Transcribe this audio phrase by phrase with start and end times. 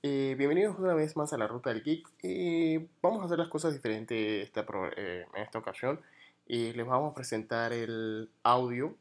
[0.00, 2.08] Y bienvenidos una vez más a la Ruta del Geek.
[2.22, 4.64] Y vamos a hacer las cosas diferentes esta
[4.96, 6.00] eh, en esta ocasión.
[6.46, 8.94] Y les vamos a presentar el audio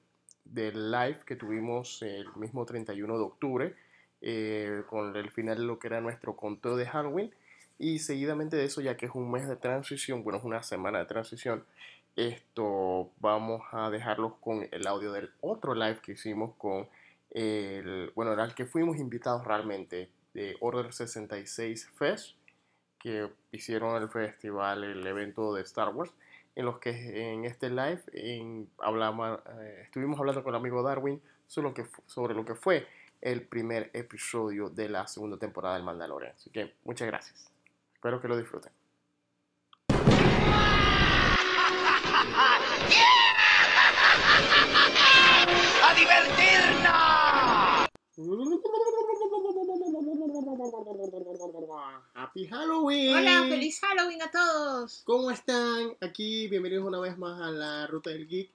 [0.46, 3.76] del live que tuvimos el mismo 31 de octubre.
[4.22, 7.32] eh, con el final de lo que era nuestro conteo de Halloween.
[7.78, 10.98] Y seguidamente de eso, ya que es un mes de transición, bueno, es una semana
[11.00, 11.64] de transición,
[12.16, 16.88] esto vamos a dejarlos con el audio del otro live que hicimos con
[17.30, 22.36] el, bueno, el que fuimos invitados realmente de Order 66 Fest,
[23.00, 26.14] que hicieron el festival, el evento de Star Wars,
[26.56, 31.20] en los que en este live en, hablamos, eh, estuvimos hablando con el amigo Darwin
[31.48, 32.86] sobre lo, que, sobre lo que fue
[33.20, 36.34] el primer episodio de la segunda temporada del Mandalorian.
[36.36, 37.50] Así que muchas gracias.
[37.96, 38.72] Espero que lo disfruten.
[45.84, 47.88] ¡A divertirnos!
[52.16, 53.16] Happy Halloween.
[53.16, 55.02] Hola, feliz Halloween a todos.
[55.06, 55.96] ¿Cómo están?
[56.02, 58.50] Aquí, bienvenidos una vez más a la Ruta del Geek.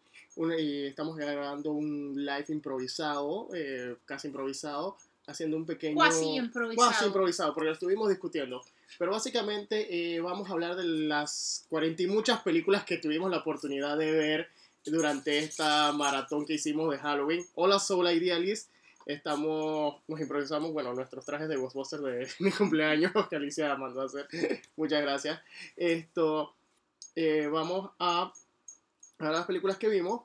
[0.59, 5.95] Y estamos grabando un live improvisado, eh, casi improvisado, haciendo un pequeño...
[5.95, 6.89] Cuasi improvisado.
[6.89, 8.63] Cuasi improvisado, porque lo estuvimos discutiendo.
[8.99, 13.39] Pero básicamente eh, vamos a hablar de las 40 y muchas películas que tuvimos la
[13.39, 14.49] oportunidad de ver
[14.85, 17.47] durante esta maratón que hicimos de Halloween.
[17.55, 18.69] Hola Soul Idealist.
[19.07, 24.05] Estamos, nos improvisamos, bueno, nuestros trajes de Ghostbusters de mi cumpleaños que Alicia mandó a
[24.07, 24.27] hacer.
[24.77, 25.41] Muchas gracias.
[25.77, 26.55] Esto,
[27.15, 28.33] eh, vamos a,
[29.19, 30.23] a las películas que vimos.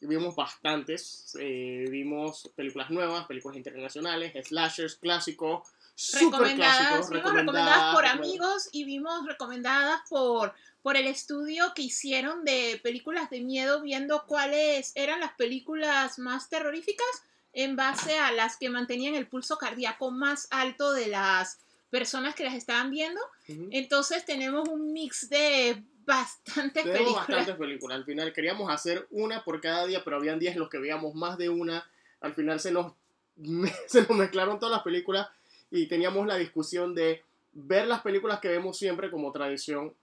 [0.00, 1.36] Vimos bastantes.
[1.40, 5.68] eh, vimos películas nuevas, películas internacionales, slashers clásicos,
[6.12, 12.78] recomendadas, vimos recomendadas por amigos y vimos recomendadas por, por el estudio que hicieron de
[12.82, 17.06] películas de miedo, viendo cuáles eran las películas más terroríficas
[17.56, 21.58] en base a las que mantenían el pulso cardíaco más alto de las
[21.88, 23.18] personas que las estaban viendo.
[23.48, 23.68] Ujú.
[23.72, 27.26] Entonces tenemos un mix de bastantes Tenemos películas.
[27.28, 27.96] bastantes películas.
[27.96, 31.14] Al final queríamos hacer una por cada día, pero habían días en los que veíamos
[31.14, 31.88] más de una.
[32.20, 32.92] Al final se nos,
[33.86, 35.26] se nos mezclaron todas las películas
[35.70, 37.22] y teníamos la discusión de
[37.54, 39.94] ver las películas que vemos siempre como tradición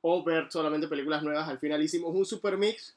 [0.00, 1.46] o ver solamente películas nuevas.
[1.46, 2.94] Al final hicimos un super mix.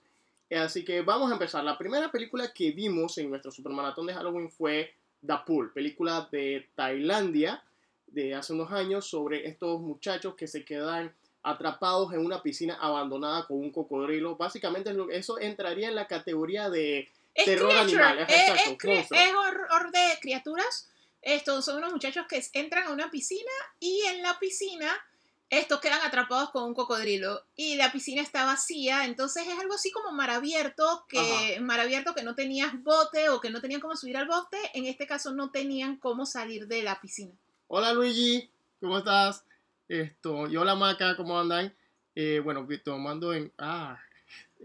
[0.51, 1.63] Así que vamos a empezar.
[1.63, 4.93] La primera película que vimos en nuestro super maratón de Halloween fue
[5.25, 7.63] The Pool, película de Tailandia
[8.07, 11.13] de hace unos años sobre estos muchachos que se quedan
[11.43, 14.35] atrapados en una piscina abandonada con un cocodrilo.
[14.35, 18.95] Básicamente eso entraría en la categoría de Es Terror animal, es es, exacto, es cre-
[18.95, 19.19] monstruo.
[19.19, 20.89] es horror de criaturas.
[21.21, 24.87] Estos son unos muchachos que entran a una piscina y en la piscina
[25.49, 29.91] estos quedan atrapados con un cocodrilo y la piscina está vacía, entonces es algo así
[29.91, 33.95] como mar abierto, que mar abierto que no tenías bote o que no tenían cómo
[33.95, 37.33] subir al bote, en este caso no tenían cómo salir de la piscina.
[37.67, 39.43] Hola Luigi, ¿cómo estás?
[39.87, 41.75] Esto, y hola Maca, ¿cómo andan?
[42.15, 43.51] Eh, bueno, tomando en...
[43.57, 43.99] Ah,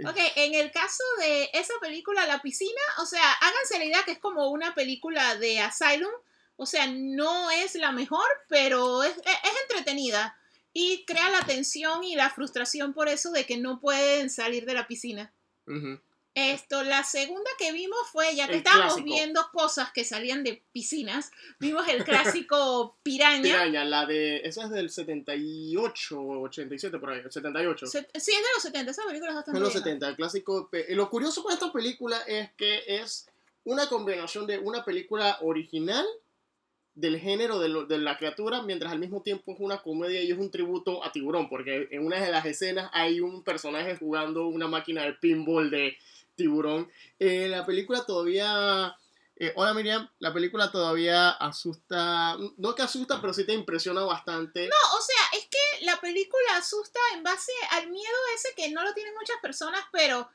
[0.07, 4.13] Ok, en el caso de esa película, La Piscina, o sea, háganse la idea que
[4.13, 6.13] es como una película de Asylum,
[6.57, 10.39] o sea, no es la mejor, pero es, es- es entretenida
[10.73, 14.75] y crea la tensión y la frustración por eso de que no pueden salir de
[14.75, 15.33] la piscina.
[15.67, 15.99] ujú.
[16.33, 19.15] Esto, la segunda que vimos fue, ya que El estábamos clásico.
[19.17, 23.43] viendo cosas que salían de piscinas, vimos el clásico Piraña.
[23.43, 24.37] Piraña, la de...
[24.45, 27.87] Esa es del 78, 87 por ahí, 78.
[27.87, 29.85] Se- Sí, es de los 70, esa película es bastante En los vieja.
[29.85, 30.69] 70, el clásico.
[30.71, 33.27] pe- Lo curioso con esta película es que es
[33.65, 36.07] una combinación de una película original
[37.01, 40.31] del género de, lo- de la criatura, mientras al mismo tiempo es una comedia y
[40.31, 44.47] es un tributo a Tiburón, porque en una de las escenas hay un personaje jugando
[44.47, 45.97] una máquina de pinball de
[46.37, 46.91] Tiburón.
[47.19, 48.97] Eh, la película todavía...
[49.37, 54.69] eh, hola Miriam, la película todavía asusta, no que asusta, pero sí te impresiona bastante.
[54.69, 58.83] No, o sea, es que la película asusta en base al miedo ese que no
[58.85, 60.29] lo tienen muchas personas, pero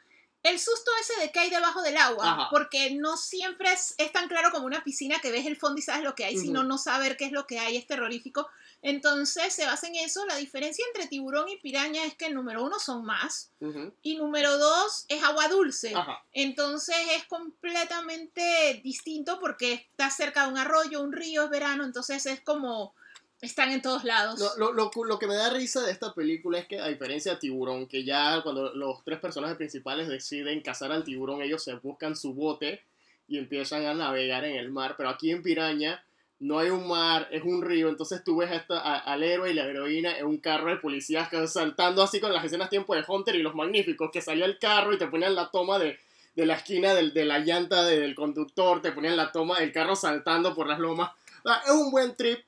[0.45, 2.47] el susto ese de que hay debajo del agua, Ajá.
[2.51, 5.81] porque no siempre es, es tan claro como una piscina que ves el fondo y
[5.81, 8.47] sabes lo que hay, sino no saber qué es lo que hay es terrorífico.
[8.83, 10.23] Entonces se basa en eso.
[10.27, 13.91] La diferencia entre tiburón y piraña es que número uno son más Ujú.
[14.03, 15.95] y número dos es agua dulce.
[15.95, 16.23] Ajá.
[16.31, 22.25] Entonces es completamente distinto porque está cerca de un arroyo, un río, es verano, entonces
[22.27, 22.93] es como
[23.41, 24.39] están en todos lados.
[24.39, 27.33] Lo, lo, lo, lo que me da risa de esta película es que, a diferencia
[27.33, 31.75] de Tiburón, que ya cuando los tres personajes principales deciden cazar al tiburón, ellos se
[31.75, 32.81] buscan su bote
[33.27, 34.95] y empiezan a navegar en el mar.
[34.97, 36.03] Pero aquí en Piraña
[36.39, 37.89] no hay un mar, es un río.
[37.89, 41.29] Entonces tú ves esta- a- al héroe y la heroína en un carro de policías
[41.51, 44.93] saltando así con las escenas tiempo de Hunter y los magníficos, que salió el carro
[44.93, 45.97] y te ponían la toma de,
[46.35, 49.71] de la esquina del- de la llanta de- del conductor, te ponían la toma del
[49.71, 51.11] carro saltando por las lomas.
[51.45, 52.39] Ah, es un buen trip.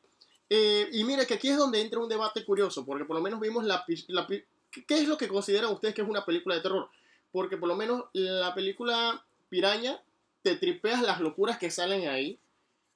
[0.50, 3.40] Eh, y mira que aquí es donde entra un debate curioso, porque por lo menos
[3.40, 6.90] vimos la, la ¿Qué es lo que consideran ustedes que es una película de terror?
[7.32, 10.02] Porque por lo menos la película Piraña
[10.44, 12.40] te tripeas las locuras que salen ahí,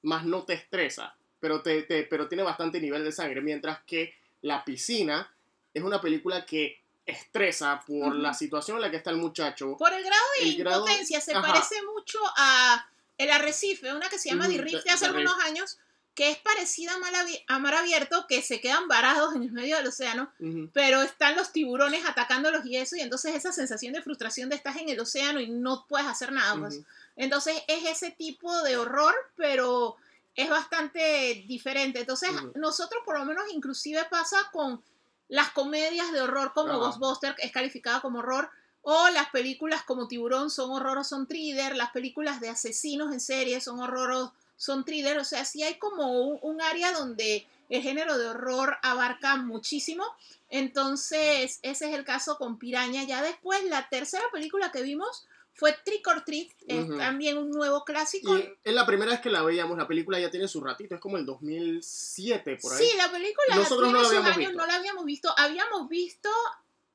[0.02, 4.14] más no te estresa, pero, te, te- pero tiene bastante nivel de sangre, mientras que
[4.42, 5.30] La Piscina
[5.74, 8.14] es una película que estresa por Ujú.
[8.18, 9.76] la situación en la que está el muchacho.
[9.76, 11.42] Por el grado de El grado- impotencia, se Ajá.
[11.46, 12.88] parece mucho a
[13.18, 15.78] El Arrecife, una que se llama The Reef The- de hace algunos años,
[16.14, 19.52] que es parecida a Mar, Abi- a Mar Abierto, que se quedan varados en el
[19.52, 20.30] medio del océano,
[20.74, 24.76] pero están los tiburones atacándolos y eso, y entonces esa sensación de frustración de estás
[24.76, 26.54] en el océano y no puedes hacer nada.
[26.58, 26.74] Pues.
[26.76, 26.84] Ujú.
[27.16, 29.96] Entonces es ese tipo de horror, pero
[30.36, 32.00] es bastante diferente.
[32.00, 34.82] Entonces nosotros por lo menos inclusive pasa con
[35.28, 36.78] las comedias de horror como Ajá.
[36.78, 38.50] Ghostbuster, que es calificada como horror,
[38.82, 43.20] o las películas como Tiburón son horror o son thriller, las películas de asesinos en
[43.20, 47.44] serie son horror o son thriller, o sea, sí hay como un, un área donde
[47.68, 50.04] el género de horror abarca muchísimo.
[50.50, 53.02] Entonces, ese es el caso con Piraña.
[53.02, 56.96] Ya después, la tercera película que vimos fue Trick or Treat, es Ujú.
[56.96, 58.38] también un nuevo clásico.
[58.38, 61.00] Y es la primera vez que la veíamos, la película ya tiene su ratito, es
[61.00, 62.86] como el 2007 por ahí.
[62.86, 64.54] Sí, la película Nosotros tiene no la sus años, visto.
[64.58, 65.34] no la habíamos visto.
[65.36, 66.30] Habíamos visto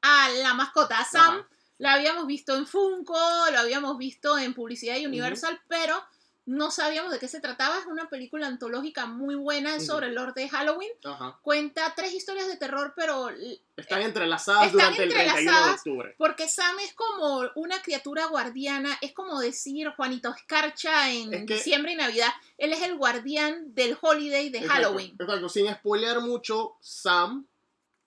[0.01, 1.47] a la mascota, a Sam, Ajá.
[1.79, 3.19] la habíamos visto en Funko,
[3.51, 6.01] lo habíamos visto en Publicidad y Universal, pero
[6.47, 7.77] no sabíamos de qué se trataba.
[7.77, 10.89] Es una película antológica muy buena sobre el Lord de Halloween.
[11.03, 11.37] Ajá.
[11.43, 13.29] Cuenta tres historias de terror, pero
[13.75, 15.77] Están entrelazadas Están durante el 31 de entrelazadas.
[15.79, 16.15] octubre.
[16.17, 21.53] Porque Sam es como una criatura guardiana, es como decir Juanito Escarcha en Es que-
[21.55, 22.29] diciembre y Navidad.
[22.57, 25.15] Él es el guardián del holiday de Exacto, Halloween.
[25.19, 27.45] Exacto, sin spoilear mucho, Sam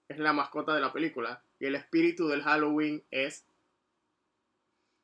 [0.08, 3.44] es la mascota de la película y el espíritu del Halloween es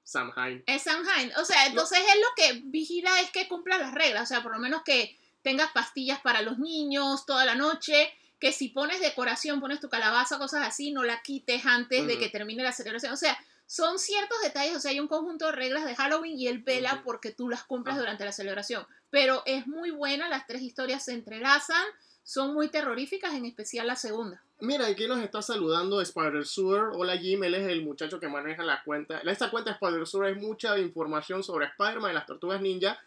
[0.06, 0.62] Samhain.
[0.66, 1.32] Es Samhain.
[1.36, 4.22] O sea, entonces él lo que vigila es que cumpla las reglas.
[4.22, 8.14] O sea, por lo menos que tengas pastillas para los niños toda la noche.
[8.38, 12.28] Que si pones decoración, pones tu calabaza, cosas así, no la quites antes de que
[12.28, 13.12] termine la celebración.
[13.12, 13.36] O sea,
[13.66, 14.76] son ciertos detalles.
[14.76, 17.64] O sea, hay un conjunto de reglas de Halloween y él vela porque tú las
[17.64, 18.02] cumplas Ajá.
[18.02, 18.86] durante la celebración.
[19.10, 21.84] Pero es muy buena, las tres historias se entrelazan,
[22.22, 24.45] son muy terroríficas, en especial la segunda.
[24.60, 26.90] Mira, aquí nos está saludando Spider Sewer.
[26.94, 29.18] Hola Jim, él es el muchacho que maneja la cuenta.
[29.18, 32.98] Esta cuenta de Spider Sewer es mucha información sobre Spider-Man y las tortugas ninja.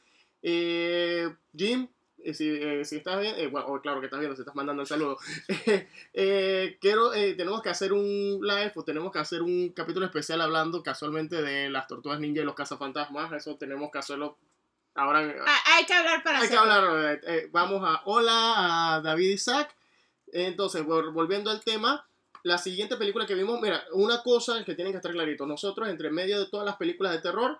[0.43, 1.87] Eh, Jim,
[2.23, 4.53] eh, si, eh, si estás bien, eh, bueno, oh, claro que estás viendo, si estás
[4.53, 5.17] mandando el saludo.
[6.13, 11.41] Quiero, tenemos que hacer un live o tenemos que hacer un capítulo especial hablando casualmente
[11.41, 13.31] de las tortugas ninja y los cazafantasmas.
[13.33, 14.37] Eso tenemos que hacerlo
[14.93, 15.33] ahora.
[15.47, 16.73] Ah, hay que hablar para Hay que hacerlo.
[16.73, 17.13] hablar.
[17.15, 19.75] eh, eh, vamos a hola a David Isaac.
[20.33, 22.05] Entonces, vol- volviendo al tema,
[22.43, 25.45] la siguiente película que vimos, mira, una cosa que tienen que estar clarito.
[25.45, 27.59] Nosotros, entre medio de todas las películas de terror,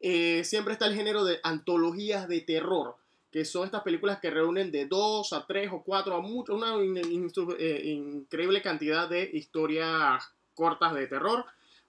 [0.00, 2.96] eh, siempre está el género de antologías de terror,
[3.30, 6.74] que son estas películas que reúnen de dos a tres o cuatro a mucho, una
[6.76, 11.44] eh, increíble cantidad de historias cortas de terror.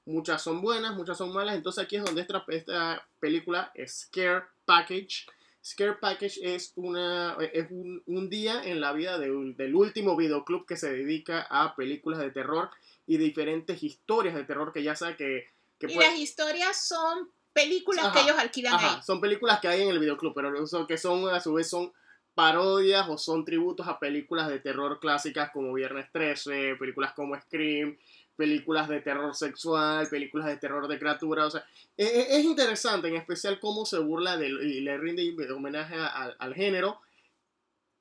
[0.06, 1.56] Muchas son buenas, muchas son malas.
[1.56, 5.26] Entonces aquí es donde esta, esta película Scare Package.
[5.66, 10.66] Scare Package es, una, es un, un día en la vida de del último videoclub
[10.66, 12.70] que se dedica a películas de terror
[13.08, 15.48] y diferentes historias de terror que ya sabe que,
[15.80, 19.02] que Y puede- las historias son películas Ajá, que ellos alquilan Ajá, ahí.
[19.04, 21.94] son películas que hay en el videoclub, pero son- que son a su vez son
[22.34, 27.96] parodias o son tributos a películas de terror clásicas como Viernes 13, películas como Scream,
[28.36, 31.66] películas de terror sexual, películas de terror de criaturas, o sea,
[31.98, 36.08] e- e- es, interesante en especial cómo se burla del- y le rinde homenaje a-
[36.08, 37.00] al- al género.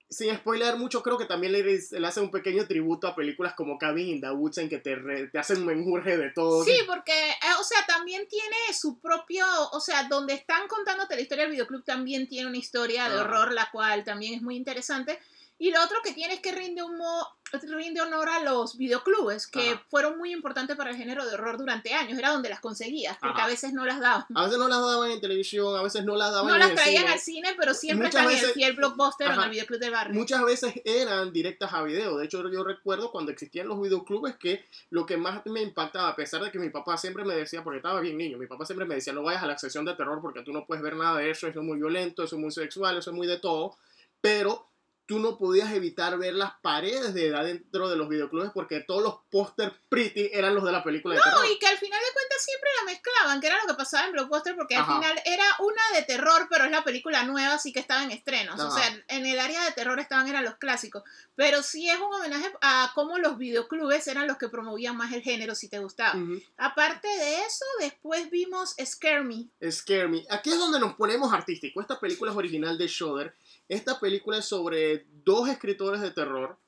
[0.09, 3.79] Sin spoiler mucho, creo que también le, le hace un pequeño tributo a películas como
[3.79, 6.65] Cabin in the Woods en que te, re- te hacen menjurje de todo.
[6.65, 11.23] Sí, porque, eh, o sea, también tiene su propio, o sea, donde están contándote la
[11.23, 15.19] historia del videoclub también tiene una historia de horror, la cual también es muy interesante.
[15.62, 19.47] Y lo otro que tiene es que rinde, un mo- rinde honor a los videoclubes,
[19.47, 19.83] que Ajá.
[19.90, 22.19] fueron muy importantes para el género de horror durante años.
[22.19, 23.45] Era donde las conseguías, porque Ajá.
[23.45, 24.25] a veces no las daban.
[24.35, 26.71] A veces no las daban en televisión, a veces no las daban No en las
[26.71, 27.12] el traían cine.
[27.12, 29.45] al cine, pero siempre Muchas están en el veces- fiel blockbuster o en Ajá.
[29.45, 30.14] el videoclub del barrio.
[30.19, 32.16] Muchas veces eran directas a video.
[32.16, 36.16] De hecho, yo recuerdo cuando existían los videoclubes que lo que más me impactaba, a
[36.16, 38.85] pesar de que mi papá siempre me decía, porque estaba bien niño, mi papá siempre
[38.85, 41.19] me decía, no vayas a la sección de terror porque tú no puedes ver nada
[41.19, 43.76] de eso, eso es muy violento, eso es muy sexual, eso es muy de todo.
[44.21, 44.72] Pero
[45.07, 49.17] tú no podías evitar ver las paredes de adentro de los videoclubes porque todos los
[49.31, 51.47] póster pretty eran los de la película de No, terror.
[51.51, 54.13] y que al final de cuentas siempre la mezclaban, que era lo que pasaba en
[54.13, 54.91] Blockbuster, porque Ajá.
[54.97, 58.11] al final era una de terror, pero es la película nueva, así que estaba en
[58.13, 58.59] estrenos.
[58.61, 58.79] O Ajá.
[58.81, 61.03] sea, en el área de terror estaban eran los clásicos.
[61.35, 65.23] Pero sí es un homenaje a cómo los videoclubes eran los que promovían más el
[65.23, 66.17] género, si te gustaba.
[66.19, 66.41] Ujú.
[66.57, 69.49] Aparte de eso, después vimos Scare Me.
[69.71, 70.25] Scare Me.
[70.31, 71.81] Aquí es donde nos ponemos artístico.
[71.81, 73.35] Esta película es original de Shudder.
[73.73, 76.59] Esta película es sobre dos escritores de terror.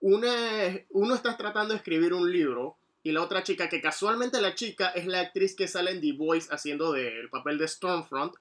[0.00, 4.88] Uno está tratando de escribir un libro y la otra chica, que casualmente la chica
[4.88, 8.34] es la actriz que sale en The Voice haciendo el papel de Stormfront.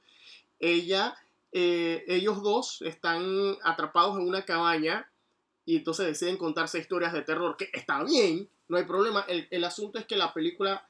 [0.59, 1.15] Ella,
[1.51, 5.07] eh, ellos dos están atrapados en una cabaña
[5.63, 9.27] y entonces deciden contarse historias de terror, que está bien, no hay problema.
[9.27, 10.89] El asunto es que la película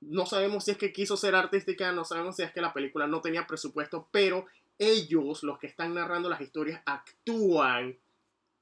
[0.00, 3.06] no sabemos si es que quiso ser artística, no sabemos si es que la película
[3.06, 4.46] no tenía presupuesto, pero
[4.78, 7.98] ellos, los que están narrando las historias, actúan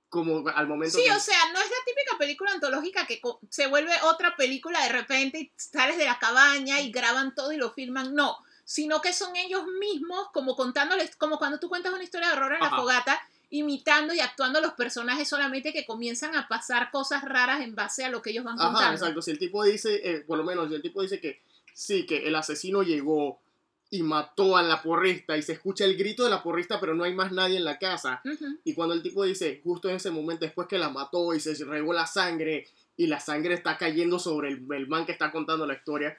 [0.09, 1.11] como al momento Sí, que...
[1.13, 5.39] o sea, no es la típica película antológica que se vuelve otra película de repente
[5.41, 8.15] y sales de la cabaña y graban todo y lo filman.
[8.15, 12.35] No, sino que son ellos mismos como contándoles, como cuando tú cuentas una historia de
[12.35, 12.77] horror en la Ajá.
[12.77, 18.05] fogata, imitando y actuando los personajes solamente que comienzan a pasar cosas raras en base
[18.05, 18.95] a lo que ellos van Ajá, contando.
[18.97, 19.23] exacto.
[19.23, 21.41] Si el tipo dice, eh, por lo menos, si el tipo dice que
[21.75, 23.41] sí, que el asesino llegó
[23.95, 27.05] y mató a la porrista y se escucha el grito de la porrista, pero no
[27.05, 28.23] hay más nadie en la casa.
[28.65, 31.55] Y cuando el tipo dice, justo en ese momento, después que la mató y se
[31.65, 35.67] regó la sangre y la sangre está cayendo sobre el, el man que está contando
[35.67, 36.17] la historia,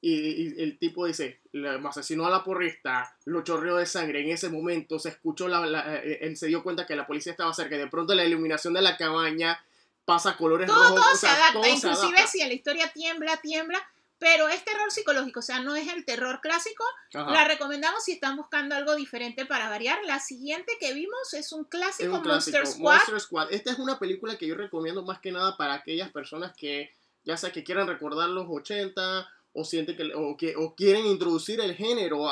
[0.00, 1.40] y, y el tipo dice,
[1.88, 5.96] asesinó a la porrista, lo chorreó de sangre, en ese momento se escuchó, la, la-
[5.96, 8.74] eh, él se dio cuenta que la policía estaba cerca, y de pronto la iluminación
[8.74, 9.58] de la cabaña
[10.04, 12.26] pasa colores Todo, rojos, todo o se adapta, todo se inclusive adapta.
[12.28, 13.78] si la historia tiembla, tiembla,
[14.18, 17.30] pero es terror psicológico, o sea, no es el terror clásico, Ajá.
[17.30, 19.98] La recomendamos si están buscando algo diferente para variar.
[20.04, 22.96] La siguiente que vimos es un Es clásico, un clásico, Monster Squad.
[22.96, 23.52] Monster Squad.
[23.52, 26.94] Esta es una película que yo recomiendo más que nada para aquellas personas que,
[27.24, 31.60] ya sea que quieran recordar los 80 o sienten que, o, que, o quieren introducir
[31.60, 32.26] el género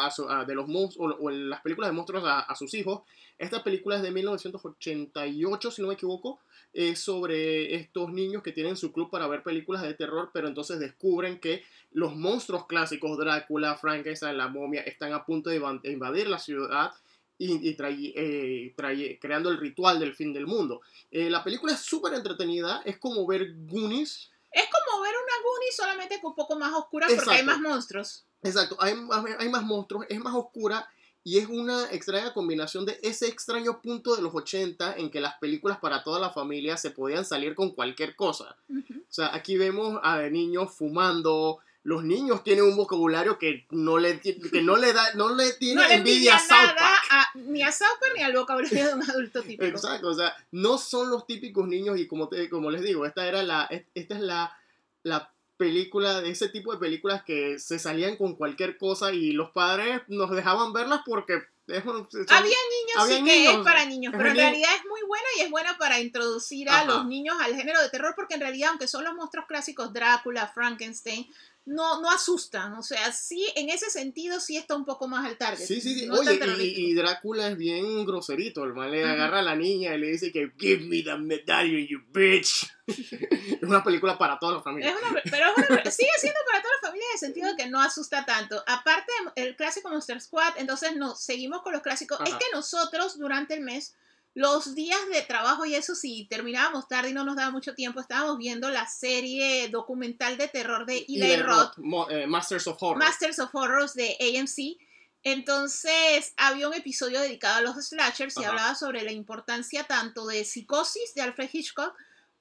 [0.47, 3.01] de los monstruos o, las películas de monstruos a, sus hijos.
[3.39, 6.41] Esta película es de 1988, si no me equivoco.
[6.75, 10.79] Es sobre estos niños que tienen su club para ver películas de terror, pero entonces
[10.79, 11.63] descubren que
[11.93, 16.39] los monstruos clásicos, Drácula, Frankenstein, la momia, están a punto de inva- de invadir la
[16.39, 16.93] ciudad
[17.39, 17.75] y,
[18.17, 18.75] eh,
[19.21, 20.83] creando el ritual del fin del mundo.
[21.11, 24.31] Eh, la película es súper entretenida, es como ver Goonies.
[24.55, 28.25] Es como ver una Goonies solamente que un poco más oscura porque hay más monstruos.
[28.43, 30.89] Exacto, hay, más- hay más monstruos, es más oscura
[31.23, 35.39] y es una extraña combinación de ese extraño punto de los 80 en que las
[35.39, 38.57] películas para toda la familia se podían salir con cualquier cosa.
[38.71, 41.61] O sea, aquí vemos a niños fumando.
[41.85, 45.83] Los niños tienen un vocabulario que no le, que no le da, no le tiene
[45.83, 47.05] No envidia a South Park.
[47.11, 49.65] a- ni a South Park ni al vocabulario de un adulto típico.
[49.65, 53.27] Exacto, o sea, no son los típicos niños y como, te, como les digo, esta
[53.29, 54.57] era la, es- esta es la,
[55.03, 59.51] la película, de ese tipo de películas que se salían con cualquier cosa y los
[59.51, 63.61] padres nos dejaban verlas porque es un- son- Había niños había sí que niños, es
[63.65, 66.79] para niños, es pero en realidad es muy buena y es buena para introducir a
[66.81, 66.85] Ajá.
[66.87, 70.49] los niños al género de terror porque en realidad aunque son los monstruos clásicos Drácula,
[70.49, 71.27] Frankenstein,
[71.67, 75.39] no, no asustan, o sea, sí, en ese sentido sí está un poco más al
[75.39, 75.65] target.
[75.65, 76.07] Sí, sí, sí.
[76.07, 78.65] no Oye, y, y Drácula es bien groserito.
[78.65, 81.87] El man le agarra a la niña y le dice que give me the medallion,
[81.87, 82.71] you bitch.
[82.87, 84.91] es una película para toda la familia.
[84.91, 87.57] Es una- pero es una- sigue siendo para toda la familia en el sentido de
[87.57, 88.63] que no asusta tanto.
[88.67, 92.19] Aparte el clásico Monster Squad, entonces nos seguimos con los clásicos.
[92.27, 93.95] Es que nosotros durante el mes,
[94.35, 98.01] los días de trabajo y eso, si terminábamos tarde y no nos daba mucho tiempo,
[98.01, 102.99] estábamos viendo la serie documental de terror de Eli Roth, Roth, eh, Masters of Horror.
[102.99, 104.77] Masters of Horrors de AMC.
[105.23, 108.51] Entonces había un episodio dedicado a los slashers y Ajá.
[108.51, 111.95] hablaba sobre la importancia tanto de Psicosis de Alfred Hitchcock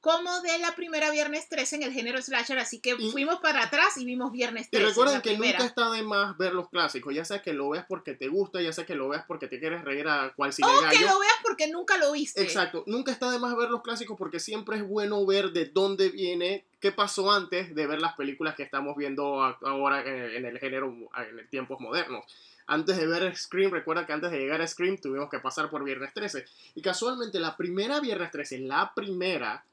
[0.03, 3.63] como de la primera Viernes 13 en el género slasher, así que Y- fuimos para
[3.63, 4.87] atrás y vimos Viernes Y 13.
[4.89, 5.59] recuerden la que primera.
[5.59, 8.61] nunca está de más ver los clásicos, ya sea que lo veas porque te gusta,
[8.61, 11.19] ya sea que lo veas porque te quieres reír a cual cine O que lo
[11.19, 12.41] veas porque nunca lo viste.
[12.41, 16.09] Exacto, nunca está de más ver los clásicos porque siempre es bueno ver de dónde
[16.09, 20.59] viene, qué pasó antes de ver las películas que estamos viendo ahora en, en el
[20.59, 22.25] género, en tiempos modernos.
[22.67, 25.83] Antes de ver Scream, recuerda que antes de llegar a Scream tuvimos que pasar por
[25.85, 26.43] Viernes 13.
[26.75, 29.63] Y casualmente la primera Viernes 13, la primera,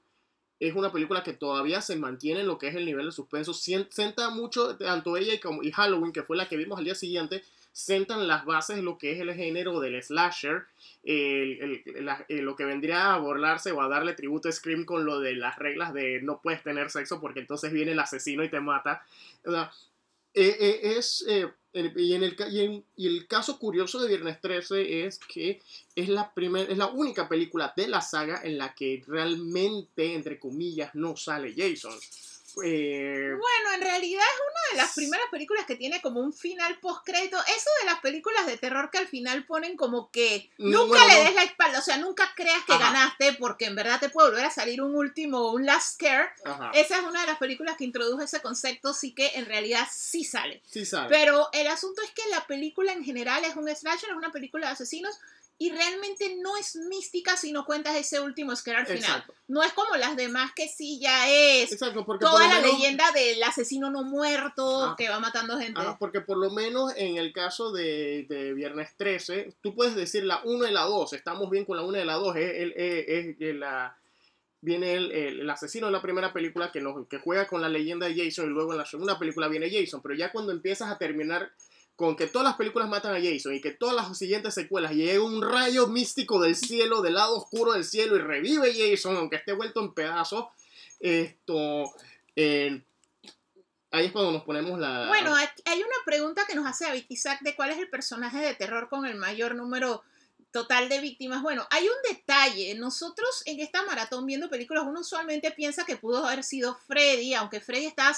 [0.61, 3.55] es una película que todavía se mantiene en lo que es el nivel de suspenso.
[3.55, 6.95] Senta mucho, tanto ella y, como, y Halloween, que fue la que vimos al día
[6.95, 10.67] siguiente, sentan las bases de lo que es el género del slasher,
[11.02, 11.83] eh,
[12.29, 15.59] lo que vendría a burlarse o a darle tributo a Scream con lo de las
[15.59, 19.02] reglas de no puedes tener sexo porque entonces viene el asesino y te mata.
[19.47, 21.25] Eh, eh, es,
[21.73, 25.61] y el caso curioso de Viernes 13 es que
[25.95, 30.39] es la, primer, es la única película de la saga en la que realmente, entre
[30.39, 31.95] comillas, no sale Jason.
[32.64, 36.78] Eh, Bueno, en realidad es una de las primeras películas que tiene como un final
[36.80, 37.38] post-crédito.
[37.49, 41.07] Eso de las películas de terror que al final ponen como que Mm, nunca bueno,
[41.09, 42.85] le des la espalda, o sea, nunca creas que Ajá.
[42.92, 46.28] ganaste porque en verdad te puede volver a salir un último, un last scare.
[46.45, 49.87] ajá, Esa es una de las películas que introdujo ese concepto, sí que en realidad
[49.90, 50.62] sí sale.
[50.66, 51.09] sí sale.
[51.09, 54.66] Pero el asunto es que la película en general es un slasher, es una película
[54.66, 55.19] de asesinos
[55.62, 59.02] y realmente no es mística si no cuentas ese último scare al final.
[59.02, 59.35] Exacto.
[59.47, 62.79] No es como las demás que sí ya es Exacto, porque por toda la menos-
[62.79, 65.79] leyenda del asesino no muerto que va matando gente.
[65.79, 70.25] Ajá, porque por lo menos en el caso de, de Viernes 13, tú puedes decir
[70.25, 73.05] la 1 y la 2, estamos bien con la 1 y la 2, es, es-
[73.09, 73.95] es- es la,
[74.62, 77.69] viene el, el- el asesino de la primera película que, nos, que juega con la
[77.69, 80.90] leyenda de Jason y luego en la segunda película viene Jason, pero ya cuando empiezas
[80.90, 81.50] a terminar
[82.00, 85.23] con que todas las películas matan a Jason y que todas las siguientes secuelas llega
[85.23, 89.52] un rayo místico del cielo, del lado oscuro del cielo y revive Jason, aunque esté
[89.52, 90.47] vuelto en pedazos,
[90.99, 91.92] esto...
[92.35, 95.09] ahí es cuando nos ponemos la...
[95.09, 98.54] Bueno, hay una pregunta que nos hace David Isaac de cuál es el personaje de
[98.54, 100.02] terror con el mayor número
[100.52, 101.42] total de víctimas.
[101.42, 102.75] Bueno, hay un detalle.
[102.75, 107.61] Nosotros en esta maratón viendo películas, uno usualmente piensa que pudo haber sido Freddy, aunque
[107.61, 108.14] Freddy está,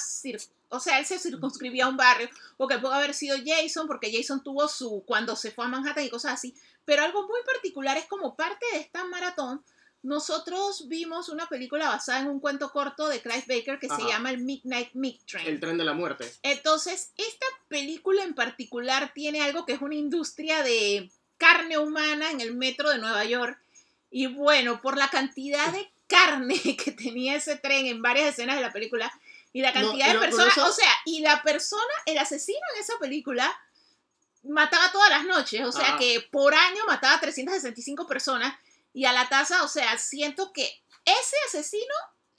[0.69, 4.11] o sea, él se circunscribía a un barrio, o que pudo haber sido Jason, porque
[4.11, 6.55] Jason tuvo su, cuando se fue a Manhattan y cosas así.
[6.85, 9.63] Pero algo muy particular es como parte de esta maratón,
[10.03, 14.31] nosotros vimos una película basada en un cuento corto de Clive Baker que se llama
[14.31, 15.47] el Midnight Meat Train.
[15.47, 16.29] El tren de la muerte.
[16.43, 21.09] Entonces, esta película en particular tiene algo que es una industria de
[21.43, 23.59] carne humana en el metro de Nueva York.
[24.11, 28.61] Y bueno, por la cantidad de carne que tenía ese tren en varias escenas de
[28.61, 29.11] la película
[29.51, 32.93] y la cantidad de personas, eso- o sea, y la persona, el asesino en esa
[32.99, 33.53] película
[34.43, 35.97] mataba todas las noches, o sea Ajá.
[35.99, 38.53] que por año mataba 365 personas
[38.93, 40.65] y a la tasa, o sea, siento que
[41.05, 41.93] ese asesino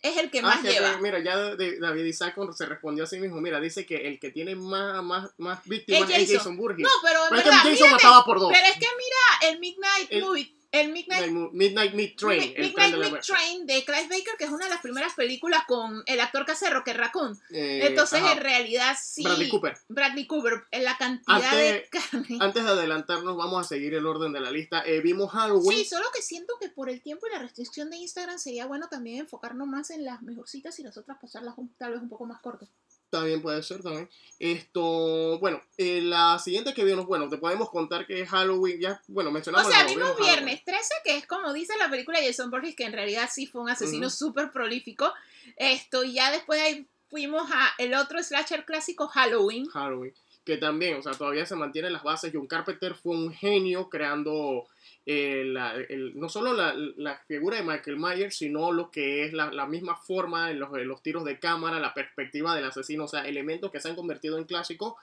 [0.05, 0.99] es el que Ah, más que, lleva.
[0.99, 3.41] mira, ya David Isaac se respondió a sí mismo.
[3.41, 6.37] Mira, dice que el que tiene más, más, más víctimas Es Jason.
[6.37, 6.83] Jason Burgess.
[6.85, 8.53] No, pero Pero es que verdad, Jason mírate, mataba por dos.
[8.53, 12.43] Pero es que mira el Midnight El- Movie, el Midnight, Midnight Meat Train.
[12.57, 13.27] El Midnight de muerte.
[13.27, 16.91] Train de Clive Baker, que es una de las primeras películas con el actor que
[16.91, 17.39] es Raccoon.
[17.51, 18.33] Eh, Entonces, ajá.
[18.33, 19.23] en realidad, sí.
[19.23, 19.79] Bradley Cooper.
[19.89, 22.39] Bradley Cooper, en la cantidad de Antes- carne.
[22.41, 24.83] Antes de adelantarnos, vamos a seguir el orden de la lista.
[24.85, 25.79] Eh, vimos Halloween.
[25.79, 28.89] Sí, solo que siento que por el tiempo y la restricción de Instagram sería bueno
[28.89, 32.27] también enfocarnos más en las mejorcitas y las otras pasarlas un- tal vez un poco
[32.27, 32.69] más cortas.
[33.15, 34.09] También puede ser, también.
[34.41, 38.81] Esto, bueno, eh, la siguiente que vimos, bueno, te podemos contar que es Halloween.
[38.81, 39.71] Ya, bueno, O mencionamos.
[39.71, 40.17] sea, no, vimos.
[40.19, 43.47] Viernes 13, que es como dice la película de Jason Borges, que en realidad sí
[43.47, 44.17] fue un asesino Ujú.
[44.17, 45.13] súper prolífico.
[45.57, 49.67] Esto, y ya después de ahí fuimos a el otro slasher clásico, Halloween.
[49.67, 50.13] Halloween.
[50.45, 52.31] Que también, o sea, todavía se mantienen las bases.
[52.35, 54.67] John Carpenter fue un genio creando
[55.07, 59.33] eh, la- el- no solo la, la figura de Michael Myers, sino lo que es
[59.35, 63.05] la, la misma forma en los, en los tiros de cámara, la perspectiva del asesino,
[63.05, 64.95] o sea, elementos que se han convertido en clásicos.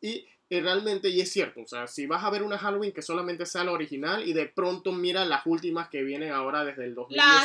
[0.00, 3.02] Y eh, realmente, y es cierto, o sea, si vas a ver una Halloween que
[3.02, 6.90] solamente sea la original y de pronto mira las últimas que vienen ahora desde el
[6.90, 6.94] La,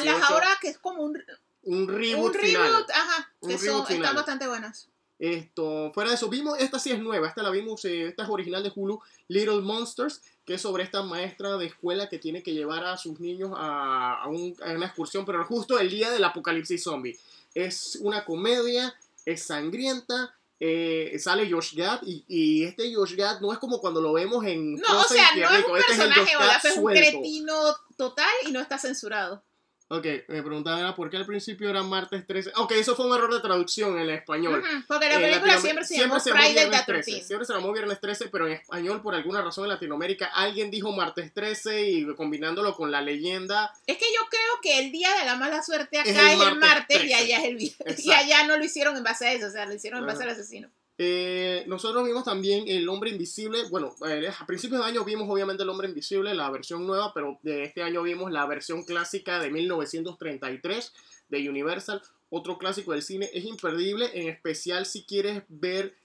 [0.04, 1.22] 2018, las ahora que es como un,
[1.64, 2.64] un reboot, un final.
[2.64, 4.02] reboot, ajá, que son, final.
[4.04, 4.90] están bastante buenas.
[5.20, 8.30] Esto, fuera de eso, vimos, esta sí es nueva, esta la vimos, eh, esta es
[8.30, 9.00] original de Hulu,
[9.30, 13.20] Little Monsters, que es sobre esta maestra de escuela que tiene que llevar a sus
[13.20, 17.18] niños a, a un- a una excursión, pero justo el día del apocalipsis zombie.
[17.56, 18.94] Es una comedia,
[19.26, 24.02] es sangrienta, eh, sale Josh Gad y, y este Josh Gad no es como cuando
[24.02, 26.46] lo vemos en No, o sea, no es un este es el personaje Josh Gad
[26.48, 27.54] Olaf, es un cretino
[27.98, 29.44] total y no está censurado.
[29.90, 32.52] Ok, me preguntaban por qué al principio era martes 13.
[32.58, 34.60] Ok, eso fue un error de traducción en español.
[34.60, 37.24] Ujú, Porque la Eh, película siempre se llamó llamó Friday Viernes the 13, 13th.
[37.26, 40.92] Siempre se llamó Viernes 13, pero en español, por alguna razón en Latinoamérica, alguien dijo
[40.92, 43.72] martes 13 y combinándolo con la leyenda.
[43.86, 46.32] Es que yo creo que el día de la mala suerte acá Es es el
[46.34, 47.16] el martes martes, y 13.
[47.16, 48.00] allá es el viernes.
[48.06, 50.24] Y allá no lo hicieron en base a eso, o sea, lo hicieron en base
[50.24, 50.32] Ajá.
[50.32, 50.70] al asesino.
[51.00, 53.64] Eh, nosotros vimos también El Hombre Invisible.
[53.70, 57.40] Bueno, eh, a principios de año vimos obviamente El Hombre Invisible, la versión nueva, pero
[57.44, 60.94] de este año vimos la versión clásica de 1933
[61.30, 62.02] de Universal.
[62.30, 63.30] Otro clásico del cine.
[63.32, 65.96] Es imperdible, en especial si quieres ver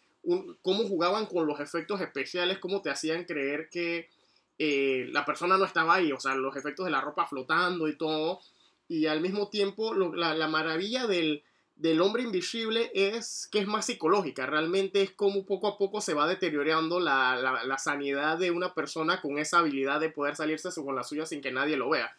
[0.60, 4.08] cómo jugaban con los efectos especiales, cómo te hacían creer que
[4.58, 7.96] eh, la persona no estaba ahí, o sea, los efectos de la ropa flotando y
[7.96, 8.40] todo.
[8.88, 11.42] Y al mismo tiempo, la maravilla del,
[11.82, 14.46] del hombre invisible es que es más psicológica.
[14.46, 19.20] Realmente es como poco a poco se va deteriorando la, la- sanidad de una persona
[19.20, 22.16] con esa habilidad de poder salirse con la suya sin que nadie lo vea.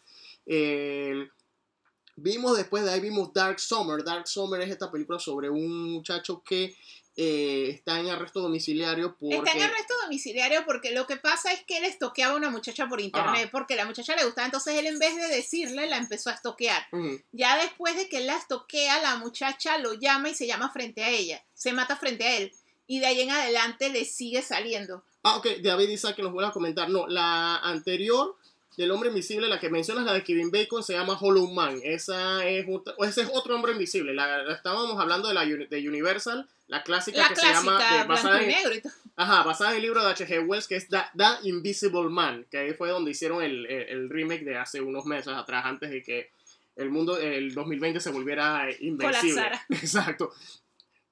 [2.16, 4.04] Vimos después de ahí, vimos Dark Summer.
[4.04, 6.76] Dark Summer es esta película sobre un muchacho que
[7.16, 9.36] eh, está en arresto domiciliario porque...
[9.36, 12.88] Está en arresto domiciliario porque lo que pasa es que él estoqueaba a una muchacha
[12.88, 13.50] por internet, Ajá.
[13.52, 16.86] porque la muchacha le gustaba, entonces él en vez de decirle, la empezó a estoquear.
[16.92, 17.20] Ujú.
[17.32, 21.04] Ya después de que él la estoquea, la muchacha lo llama y se llama frente
[21.04, 22.52] a ella, se mata frente a él.
[22.86, 25.04] Y de ahí en adelante le sigue saliendo.
[25.22, 26.90] Ah, ok, David Isaac que nos vuelve a comentar.
[26.90, 28.36] No, la anterior
[28.76, 31.80] del hombre invisible, la que mencionas, la de Kevin Bacon, se llama Hollow Man.
[31.82, 32.66] Esa es
[32.98, 34.12] ese es otro hombre invisible.
[34.12, 38.02] La, la- estábamos hablando de la de Universal, la clásica La que se llama clásica,
[38.02, 38.92] de- basada, en, negro y todo.
[39.16, 40.46] ajá, basada en el libro de H.G.
[40.46, 44.08] Wells, que es The, The Invisible Man, que ahí fue donde hicieron el, el- el
[44.10, 46.30] remake de hace unos meses atrás, antes de que
[46.76, 49.34] el mundo, el 2020 se volviera eh, invencible.
[49.34, 49.66] Colapsara.
[49.70, 50.32] Exacto.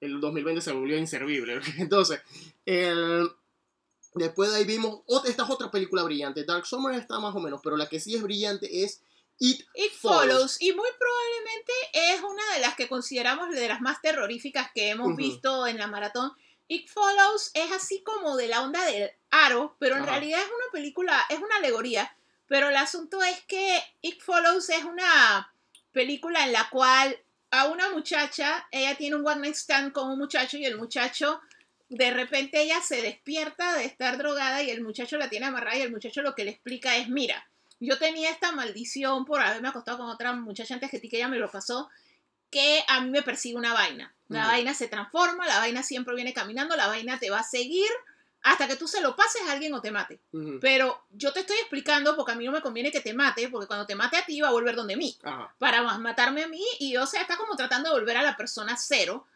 [0.00, 1.60] El 2020 se volvió inservible.
[1.78, 2.20] Entonces,
[2.66, 3.28] el,
[4.14, 6.44] Después de ahí vimos, esta es otra película brillante.
[6.44, 9.00] Dark Summer está más o menos, pero la que sí es brillante es
[9.44, 10.22] It, It Follows.
[10.22, 10.62] Follows.
[10.62, 15.16] Y muy probablemente es una de las que consideramos de las más terroríficas que hemos
[15.16, 16.30] visto en la maratón.
[16.68, 20.12] It Follows es así como de la onda del aro, pero en Ajá.
[20.12, 22.16] realidad es una película, es una alegoría.
[22.46, 25.52] Pero el asunto es que It Follows es una
[25.90, 27.18] película en la cual
[27.50, 31.40] a una muchacha, ella tiene un one night stand con un muchacho y el muchacho
[31.88, 35.82] de repente ella se despierta de estar drogada y el muchacho la tiene amarrada y
[35.82, 37.44] el muchacho lo que le explica es, mira,
[37.86, 41.28] yo tenía esta maldición por haberme acostado con otra muchacha antes que ti, que ella
[41.28, 41.88] me lo pasó,
[42.50, 44.14] que a mí me persigue una vaina.
[44.28, 47.88] La vaina se transforma, la vaina siempre viene caminando, la vaina te va a seguir
[48.44, 50.20] hasta que tú se lo pases a alguien o te mate.
[50.60, 53.66] Pero yo te estoy explicando porque a mí no me conviene que te mate, porque
[53.68, 55.54] cuando te mate a ti va a volver donde mí, Ajá.
[55.58, 58.36] para ma- matarme a mí y o sea, está como tratando de volver a la
[58.36, 59.26] persona cero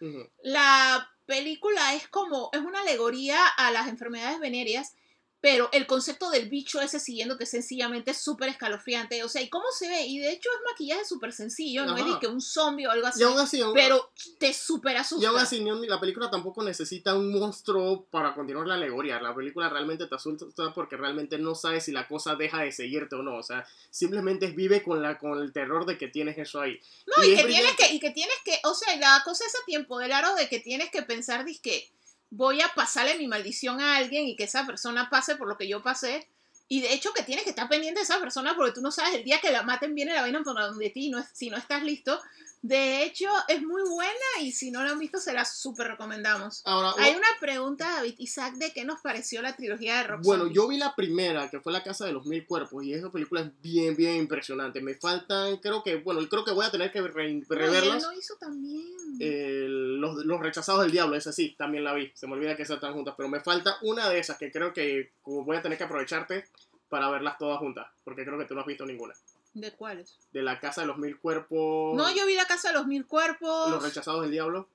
[0.43, 4.95] la película es como, es una alegoría a las enfermedades venéreas,
[5.41, 9.23] pero el concepto del bicho ese siguiéndote es sencillamente súper escalofriante.
[9.23, 10.07] O sea, ¿y cómo se ve?
[10.07, 13.07] Y de hecho es maquillaje súper sencillo, no es de que un zombie o algo
[13.07, 15.23] así, Y aún así, aún- pero te súper asusta.
[15.23, 19.21] y aún así, la película tampoco necesita un monstruo para continuar la alegoría.
[19.21, 23.15] La película realmente te asusta porque realmente no sabes si la cosa deja de seguirte
[23.17, 23.37] o no.
[23.37, 26.81] O sea, simplemente vive con, la, con el terror de que tienes eso ahí.
[27.07, 29.45] No, Y y, es que tienes que, y que tienes que, o sea, la cosa
[29.47, 31.91] es a tiempo del aro de que tienes que pensar, que
[32.37, 35.69] voy a pasarle mi maldición a alguien y que esa persona pase por lo que
[35.69, 36.31] yo pasé.
[36.69, 39.15] Y de hecho que tienes que estar pendiente de esa persona porque tú no sabes
[39.15, 41.57] el día que la maten viene la vaina por donde ti, no es, si no
[41.57, 42.21] estás listo.
[42.63, 46.63] De hecho, es muy buena y si no la han visto, se la súper recomendamos.
[46.65, 50.45] Ahora, Hay una pregunta, David Isaac, de qué nos pareció la trilogía de Rob Bueno,
[50.45, 50.57] Zombie.
[50.57, 53.43] yo vi la primera, que fue La Casa de los Mil Cuerpos, y esa película
[53.43, 54.81] es bien, bien impresionante.
[54.81, 57.47] Me faltan, creo que, bueno, creo que voy a tener que re- No, y él
[57.49, 58.03] reverlas.
[58.03, 58.85] lo hizo también.
[59.21, 62.11] El- los, los rechazados del diablo, esa sí, también la vi.
[62.17, 64.73] Se me olvida que esas están juntas, pero me falta una de esas que creo
[64.73, 66.47] que voy a tener que aprovecharte
[66.89, 69.15] para verlas todas juntas, porque creo que tú no has visto ninguna.
[69.55, 70.17] ¿De cuáles?
[70.33, 73.07] De La Casa de los Mil Cuerpos, No, yo vi la casa de los mil
[73.07, 73.71] cuerpos.
[73.71, 74.69] Los rechazados del diablo.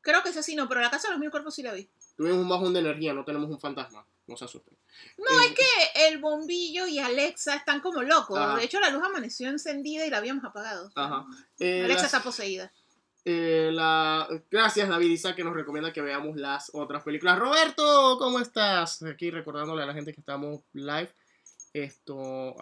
[0.00, 1.88] Creo que es así, no, pero la casa de los mil cuerpos sí la vi.
[2.16, 4.76] Tuvimos un bajón de energía, no tenemos un fantasma, no se asusten.
[5.18, 8.38] No, Eh, es que el bombillo y Alexa están como locos.
[8.38, 8.56] Ajá.
[8.56, 10.90] De hecho, la luz amaneció encendida y la habíamos apagado.
[10.94, 11.26] Ajá.
[11.58, 12.72] Eh, Alexa las- está poseída.
[13.28, 14.28] Eh, la...
[14.48, 17.36] Gracias David Isaac que nos recomienda que veamos las otras películas.
[17.40, 19.02] Roberto, ¿cómo estás?
[19.02, 21.10] Aquí recordándole a la gente que estamos live.
[21.74, 22.54] Esto,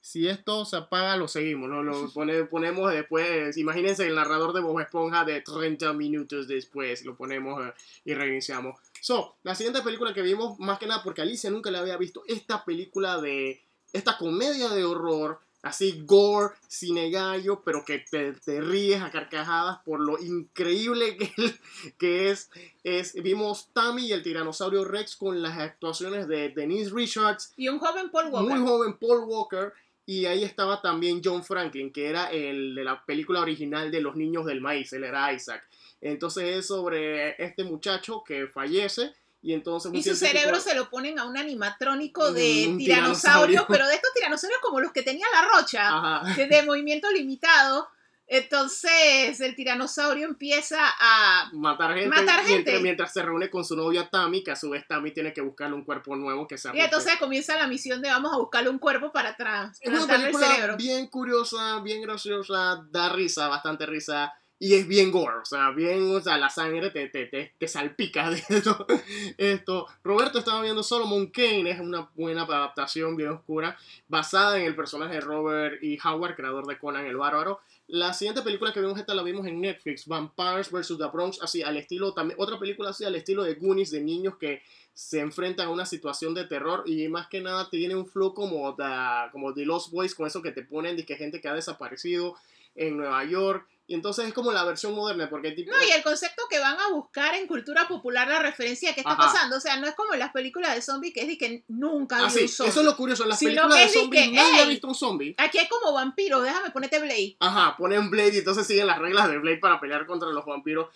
[0.00, 1.82] si esto se apaga, lo seguimos, ¿no?
[1.82, 7.16] Lo pone- ponemos después, imagínense el narrador de Bob Esponja de 30 minutos después, lo
[7.16, 7.72] ponemos eh,
[8.04, 8.78] y reiniciamos.
[9.00, 12.22] So, la siguiente película que vimos, más que nada porque Alicia nunca la había visto,
[12.28, 13.60] esta película de,
[13.92, 19.78] esta comedia de horror, así gore, cine gallo, pero que te, te ríes a carcajadas
[19.84, 21.32] por lo increíble que,
[21.98, 22.50] que es,
[22.84, 23.14] es.
[23.22, 28.10] Vimos Tammy y el tiranosaurio Rex con las actuaciones de Denise Richards, Y un joven
[28.10, 28.56] Paul Walker.
[28.56, 29.72] muy joven Paul Walker
[30.06, 34.16] Y ahí estaba también John Franklin, que era el de la película original de Los
[34.16, 35.68] Niños del Maíz, él era Isaac.
[36.00, 39.12] Entonces es sobre este muchacho que fallece
[39.46, 39.92] y entonces...
[39.94, 44.12] Y su científico- cerebro se lo ponen a un animatrónico de tiranosaurio, pero de estos
[44.12, 46.34] tiranosaurios como los que tenía la rocha, Ajá.
[46.34, 47.88] que de movimiento limitado.
[48.28, 51.48] Entonces el tiranosaurio empieza a...
[51.52, 52.52] matar gente, Matar gente.
[52.54, 55.42] Mientras, mientras se reúne con su novia Tammy, que a su vez Tammy tiene que
[55.42, 58.68] buscarle un cuerpo nuevo que se Y entonces comienza la misión de vamos a buscarle
[58.70, 60.76] un cuerpo para Es una trasplantarle el película cerebro.
[60.76, 64.32] bien curiosa, bien graciosa, da risa, bastante risa.
[64.58, 68.30] Y es bien gore, o sea, bien, o sea, la sangre te, te, te, salpica
[68.30, 68.86] de esto.
[69.36, 69.86] esto.
[70.02, 73.76] Roberto estaba viendo Solomon Kane, es una buena adaptación bien oscura,
[74.08, 75.98] basada en el personaje de Robert E.
[76.02, 77.60] Howard, creador de Conan el Bárbaro.
[77.88, 80.96] La siguiente película que vimos, esta la vimos en Netflix, Vampires vs.
[80.98, 84.36] The Bronx, así al estilo, también, otra película así al estilo de Goonies, de niños
[84.38, 84.62] que
[84.94, 88.72] se enfrentan a una situación de terror y más que nada tiene un flow como,
[88.72, 91.54] da- como The Lost Boys, con eso que te ponen de que gente que ha
[91.54, 92.34] desaparecido
[92.74, 93.68] en Nueva York.
[93.88, 95.70] Y entonces es como la versión moderna, porque tipo...
[95.70, 99.12] No, y el concepto que van a buscar en cultura popular la referencia que está
[99.12, 99.26] Ajá.
[99.32, 99.56] pasando.
[99.56, 102.18] O sea, no es como en las películas de zombies que es de que nunca
[102.18, 102.70] Ah, vi sí, un zombie.
[102.70, 104.88] eso es lo curioso, en las Sino películas de es de zombies nadie ha visto
[104.88, 105.34] un zombie.
[105.38, 107.36] Aquí hay como vampiros, déjame ponerte Blade.
[107.38, 110.88] Ajá, ponen Blade y entonces siguen las reglas de Blade para pelear contra los vampiros.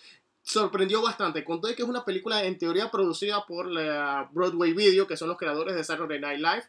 [0.43, 1.45] Sorprendió bastante.
[1.45, 5.15] Con todo y que es una película en teoría producida por la Broadway Video, que
[5.15, 6.63] son los creadores de Saturday Night Live.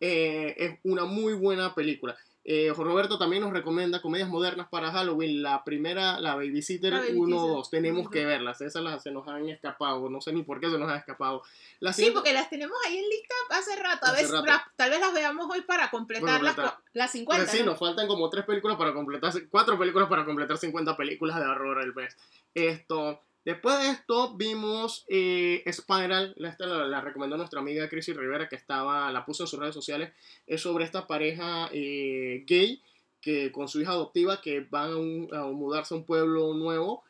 [0.00, 2.16] eh, es una muy buena película.
[2.48, 5.42] Eh, Roberto también nos recomienda comedias modernas para Halloween.
[5.42, 7.28] La primera, la Babysitter La 1 Babysitter.
[7.56, 7.70] 2.
[7.70, 8.60] Tenemos que verlas.
[8.60, 10.08] Esas las, se nos han escapado.
[10.08, 11.42] No sé ni por qué se nos han escapado.
[11.80, 14.06] La Sí, siguiente- porque las tenemos ahí en lista hace rato.
[14.06, 14.46] A Hace veces rato.
[14.46, 16.56] la- tal vez las veamos hoy para completar las,
[16.92, 17.46] las 50.
[17.50, 17.66] Sí, ¿no?
[17.72, 21.80] nos faltan como tres películas para completar, cuatro películas para completar 50 películas de horror
[21.80, 22.16] al mes.
[22.54, 28.56] Esto, después de esto vimos eh, Spiral, esta la, recomendó nuestra amiga Chrissy Rivera que
[28.56, 30.12] estaba, la puso en sus redes sociales,
[30.46, 32.82] es sobre esta pareja eh, gay
[33.22, 37.02] que con su hija adoptiva que van a, mudarse a un pueblo nuevo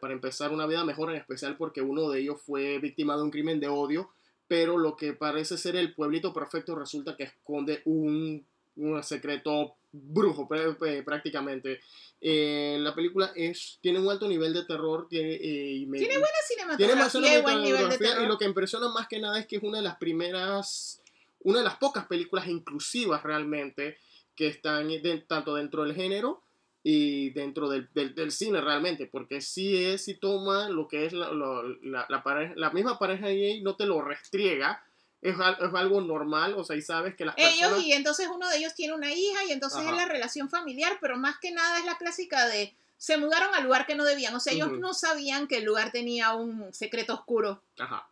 [0.00, 3.32] para empezar una vida mejor, en especial porque uno de ellos fue víctima de un
[3.32, 4.10] crimen de odio,
[4.46, 10.48] pero lo que parece ser el pueblito perfecto resulta que esconde un, un secreto brujo
[10.48, 11.80] prá- prácticamente.
[12.20, 16.18] Eh, la película es, tiene un alto nivel de terror, tiene, eh, y me- Tiene
[16.18, 18.24] buena tiene más cinematografía y buen nivel de terror.
[18.24, 21.02] y lo que impresiona más que nada es que es una de las primeras,
[21.40, 23.98] una de las pocas películas inclusivas realmente
[24.34, 26.42] que están de- tanto dentro del género
[26.82, 31.12] y dentro del, del- del cine realmente, porque sí es, si toma lo que es
[31.12, 31.32] la,
[32.08, 34.82] la pareja, la misma pareja gay, no te lo restriega,
[35.20, 37.82] es, es algo normal, o sea, y sabes que las Ellos personas...
[37.82, 39.90] y entonces uno de ellos tiene una hija y entonces Ajá.
[39.90, 43.64] es la relación familiar, pero más que nada es la clásica de se mudaron al
[43.64, 47.14] lugar que no debían, o sea, ellos no sabían que el lugar tenía un secreto
[47.14, 48.08] oscuro Ajá.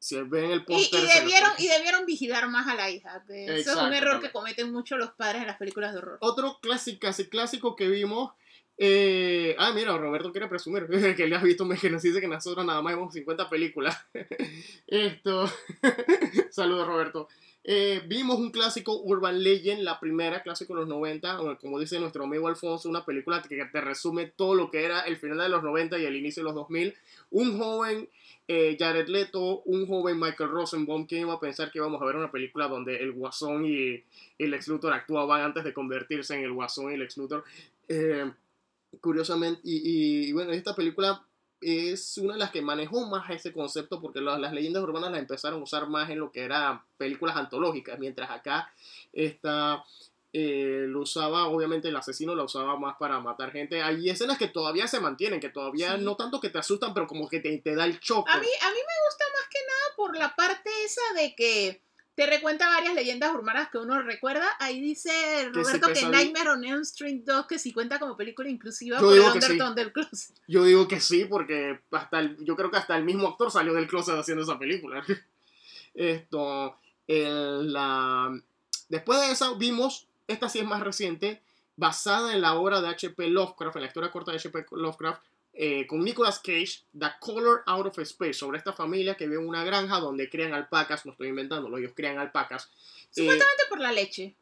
[0.00, 1.04] Si ven el y, póster...
[1.04, 3.22] y debieron y debieron vigilar más a la hija.
[3.26, 4.20] que Eso es un error también.
[4.20, 6.16] que cometen mucho los padres en las películas de horror.
[6.20, 8.32] Otro clásico, casi clásico que vimos.
[8.82, 12.64] Eh, ah, mira, Roberto quiere presumir que le has visto, que nos dice que nosotros
[12.64, 14.06] nada más vemos 50 películas.
[14.86, 15.44] Esto.
[16.50, 17.28] Saludos, Roberto.
[17.62, 22.00] Eh, vimos un clásico Urban Legend, la primera, clásico de los 90, o como dice
[22.00, 25.50] nuestro amigo Alfonso, una película que te resume todo lo que era el final de
[25.50, 26.94] los 90 y el inicio de los 2000.
[27.32, 28.08] Un joven
[28.48, 32.16] eh, Jared Leto, un joven Michael Rosenbaum, ¿quién iba a pensar que íbamos a ver
[32.16, 34.02] una película donde el Guasón y
[34.38, 37.44] el Lex Luthor actuaban antes de convertirse en el Guasón y el Lex Luthor?
[37.88, 38.32] Eh,
[39.00, 41.24] curiosamente, y, y- y bueno, esta película
[41.60, 45.20] es una de las que manejó más ese concepto porque la- las leyendas urbanas las
[45.20, 48.72] empezaron a usar más en lo que eran películas antológicas, mientras acá
[49.12, 49.84] esta,
[50.32, 53.82] eh, lo usaba, obviamente el asesino la usaba más para matar gente.
[53.82, 56.04] Hay escenas que todavía se mantienen, que todavía Sí.
[56.04, 58.30] no tanto que te asustan, pero como que te, te da el choque.
[58.30, 61.82] A mí, a mí me gusta más que nada por la parte esa de que
[62.14, 64.46] te recuenta varias leyendas urbanas que uno recuerda.
[64.58, 65.10] Ahí dice
[65.52, 69.16] Roberto que Nightmare on Elm Street 2 que si cuenta como película inclusiva Yo por
[69.16, 69.74] el digo sí.
[69.74, 70.36] Del Closet.
[70.46, 73.72] Yo digo que sí, porque hasta el- yo creo que hasta el mismo actor salió
[73.72, 75.02] del closet haciendo esa película.
[75.94, 78.38] Esto, el, la,
[78.88, 81.42] después de esa vimos, esta sí es más reciente,
[81.76, 83.28] basada en la obra de H.P.
[83.28, 84.66] Lovecraft, en la historia corta de H.P.
[84.72, 89.40] Lovecraft, eh, con Nicolas Cage, The Color Out of Space, sobre esta familia que vive
[89.40, 92.70] en una granja donde crían alpacas, no estoy inventándolo, ellos crían alpacas.
[93.16, 94.36] Eh, Supuestamente por la leche.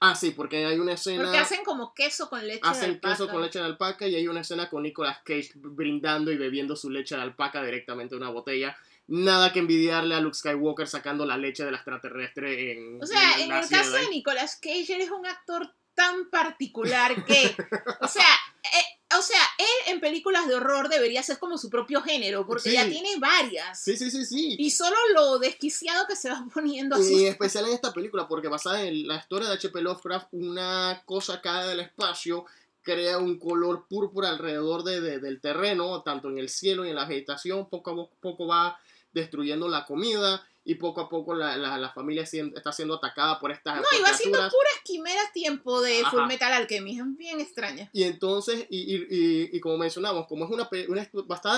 [0.00, 1.24] ah, sí, porque hay una escena...
[1.24, 3.32] Porque hacen como queso con leche de Hacen queso alpaca.
[3.32, 6.90] con leche de alpaca y hay una escena con Nicolas Cage brindando y bebiendo su
[6.90, 8.76] leche de alpaca directamente de una botella.
[9.08, 13.02] Nada que envidiarle a Luke Skywalker sacando la leche del extraterrestre en.
[13.02, 17.24] O sea, en en el caso de Nicolas Cage, él es un actor tan particular
[17.24, 17.54] que,
[18.00, 18.24] o sea,
[18.62, 19.40] eh, o sea,
[19.88, 22.76] él películas de horror debería ser como su propio género, porque Sí.
[22.76, 23.80] ya tiene varias.
[23.80, 24.56] Sí, sí, sí, sí.
[24.58, 27.24] Y solo lo desquiciado que se va poniendo Y así.
[27.26, 29.80] en especial en esta película, porque basada en la historia de H.P.
[29.80, 32.44] Lovecraft, una cosa cae del espacio,
[32.82, 36.96] crea un color púrpura alrededor de, de- del terreno, tanto en el cielo y en
[36.96, 38.76] la vegetación, poco a po- poco va
[39.12, 43.50] destruyendo la comida y poco a poco la, la- la familia está siendo atacada por
[43.50, 44.52] estas No, iba criaturas.
[44.52, 46.02] puras quimeras tiempo de.
[46.10, 46.98] Full Metal Alchemy.
[47.00, 47.90] Es bien extraña.
[47.92, 51.02] Y entonces, y, y- y- y como mencionamos, como es una, una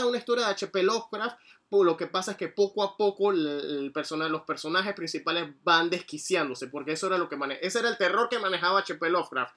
[0.00, 0.82] en una historia de H.P.
[0.82, 1.36] Lovecraft,
[1.68, 5.48] pues lo que pasa es que poco a poco el, el persona- los personajes principales
[5.64, 9.10] van desquiciándose, porque eso era lo que mane- ese era el terror que manejaba H.P.
[9.10, 9.54] Lovecraft.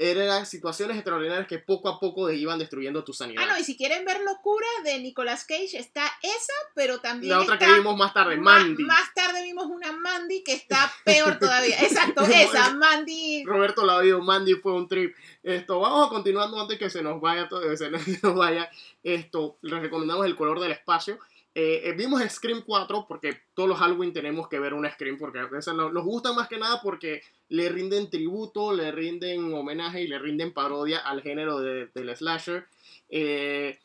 [0.00, 3.42] Eran situaciones extraordinarias que poco a poco iban destruyendo tu sanidad.
[3.44, 7.40] Ah, no, y si quieren ver locura de Nicolas Cage, está esa, pero también la
[7.40, 8.84] otra está que vimos más tarde, ma- Mandy.
[8.84, 11.80] Más tarde vimos una Mandy que está peor todavía.
[11.82, 13.42] Exacto, esa, Mandy.
[13.44, 15.16] Roberto la vio, Mandy fue un trip.
[15.42, 18.04] Esto, vamos continuando antes que se nos vaya se nos
[18.36, 18.70] vaya.
[19.02, 21.18] Esto, les recomendamos el color del espacio.
[21.60, 25.40] Eh, eh, vimos Scream 4 porque todos los Halloween tenemos que ver una Scream porque
[25.74, 30.20] no- nos gusta más que nada porque le rinden tributo, le rinden homenaje y le
[30.20, 32.64] rinden parodia al género de- del slasher.
[33.10, 33.76] Eh,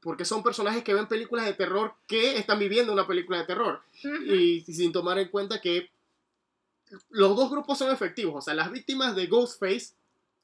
[0.00, 3.80] porque son personajes que ven películas de terror que están viviendo una película de terror
[4.26, 5.88] y sin tomar en cuenta que
[7.08, 8.34] los dos grupos son efectivos.
[8.36, 9.94] O sea, las víctimas de Ghostface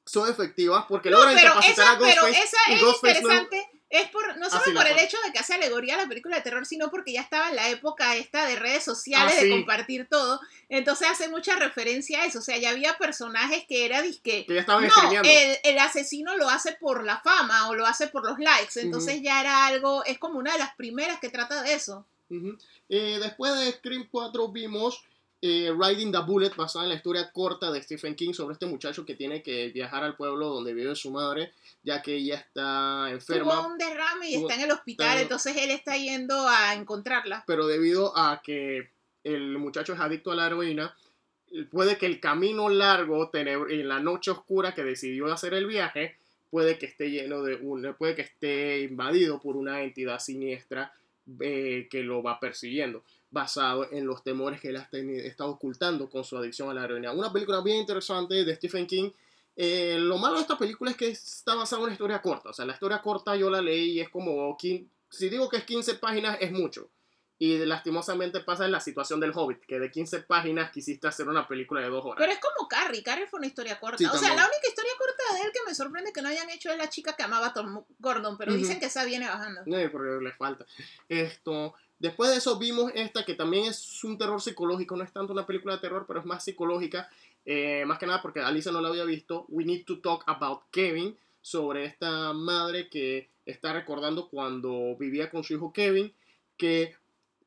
[0.03, 2.15] son efectivas porque No, logran incapacitar a Ghostface.
[2.15, 3.69] pero esa y es Ghostface no- interesante.
[3.89, 6.41] Es por, no solo por el hecho de que hace alegoría a la película de
[6.41, 9.49] terror, sino porque ya estaba en la época esta de redes sociales, Ah, de sí.
[9.51, 10.39] compartir todo.
[10.69, 12.39] Entonces hace mucha referencia a eso.
[12.39, 14.45] O sea, ya había personajes que era disque.
[14.47, 18.07] que ya estaban No, el, el asesino lo hace por la fama o lo hace
[18.07, 18.79] por los likes.
[18.81, 22.05] Entonces ya era algo, es como una de las primeras que trata de eso.
[22.89, 25.03] Eh, después de Scream 4 vimos
[25.41, 29.05] eh, Riding the Bullet, basada en la historia corta de Stephen King sobre este muchacho
[29.05, 31.51] que tiene que viajar al pueblo donde vive su madre,
[31.83, 35.21] ya que ella está Tuvo enferma, un derrame y Tuvo- está en el hospital, está-
[35.21, 37.43] entonces él está yendo a encontrarla.
[37.45, 38.89] pero debido a que
[39.23, 40.95] el muchacho es adicto a la heroína,
[41.71, 46.15] puede que el camino largo, en la noche oscura que decidió hacer el viaje,
[46.49, 50.93] puede que esté lleno de un, puede que esté invadido por una entidad siniestra
[51.39, 53.03] eh, que lo va persiguiendo,
[53.35, 57.11] basado en los temores que él ha está ocultando con su adicción a la heroína.
[57.11, 59.11] Una película bien interesante de Stephen King.
[59.57, 62.51] Eh, lo malo de esta película es que está basada en una historia corta.
[62.51, 65.65] O sea, la historia corta yo la leí y es como, si digo que es
[65.65, 66.89] 15 páginas, es mucho.
[67.37, 71.45] Y lastimosamente pasa en la situación del Hobbit, que de 15 páginas quisiste hacer una
[71.45, 72.17] película de dos horas.
[72.17, 73.97] Pero es como Carrie, Carrie fue una historia corta.
[73.97, 76.49] Sí, o sea, la única historia corta de él que me sorprende que no hayan
[76.49, 79.63] hecho es la chica que amaba a Tom Gordon, pero dicen que esa viene bajando.
[79.65, 80.65] No, porque le falta.
[81.09, 85.33] Esto, después de eso vimos esta que también es un terror psicológico, no es tanto
[85.33, 87.09] una película de terror, pero es más psicológica,
[87.45, 89.45] eh, más que nada porque Alicia no la había visto.
[89.49, 95.43] We Need to Talk About Kevin, sobre esta madre que está recordando cuando vivía con
[95.43, 96.11] su hijo Kevin,
[96.57, 96.95] que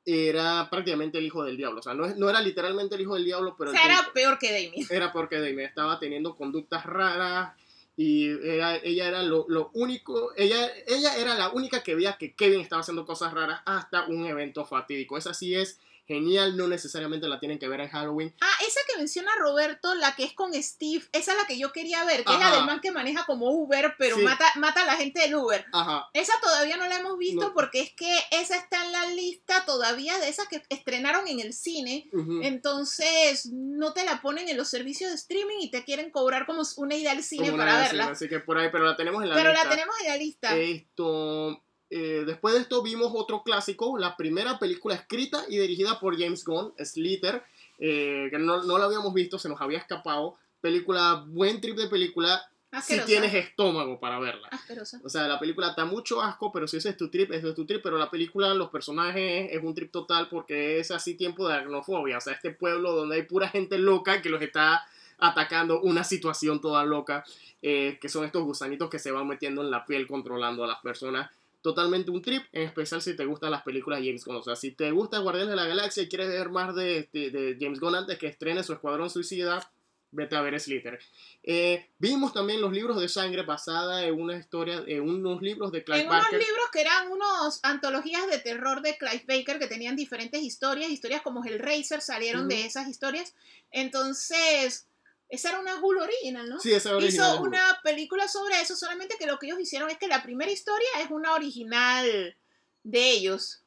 [0.05, 1.81] era prácticamente el hijo del diablo.
[1.81, 4.09] O sea, no, es- no era literalmente el hijo del diablo, pero O sea, era
[4.15, 4.87] peor que Damien.
[4.91, 7.53] era porque Damien estaba teniendo conductas raras
[7.99, 12.33] y era- ella era lo, lo único, ella, ella era la única que veía que
[12.33, 15.19] Kevin estaba haciendo cosas raras hasta un evento fatídico.
[15.19, 18.35] Esa sí es genial, no necesariamente la tienen que ver en Halloween.
[18.41, 21.71] Ah, esa que menciona Roberto, la que es con Steve, esa es la que yo
[21.71, 24.23] quería ver, que es la del man que maneja como Uber, pero Sí.
[24.23, 25.65] mata, mata a la gente del Uber.
[25.73, 26.09] Ajá.
[26.15, 27.55] Esa todavía no la hemos visto No.
[27.55, 31.53] porque es que esa está en la lista todavía de esas que estrenaron en el
[31.53, 32.09] cine.
[32.43, 36.63] Entonces no te la ponen en los servicios de streaming y te quieren cobrar como
[36.79, 38.07] una ida al cine Como para verla.
[38.09, 39.65] Así que por ahí, pero la tenemos en la Pero lista.
[39.65, 40.57] la tenemos en la lista.
[40.57, 46.19] Esto, eh, después de esto vimos otro clásico, la primera película escrita y dirigida por
[46.19, 47.43] James Gunn, Slither,
[47.79, 50.37] eh, que no, no la habíamos visto, se nos había escapado.
[50.61, 53.07] Película, buen trip de película, si Asquerosa.
[53.07, 54.49] tienes estómago para verla.
[54.51, 55.01] Asquerosa.
[55.03, 57.55] O sea, la película da mucho asco, pero si ese es tu trip, ese es
[57.55, 57.81] tu trip.
[57.83, 62.19] Pero la película, los personajes, es un trip total porque es así tiempo de aracnofobia.
[62.19, 64.85] O sea, este pueblo donde hay pura gente loca que los está
[65.17, 67.25] atacando una situación toda loca,
[67.63, 70.81] eh, que son estos gusanitos que se van metiendo en la piel controlando a las
[70.81, 71.31] personas.
[71.61, 74.37] Totalmente un trip, en especial si te gustan las películas de James Gunn.
[74.37, 77.31] O sea, si te gusta Guardianes de la Galaxia y quieres ver más de, de-
[77.31, 79.69] de James Gunn antes que estrene su Escuadrón Suicida,
[80.11, 80.99] vete a ver Slither.
[81.43, 85.85] Eh, vimos también los libros de sangre basada en una historia, en unos libros de
[85.85, 89.97] Clive En unos libros que eran unos antologías de terror de Clive Baker que tenían
[89.97, 93.35] diferentes historias, historias como Hellraiser salieron de esas historias.
[93.71, 94.87] Entonces,
[95.29, 96.59] esa era una Hulu original, ¿no?
[96.59, 97.35] Sí, esa original.
[97.35, 100.51] Hizo una película sobre eso, solamente que lo que ellos hicieron es que la primera
[100.51, 102.37] historia es una original
[102.83, 103.63] de ellos.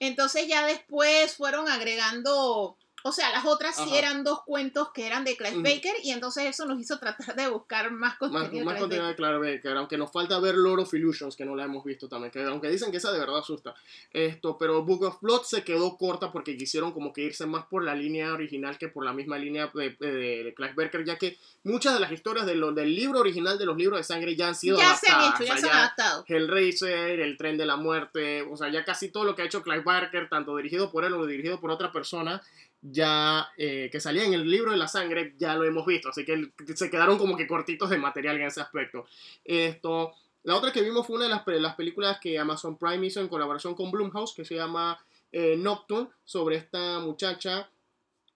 [0.00, 5.24] Entonces ya después fueron agregando o sea, las otras sí eran dos cuentos que eran
[5.24, 5.62] de Clive.
[5.62, 8.42] Baker y entonces eso nos hizo tratar de buscar más contenido.
[8.44, 11.44] Más, de más contenido de Clive Baker, aunque nos falta ver Lord of Illusions, que
[11.44, 13.74] no la hemos visto también, que aunque dicen que esa de verdad asusta.
[14.10, 17.84] Esto, pero Book of Blood se quedó corta porque quisieron como que irse más por
[17.84, 21.36] la línea original que por la misma línea de, de- de Clive Baker, ya que
[21.62, 24.48] muchas de las historias de lo- del libro original de los libros de sangre ya
[24.48, 25.40] han sido ya se han adaptadas.
[25.40, 26.24] hecho, ya o se han adaptado.
[26.26, 29.62] Hellraiser, El Tren de la Muerte, o sea, ya casi todo lo que ha hecho
[29.62, 32.40] Clive Barker, tanto dirigido por él o dirigido por otra persona,
[32.86, 36.24] ya eh, que salía en el libro de la sangre, ya lo hemos visto, así
[36.24, 39.06] que se quedaron como que cortitos de material en ese aspecto.
[39.42, 40.12] Esto,
[40.42, 43.28] la otra que vimos fue una de las, las películas que Amazon Prime hizo en
[43.28, 44.98] colaboración con Blumhouse, que se llama
[45.32, 47.70] eh, Nocturne, sobre esta muchacha.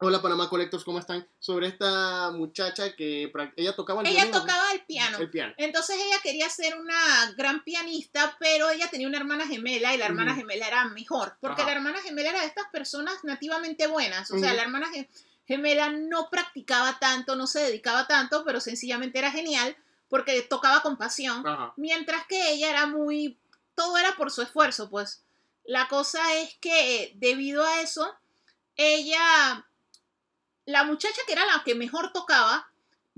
[0.01, 1.27] Hola Panamá Collectors, ¿cómo están?
[1.41, 4.47] Sobre esta muchacha que ella tocaba el Ella violín, ¿o qué?
[4.53, 5.19] tocaba el piano.
[5.19, 5.55] el piano.
[5.57, 10.07] Entonces ella quería ser una gran pianista, pero ella tenía una hermana gemela y la
[10.07, 11.71] hermana gemela era mejor, porque Ajá.
[11.71, 15.09] la hermana gemela era de estas personas nativamente buenas, o sea, la hermana ge-
[15.49, 19.77] gemela no practicaba tanto, no se dedicaba tanto, pero sencillamente era genial
[20.09, 21.73] porque tocaba con pasión, Ajá.
[21.77, 23.37] mientras que ella era muy,
[23.75, 25.25] todo era por su esfuerzo, pues.
[25.65, 28.09] La cosa es que eh, debido a eso,
[28.77, 29.67] ella,
[30.69, 32.69] la muchacha que era la que mejor tocaba,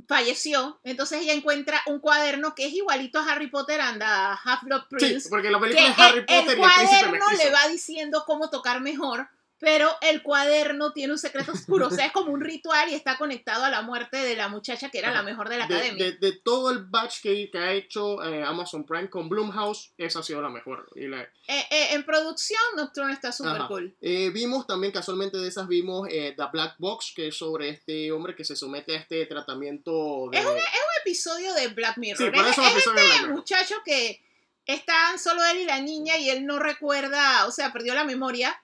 [0.07, 4.83] falleció, entonces ella encuentra un cuaderno que es igualito a Harry Potter and the Half-Blood
[4.83, 7.69] Sí, Prince, porque la película es Harry el, Potter el y el cuaderno le va
[7.69, 9.29] diciendo cómo tocar mejor,
[9.61, 13.19] pero el cuaderno tiene un secreto oscuro, o sea, es como un ritual y está
[13.19, 16.05] conectado a la muerte de la muchacha que era la mejor de la de, academia.
[16.07, 20.21] de- de todo el batch que, que ha hecho eh, Amazon Prime con Blumhouse, esa
[20.21, 20.89] ha sido la mejor.
[20.97, 23.95] Y la- Eh, eh, en producción, Nocturne está súper cool.
[24.01, 28.11] Eh, vimos también, casualmente de esas, vimos eh, The Black Box, que es sobre este
[28.13, 30.39] hombre que se somete a este tratamiento de...
[30.39, 30.57] Es Un
[31.03, 32.17] episodio de Black Mirror.
[32.19, 34.23] Sí, por es, eso es es este muchacho que
[34.65, 38.59] están solo él y la niña y él no recuerda, o sea, perdió la memoria.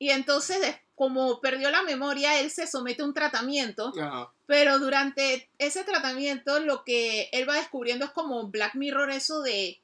[0.00, 0.58] Y entonces,
[0.94, 3.92] como perdió la memoria, él se somete a un tratamiento.
[4.00, 4.32] Ajá.
[4.46, 9.78] Pero durante ese tratamiento, lo que él va descubriendo es como Black Mirror, eso de.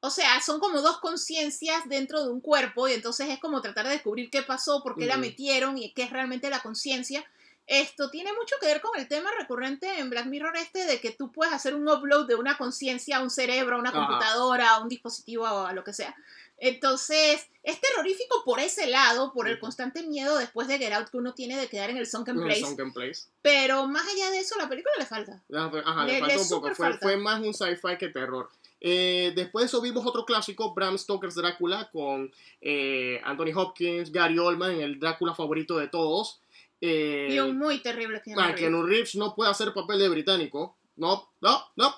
[0.00, 3.84] O sea, son como dos conciencias dentro de un cuerpo, y entonces es como tratar
[3.84, 7.22] de descubrir qué pasó, por qué la metieron y qué es realmente la conciencia.
[7.66, 11.10] Esto tiene mucho que ver con el tema recurrente en Black Mirror este de que
[11.10, 14.80] tú puedes hacer un upload de una conciencia a un cerebro, a una computadora, a
[14.80, 16.16] un dispositivo o a lo que sea.
[16.60, 21.16] Entonces, es terrorífico por ese lado, por el constante miedo después de Get Out que
[21.16, 22.60] uno tiene de quedar en el sunken place.
[22.60, 23.22] Sunken Place.
[23.42, 25.42] Pero más allá de eso, la película le falta.
[25.84, 26.66] Ajá, le, Le- falta le un poco.
[26.68, 26.98] Fue, falta.
[27.00, 28.48] fue más un sci-fi que terror.
[28.82, 32.30] Eh, después de eso vimos otro clásico, Bram Stoker's Drácula, con
[32.60, 36.40] eh, Anthony Hopkins, Gary Oldman, el Drácula favorito de todos.
[36.80, 40.76] Eh, Y un muy terrible que Ah, Keanu Reeves no puede hacer papel de británico.
[40.96, 41.94] No, no, no.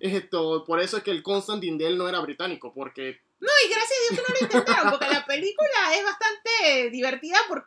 [0.00, 3.68] Esto, por eso es que el Constantine de él no era británico, porque No, y
[3.68, 7.66] gracias a Dios que no lo intentaron, porque la película es bastante divertida por...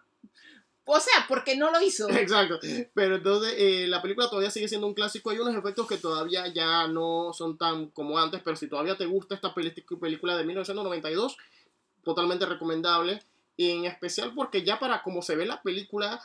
[0.88, 2.08] O sea, porque no lo hizo.
[2.12, 2.60] Exacto.
[2.94, 5.32] Pero entonces eh, la película todavía sigue siendo un clásico.
[5.32, 9.08] Hay unos efectos que todavía ya no son tan como antes, pero si todavía te
[9.08, 11.38] gusta esta película de 1992,
[12.04, 13.20] totalmente recomendable.
[13.58, 16.22] Y en especial porque ya para como se ve la película,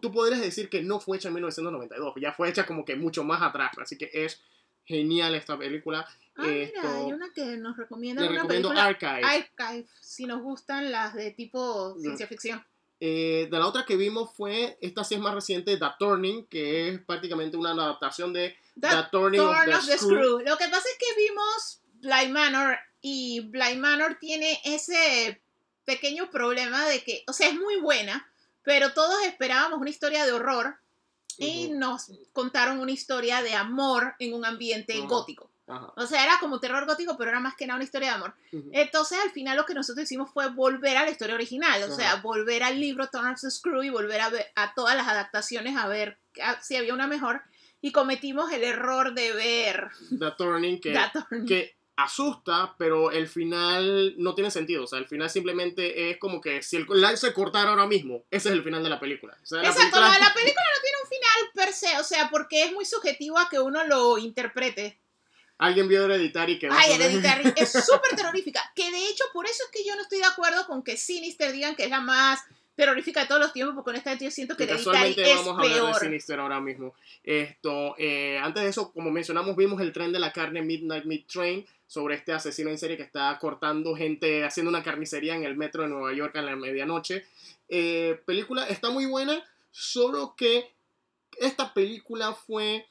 [0.00, 3.24] tú podrías decir que no fue hecha en 1992, ya fue hecha como que mucho
[3.24, 3.72] más atrás.
[3.80, 4.40] Así que es
[4.84, 6.06] genial esta película.
[6.36, 9.22] Ah, mira, hay una que nos recomienda Le una recomiendo película Archive.
[9.24, 12.64] Archive, si nos gustan las de tipo ciencia ficción.
[13.00, 16.88] Eh, de la otra que vimos fue, esta sí es más reciente, The Turning, que
[16.88, 20.16] es prácticamente una adaptación de The The, Turning of the, of the Screw.
[20.16, 20.38] Screw.
[20.40, 25.40] Lo que pasa es que vimos Bly Manor y Bly Manor tiene ese
[25.84, 28.26] pequeño problema de que, o sea, es muy buena,
[28.62, 30.76] pero todos esperábamos una historia de horror
[31.38, 31.78] y Ujú.
[31.78, 35.06] nos contaron una historia de amor en un ambiente Ajá.
[35.06, 35.50] gótico.
[35.66, 35.92] Ajá.
[35.96, 38.34] O sea, era como terror gótico, pero era más que nada una historia de amor.
[38.72, 42.16] Entonces, al final lo que nosotros hicimos fue volver a la historia original, o sea,
[42.16, 45.76] volver al libro Turn of the Screw y volver a, ver, a todas las adaptaciones
[45.76, 47.42] a ver a- si había una mejor.
[47.80, 51.46] Y cometimos el error de ver The Turning, que, The Turning.
[51.46, 54.84] que asusta, pero el final no tiene sentido.
[54.84, 58.24] O sea, el final simplemente es como que si el live se cortara ahora mismo,
[58.30, 59.36] ese es el final de la película.
[59.42, 62.04] O sea, la Exacto, película- la, la película no tiene un final per se, o
[62.04, 64.98] sea, porque es muy subjetivo a que uno lo interprete.
[65.56, 68.60] Alguien vio Hereditary que Ay, Hereditary es súper terrorífica.
[68.74, 71.52] Que de hecho, por eso es que yo no estoy de acuerdo con que Sinister
[71.52, 72.40] digan que es la más
[72.74, 75.58] terrorífica de todos los tiempos, porque honestamente yo siento que Que Hereditary casualmente es vamos
[75.58, 76.00] a hablar de.
[76.00, 76.94] Sinister ahora mismo.
[77.22, 81.26] Esto, eh, antes de eso, como mencionamos, vimos el tren de la carne Midnight Meat
[81.26, 85.56] Train sobre este asesino en serie que está cortando gente, haciendo una carnicería en el
[85.56, 87.24] metro de Nueva York a la medianoche.
[87.68, 90.72] Eh, película está muy buena, solo que
[91.38, 92.86] esta película fue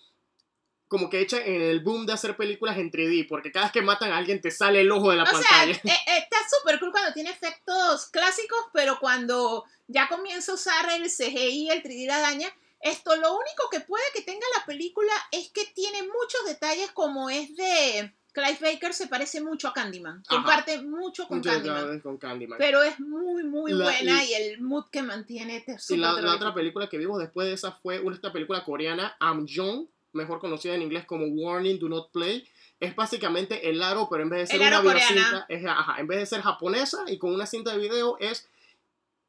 [0.94, 3.82] como que hecha en el boom de hacer películas en 3D, porque cada vez que
[3.82, 5.72] matan a alguien te sale el ojo de la O sea, pantalla.
[5.74, 10.86] eh, eh, está súper cool cuando tiene efectos clásicos, pero cuando ya comienza a usar
[10.92, 12.48] el CGI, el 3D la daña.
[12.80, 17.32] Esto, lo único que puede que tenga la película es que tiene muchos detalles, como
[17.32, 20.22] es de Clive Baker, se parece mucho a Candyman.
[20.30, 21.82] Comparte mucho con Candyman.
[21.86, 22.58] gracias con Candyman.
[22.60, 26.14] Pero es muy, muy La- buena y- y, el mood que mantiene te Y la,
[26.36, 30.40] otra película que vimos después de esa fue una, esta película coreana, Am Jong, mejor
[30.40, 32.48] conocida en inglés como Warning, Do Not Play.
[32.80, 36.20] Es básicamente el aro, pero en vez de ser una videocinta, es, ajá, en vez
[36.20, 38.50] de ser japonesa y con una cinta de video, es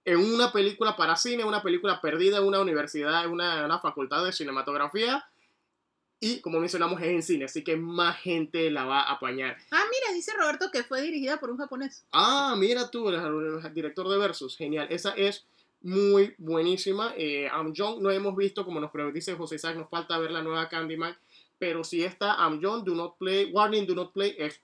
[0.05, 3.78] en una película para cine, una película perdida en una universidad, en una, en una
[3.78, 5.26] facultad de cinematografía.
[6.20, 9.59] Y como mencionamos, es en cine, así que más gente la va a apañar.
[9.70, 12.05] Ah, mira, dice Roberto que fue dirigida por un japonés.
[12.12, 14.87] Ah, mira tú, el, el director de Versus, genial.
[14.91, 15.45] Esa es
[15.85, 17.12] muy buenísima.
[17.16, 20.43] Eh, Am Jong no hemos visto, como nos dice José Isaac, nos falta ver la
[20.43, 21.14] nueva Candyman.
[21.59, 24.61] Pero si esta Am Jong, Do Not Play, Warning, Do Not Play, es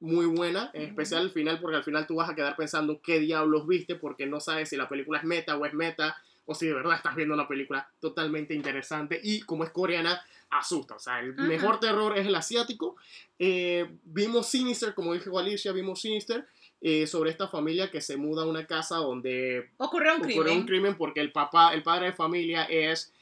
[0.00, 3.20] muy buena, en especial al final, porque al final tú vas a quedar pensando qué
[3.20, 6.16] diablos viste, porque no sabes si la película es meta o es meta,
[6.46, 9.20] o si de verdad estás viendo una película totalmente interesante.
[9.22, 10.96] Y como es coreana, asusta.
[10.96, 12.96] O sea, el mejor terror es el asiático.
[13.38, 16.46] Eh, vimos Sinister, como dijo Alicia, vimos Sinister
[16.82, 20.58] eh, sobre esta familia que se muda a una casa donde Ocurrió un crimen.
[20.58, 23.14] un crimen porque el papá, el padre de familia es,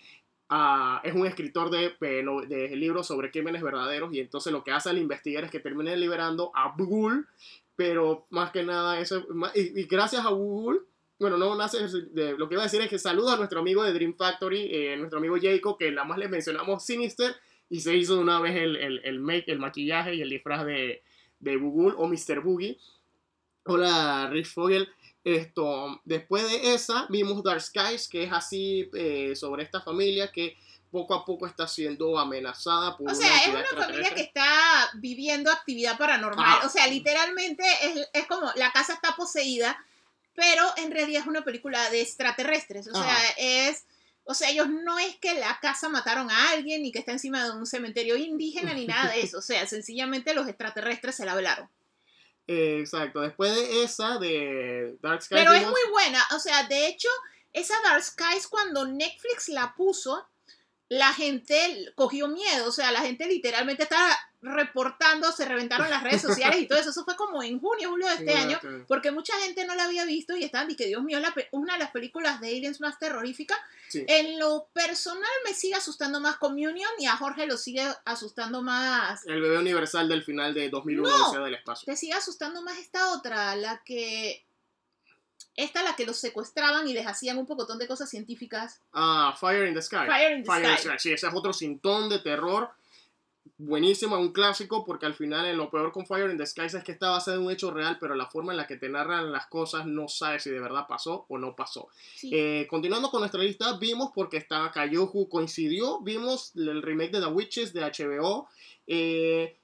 [0.49, 4.73] ah, es un escritor de, eh, de libros sobre crímenes verdaderos y entonces lo que
[4.73, 7.29] hace al investigar es que termina liberando a Bugul,
[7.77, 10.87] pero más que nada eso, y, y gracias a Bugul,
[11.21, 13.85] bueno, no nace de, lo que iba a decir es que saluda a nuestro amigo
[13.85, 17.35] de Dream Factory, eh, nuestro amigo Jacob, que nada más le mencionamos Sinister
[17.69, 20.65] y se hizo de una vez el, el, el make, el maquillaje y el disfraz
[20.65, 21.03] de,
[21.41, 22.41] de Bugul o Mr.
[22.41, 22.79] Boogie.
[23.65, 24.89] Hola, Rick Fogel.
[25.23, 30.57] Esto, después de esa, vimos Dark Skies, que es así eh, sobre esta familia que
[30.91, 35.51] poco a poco está siendo amenazada por O sea, es una familia que está viviendo
[35.51, 36.45] actividad paranormal.
[36.45, 36.67] Ajá.
[36.67, 39.79] O sea, literalmente es, es como la casa está poseída,
[40.35, 42.89] pero en realidad es una película de extraterrestres.
[42.89, 43.85] O sea, es.
[44.25, 47.43] O sea, ellos no es que la casa mataron a alguien ni que está encima
[47.45, 49.39] de un cementerio indígena ni nada de eso.
[49.39, 51.69] O sea, sencillamente los extraterrestres se la velaron.
[52.53, 56.21] Eh, exacto, después de esa, de Dark Skies, Pero es muy buena.
[56.35, 57.09] O sea, de hecho,
[57.53, 60.29] esa Dark Skies cuando Netflix la puso,
[60.89, 62.67] la gente cogió miedo.
[62.67, 66.91] O sea, la gente literalmente estaba reportando, se reventaron las redes sociales y todo eso.
[66.91, 68.59] Eso fue como en junio, julio de este año.
[68.89, 71.81] Porque mucha gente no la había visto y estaban diciendo, Dios mío, la una de
[71.81, 73.59] las películas de aliens más terroríficas.
[73.89, 74.05] Sí.
[74.07, 79.27] En lo personal me sigue asustando más Communion y a Jorge lo sigue asustando más.
[79.27, 81.45] El bebé universal del final de 2001, No.
[81.45, 81.87] Del Espacio.
[81.87, 84.45] Te sigue asustando más esta otra, la que...
[85.57, 88.81] Esta la que los secuestraban y les hacían un pocotón de cosas científicas.
[88.95, 90.07] Ah, Fire in the Sky.
[90.07, 90.99] Fire in the Sky.
[90.99, 92.71] Sí, ese es otro cintón de terror.
[93.63, 96.83] Buenísimo, un clásico, porque al final en lo peor con Fire in the Sky es
[96.83, 99.31] que está basado en un hecho real, pero la forma en la que te narran
[99.33, 101.89] las cosas no sabes si de verdad pasó o no pasó.
[102.17, 102.31] Sí.
[102.33, 107.27] Eh, continuando con nuestra lista, vimos, porque está Kayuhu coincidió, vimos el remake de The
[107.27, 108.49] Witches de HBO.
[108.87, 109.57] Eh,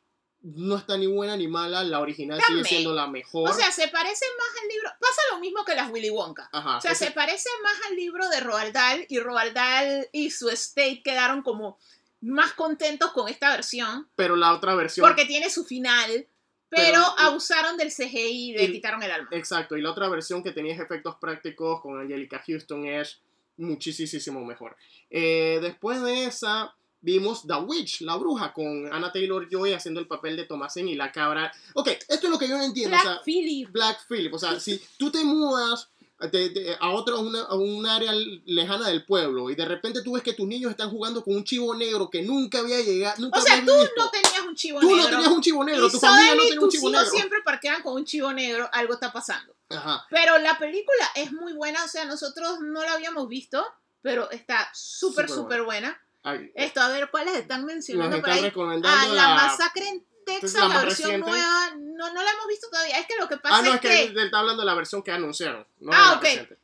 [0.42, 2.66] no está ni buena ni mala, la original sigue También.
[2.66, 3.49] siendo la mejor.
[3.51, 4.90] o sea, se parece más al libro.
[5.01, 6.49] Pasa lo mismo que las Willy Wonka.
[6.53, 10.07] Ajá, O sea, ese- se parece más al libro de Roald Dahl y Roald Dahl
[10.12, 11.78] y su estate quedaron como
[12.20, 16.26] más contentos con esta versión pero la otra versión porque tiene su final,
[16.68, 19.28] pero, Pero- abusaron del CGI y le quitaron el alma.
[19.30, 23.20] Exacto, y la otra versión que tenía efectos prácticos con Angelica Houston es
[23.56, 24.76] muchísimo mejor.
[25.10, 30.08] Eh, después de esa, vimos The Witch, la bruja, con Anna Taylor Joy haciendo el
[30.08, 31.52] papel de Thomasin y la cabra.
[31.74, 32.96] Ok, esto es lo que yo no entiendo.
[32.96, 33.70] Black o sea, Phillip.
[33.70, 37.84] Black Phillip, o sea, si tú te mudas de- de- a otro, una- a un
[37.86, 38.12] área
[38.46, 41.44] lejana del pueblo y de repente tú ves que tus niños están jugando con un
[41.44, 43.92] chivo negro que nunca había llegado, nunca O sea, tú visto.
[43.98, 45.02] no tenías un chivo Tú negro.
[45.02, 47.10] no tenías un chivo negro, y tu familia no tenía un chivo negro.
[47.10, 49.54] siempre parquean con un chivo negro, algo está pasando.
[49.68, 50.06] Ajá.
[50.10, 53.64] Pero la película es muy buena, o sea, nosotros no la habíamos visto,
[54.00, 56.00] pero está súper, Súper súper buena.
[56.22, 58.50] Ay, Esto, a ver, ¿cuáles están mencionando por ahí?
[58.84, 59.34] Ah, la, la...
[59.34, 61.30] masacre en Texas, la la, versión reciente.
[61.30, 62.98] nueva, no, no la hemos visto todavía.
[62.98, 64.22] Es que lo que pasa Ah, no, es es que, que...
[64.24, 65.66] está hablando de la versión que anunciaron.
[65.80, 66.22] No Ah, ok.
[66.22, 66.58] reciente.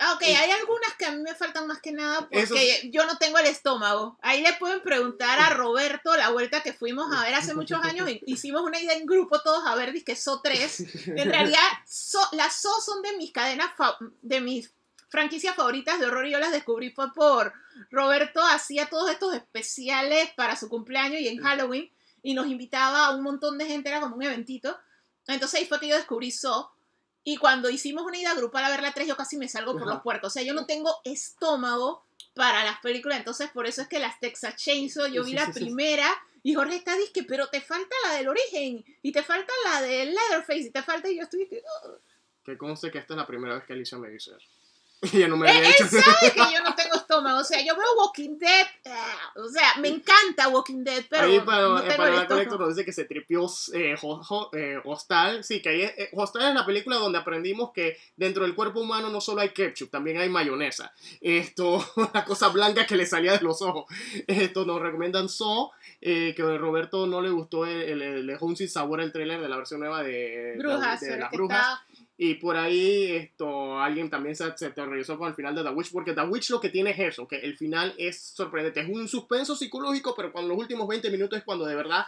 [0.00, 3.04] Ah, ok, Y- hay algunas que a mí me faltan más que nada porque yo
[3.04, 4.16] no tengo el estómago.
[4.22, 8.08] Ahí le pueden preguntar a Roberto la vuelta que fuimos a ver hace muchos años.
[8.26, 11.06] Hicimos una idea en grupo todos a ver, que So 3.
[11.16, 13.70] En realidad, So- las So son de mis cadenas,
[14.22, 14.72] de mis
[15.08, 17.52] franquicias favoritas de horror y yo las descubrí fue por
[17.90, 18.40] Roberto.
[18.44, 21.90] Hacía todos estos especiales para su cumpleaños y en Halloween
[22.22, 24.76] y nos invitaba a un montón de gente, era como un eventito.
[25.26, 26.70] Entonces ahí fue que yo descubrí So.
[27.24, 29.82] Y cuando hicimos una ida grupal a ver la 3, yo casi me salgo por
[29.82, 29.92] Ajá.
[29.94, 30.28] los puercos.
[30.28, 32.04] O sea, yo no tengo estómago
[32.34, 33.18] para las películas.
[33.18, 35.60] Entonces, por eso es que las Texas Chainsaw, yo Sí, vi la sí, sí.
[35.60, 36.08] primera
[36.44, 40.14] Y Jorge está disque, pero te falta la del origen, y te falta la del
[40.14, 41.96] Leatherface, y te falta, y yo estoy disque, "Oh".
[42.44, 44.46] Que conste que esta es la primera vez que Alicia me dice eso.
[45.12, 45.86] Y ella no me Él, había hecho.
[45.88, 46.87] sabe que yo no tengo
[47.20, 51.40] o sea, yo veo Walking Dead, ah, o sea, me encanta Walking Dead, pero ahí
[51.40, 54.50] para, no eh, tengo para el la nos dice que se tripió eh, Ho- Ho-
[54.54, 55.44] eh, Hostal.
[55.44, 58.80] Sí, que ahí es, eh, Hostal es la película donde aprendimos que dentro del cuerpo
[58.80, 60.92] humano no solo hay ketchup, también hay mayonesa.
[61.20, 63.84] Esto, una cosa blanca que le salía de los ojos.
[64.26, 68.68] Esto nos recomiendan So, eh, que a Roberto no le gustó, le dejó un sin
[68.68, 71.58] sabor el trailer de la versión nueva de, Brujas, de, de el las que brujas.
[71.60, 71.84] está-
[72.20, 75.92] Y por ahí esto, alguien también se, se aterrorizó con el final de The Witch,
[75.92, 78.80] porque The Witch lo que tiene es eso, que el final es sorprendente.
[78.80, 82.04] Es un suspenso psicológico, pero cuando los últimos 20 minutos es cuando de verdad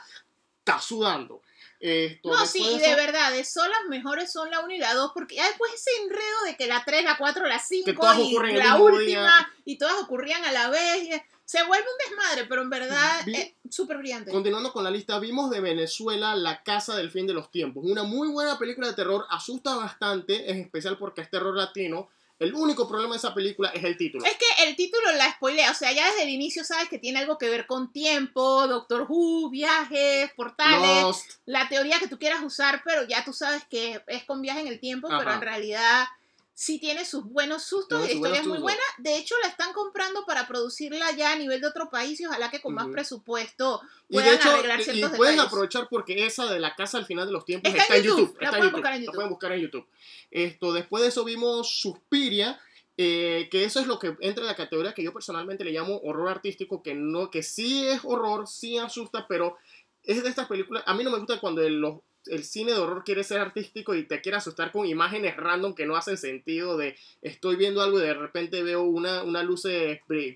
[0.59, 1.43] está sudando.
[1.81, 4.71] Esto, No, sí, de y de eso, verdad, de son las mejores son la 1
[4.75, 7.59] y la 2, porque ya después ese enredo de que la 3, la 4, la
[7.59, 9.51] 5 todas y la última, día.
[9.65, 11.11] y todas ocurrían a la vez, y
[11.47, 14.31] se vuelve un desmadre, pero en verdad Vi- es súper brillante.
[14.31, 17.83] Continuando con la lista, vimos de Venezuela La Casa del Fin de los Tiempos.
[17.87, 22.09] Una muy buena película de terror, asusta bastante, en especial porque es terror latino.
[22.41, 24.25] El único problema de esa película es el título.
[24.25, 27.19] Es que el título la spoilea, o sea, ya desde el inicio sabes que tiene
[27.19, 31.33] algo que ver con tiempo, Doctor Who, viajes, portales, Lost.
[31.45, 34.69] la teoría que tú quieras usar, pero ya tú sabes que es con viaje en
[34.69, 36.07] el tiempo, pero en realidad
[36.55, 38.81] sí tiene sus buenos sustos y la historia es muy buena.
[38.99, 42.51] De hecho, la están comprando para producirla ya a nivel de otro país y ojalá
[42.51, 43.81] que con más presupuesto
[44.11, 45.53] Y de puedan hecho, arreglar y- y ciertos pueden detalles.
[45.53, 48.19] aprovechar porque esa de la casa al final de los tiempos Está está, en YouTube,
[48.29, 48.37] YouTube.
[48.41, 48.77] la Está pueden YouTube.
[48.81, 49.15] buscar en La YouTube.
[49.15, 49.87] pueden buscar en YouTube.
[50.31, 52.61] Esto, después de eso vimos Suspiria,
[52.99, 55.99] eh, que eso es lo que entra en la categoría que yo personalmente le llamo
[56.05, 59.57] horror artístico, que no, que sí es horror, sí asusta, pero
[60.03, 60.83] es de estas películas.
[60.87, 63.95] A mí no me gusta cuando el, los- el cine de horror quiere ser artístico
[63.95, 66.77] y te quiere asustar con imágenes random que no hacen sentido.
[66.77, 69.65] De estoy viendo algo y de repente veo una, una luz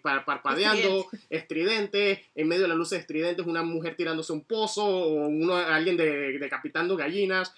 [0.03, 2.25] parpadeando, estridente.
[2.35, 6.39] En medio de las luces estridentes, una mujer tirándose un pozo o uno, alguien de-
[6.39, 7.55] decapitando gallinas.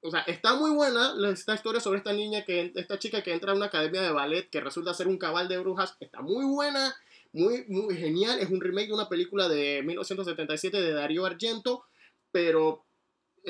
[0.00, 3.52] O sea, está muy buena esta historia sobre esta niña, que esta chica que entra
[3.52, 5.96] a una academia de ballet que resulta ser un cabal de brujas.
[5.98, 6.94] Está muy buena,
[7.32, 8.38] muy, muy genial.
[8.38, 11.82] Es un remake de una película de 1977 de Darío Argento,
[12.30, 12.84] pero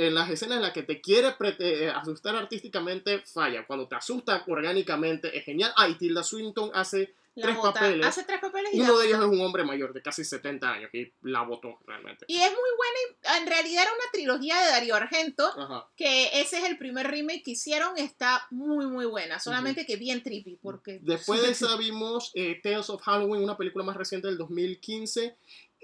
[0.06, 3.66] en las escenas en las que te quiere prete- eh, asustar artísticamente, falla.
[3.66, 5.72] Cuando te asusta orgánicamente, es genial.
[5.76, 7.72] Ah, y Tilda Swinton hace La tres bota.
[7.74, 8.06] papeles.
[8.06, 10.72] Hace tres papeles y la Uno de ellos es un hombre mayor de casi 70
[10.72, 12.24] años y la votó realmente.
[12.28, 15.86] Y es muy buena, en realidad era una trilogía de Darío Argento, Ajá.
[15.96, 20.22] que ese es el primer remake que hicieron, está muy muy buena, solamente que bien
[20.22, 20.98] trippy, porque...
[21.02, 25.36] Después de esa vimos eh, Tales of Halloween, una película más reciente del 2015.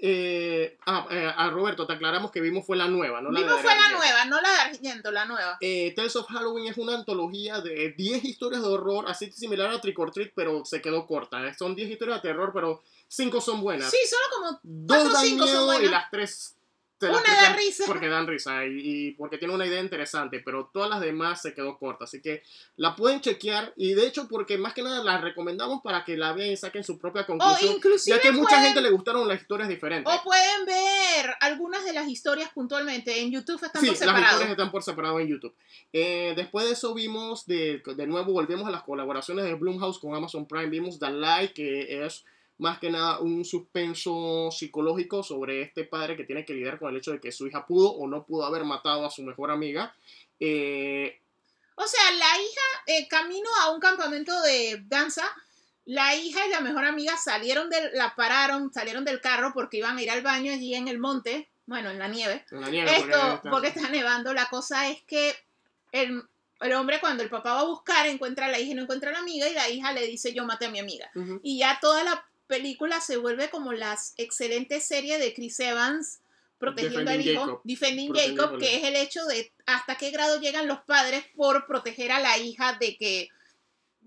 [0.07, 3.31] Eh, ah, eh, a Roberto, te aclaramos que vimos fue la nueva, ¿no?
[3.31, 5.57] La de Vimos fue la nueva, no la de Argento, la nueva.
[5.61, 9.81] Eh, Tales of Halloween es una antología de 10 historias de horror, así similar a
[9.81, 11.47] Trick or Treat, pero se quedó corta.
[11.47, 13.89] Eh, Son 10 historias de terror, pero 5 son buenas.
[13.89, 15.91] Sí, solo como Dos cuatro o dan cinco son miedo y buenas.
[15.91, 16.55] las 3
[16.97, 17.83] te las Una da risa.
[17.87, 21.53] Porque dan risa y, y porque tiene una idea interesante, pero todas las demás se
[21.53, 22.05] quedó corta.
[22.05, 22.41] Así que
[22.77, 26.31] la pueden chequear y de hecho porque más que nada la recomendamos para que la
[26.31, 27.75] vean y saquen su propia O conclusión.
[27.75, 30.13] inclusive ya que a mucha pueden, gente le gustaron las historias diferentes.
[30.13, 33.19] o pueden ver algunas de las historias puntualmente.
[33.21, 34.25] En YouTube están Sí, por las separado.
[34.27, 35.53] historias están por separado en YouTube.
[35.91, 40.15] Eh, después de eso vimos, de, de nuevo volvemos a las colaboraciones de Blumhouse con
[40.15, 40.67] Amazon Prime.
[40.67, 42.23] Vimos The Lie, que es
[42.57, 46.97] más que nada un suspenso psicológico sobre este padre que tiene que lidiar con el
[46.97, 49.93] hecho de que su hija pudo o no pudo haber matado a su mejor amiga.
[50.39, 51.19] Eh,
[51.75, 55.23] O sea, la hija, eh, camino a un campamento de danza,
[55.85, 59.97] la hija y la mejor amiga salieron del, la pararon, salieron del carro porque iban
[59.97, 62.45] a ir al baño allí en el monte, bueno, en la nieve.
[62.51, 64.33] en la nieve, porque Esto, está- porque está nevando.
[64.33, 65.35] La cosa es que
[65.91, 66.23] el,
[66.61, 69.09] el hombre cuando el papá va a buscar encuentra a la hija y no encuentra
[69.09, 71.09] a la amiga y la hija le dice yo maté a mi amiga.
[71.43, 76.19] Y ya toda la película se vuelve como las excelentes series de Chris Evans
[76.57, 77.61] protegiendo al hijo, Jacob.
[77.63, 82.11] Defending Jacob, que es el hecho de hasta qué grado llegan los padres por proteger
[82.11, 83.29] a la hija de que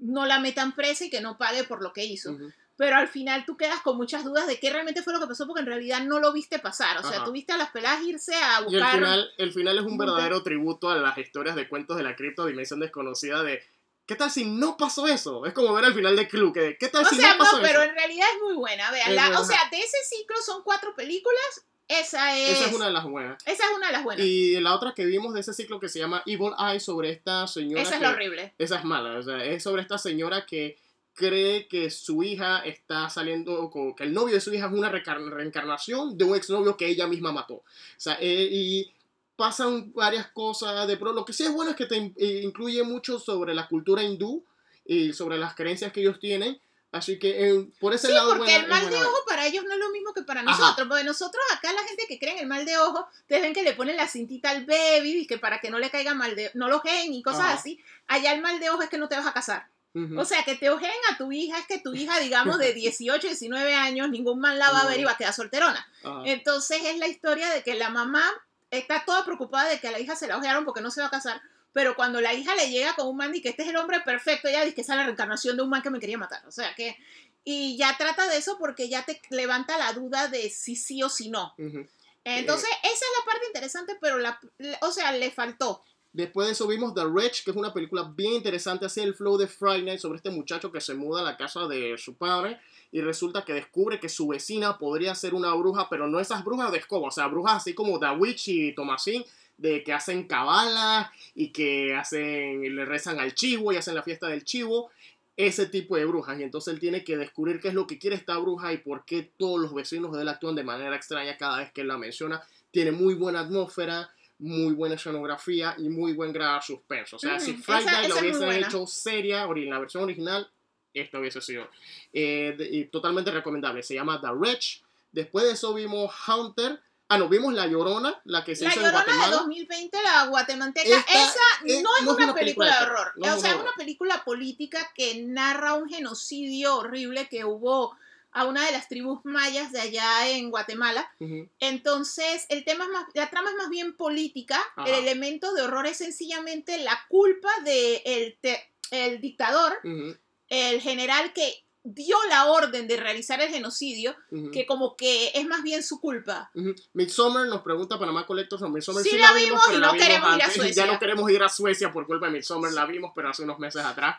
[0.00, 2.36] no la metan presa y que no pague por lo que hizo.
[2.76, 5.46] Pero al final tú quedas con muchas dudas de qué realmente fue lo que pasó
[5.46, 6.96] porque en realidad no lo viste pasar.
[6.98, 7.24] O sea, Ajá.
[7.24, 8.94] tú viste a las peladas irse a Y el buscar...
[8.94, 12.46] final, el final es un verdadero tributo a las historias de cuentos de la cripto
[12.46, 13.62] dimensión desconocida de
[14.08, 15.44] ¿qué tal si no pasó eso?
[15.46, 17.58] Es como ver al final de Clue, que ¿qué tal O si sea, no pasó
[17.58, 17.90] no, pero eso?
[17.90, 18.88] en realidad es muy buena.
[18.96, 21.64] Es o sea, de ese ciclo son cuatro películas.
[21.86, 23.38] Esa es, Esa es una de las buenas.
[23.46, 24.24] esa es una de las buenas.
[24.26, 27.46] Y la otra que vimos de ese ciclo que se llama Evil Eye sobre esta
[27.46, 27.82] señora.
[27.82, 28.54] esa es que- la horrible.
[28.58, 30.76] Esa es mala, o sea, es sobre esta señora que
[31.14, 34.88] cree que su hija está saliendo, con, que el novio de su hija es una
[34.90, 37.54] reencarnación de un exnovio que ella misma mató.
[37.54, 37.64] O
[37.96, 38.92] sea, eh, y
[39.38, 41.12] pasan varias cosas de pro.
[41.14, 44.44] Lo que sí es bueno es que te eh, incluye mucho sobre la cultura hindú
[44.84, 46.60] y sobre las creencias que ellos tienen.
[46.90, 48.30] Así que eh, por ese Sí, lado...
[48.36, 50.50] porque buena- el mal de ojo para ellos no es lo mismo que para Ajá.
[50.50, 50.88] nosotros.
[50.88, 53.62] Porque nosotros acá la gente que cree en el mal de ojo, ustedes ven que
[53.62, 56.50] le ponen la cintita al baby y que para que no le caiga mal de
[56.54, 57.52] no lo ojeen y cosas Ajá.
[57.54, 57.78] así.
[58.08, 59.68] Allá el mal de ojo es que no te vas a casar.
[59.94, 60.18] Ujú.
[60.20, 63.26] O sea, que te ojeen a tu hija es que tu hija, digamos, de 18,
[63.26, 65.86] 19 años, ningún man la va a ver y va a quedar solterona.
[66.24, 68.24] Entonces es la historia de que la mamá
[68.70, 71.08] está toda preocupada de que a la hija se la ojearon porque no se va
[71.08, 71.40] a casar.
[71.72, 74.00] Pero cuando la hija le llega con un man y que este es el hombre
[74.00, 76.46] perfecto, ella dice que esa es la reencarnación de un man que me quería matar.
[76.46, 76.96] O sea que.
[77.44, 81.08] Y ya trata de eso porque ya te levanta la duda de si sí o
[81.08, 81.54] si no.
[81.56, 81.86] Ujú.
[82.24, 84.38] Entonces, esa es la parte interesante, pero la,
[84.82, 85.82] o sea, le faltó.
[86.12, 89.38] Después de eso vimos The Wretch, que es una película bien interesante, así el flow
[89.38, 92.60] de Friday Night sobre este muchacho que se muda a la casa de su padre
[92.90, 96.72] y resulta que descubre que su vecina podría ser una bruja, pero no esas brujas
[96.72, 99.24] de escoba, o sea, brujas así como The Witch y Tomasín,
[99.58, 104.28] de que hacen cabalas y que hacen, le rezan al chivo y hacen la fiesta
[104.28, 104.90] del chivo,
[105.36, 106.38] ese tipo de brujas.
[106.38, 109.04] Y entonces él tiene que descubrir qué es lo que quiere esta bruja y por
[109.04, 111.98] qué todos los vecinos de él actúan de manera extraña cada vez que él la
[111.98, 112.42] menciona.
[112.70, 117.16] Tiene muy buena atmósfera, muy buena escenografía y muy buen grado de suspenso.
[117.16, 118.58] O sea, si Friday esa lo buena.
[118.58, 120.48] hecho seria, en la versión original,
[120.94, 121.68] esto hubiese sido
[122.12, 123.82] eh, de- y totalmente recomendable.
[123.82, 124.82] Se llama The Wretch.
[125.12, 126.80] Después de eso vimos Hunter.
[127.10, 129.36] Ah, no, vimos La Llorona, la que se La hizo en Llorona de Guatemala.
[129.38, 133.12] 2020, la guatemalteca, Esta esa es- no es una, película de horror.
[133.16, 137.96] no es o sea, es una película política que narra un genocidio horrible que hubo
[138.32, 141.10] a una de las tribus mayas de allá en Guatemala.
[141.18, 144.60] Ujú, Entonces, el tema es más, la trama es más bien política.
[144.76, 144.86] Ajá.
[144.88, 148.62] El elemento de horror es sencillamente la culpa del de
[148.92, 150.14] el el dictador, ujú,
[150.48, 155.46] el general que dio la orden de realizar el genocidio, ujú, que como que es
[155.46, 156.50] más bien su culpa.
[156.54, 156.74] ujú.
[156.92, 158.60] Midsommar nos pregunta Panamá Collectors.
[158.60, 160.54] No, Midsommar Sí sí, la vimos pero y la no vimos queremos ir a antes.
[160.62, 160.84] Suecia.
[160.86, 162.72] Ya no queremos ir a Suecia por culpa de Midsommar.
[162.72, 164.16] La vimos, pero hace unos meses atrás.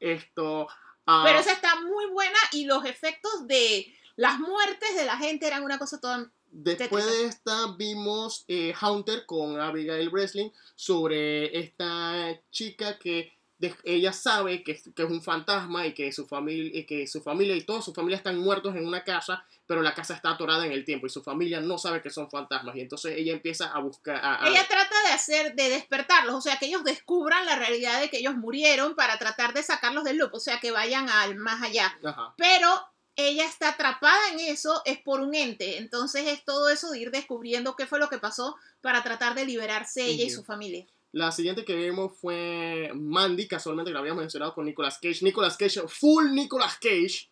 [0.00, 0.66] Esto.
[1.06, 5.46] ah, Pero esa está muy buena y los efectos de las muertes de la gente
[5.46, 6.30] eran una cosa toda...
[6.54, 13.32] Después de esta vimos eh, Hunter con Abigail Breslin sobre esta chica que
[13.62, 17.06] de- ella sabe que, es- que es un fantasma y que su familia y que
[17.06, 20.30] su familia y toda su familia están muertos en una casa, pero la casa está
[20.32, 23.32] atorada en el tiempo y su familia no sabe que son fantasmas y entonces ella
[23.32, 26.84] empieza a buscar a, a- Ella trata de hacer, de despertarlos, o sea, que ellos
[26.84, 30.58] descubran la realidad de que ellos murieron para tratar de sacarlos del loop, o sea,
[30.60, 31.96] que vayan al más allá.
[32.04, 32.34] Ajá.
[32.36, 32.68] Pero
[33.16, 35.76] ella está atrapada en eso, es por un ente.
[35.78, 39.44] Entonces es todo eso de ir descubriendo qué fue lo que pasó para tratar de
[39.44, 40.84] liberarse ella y su familia.
[41.12, 45.22] La siguiente que vimos fue Mandy, casualmente que la habíamos mencionado con Nicolas Cage.
[45.22, 47.28] Nicolas Cage, full Nicolas Cage.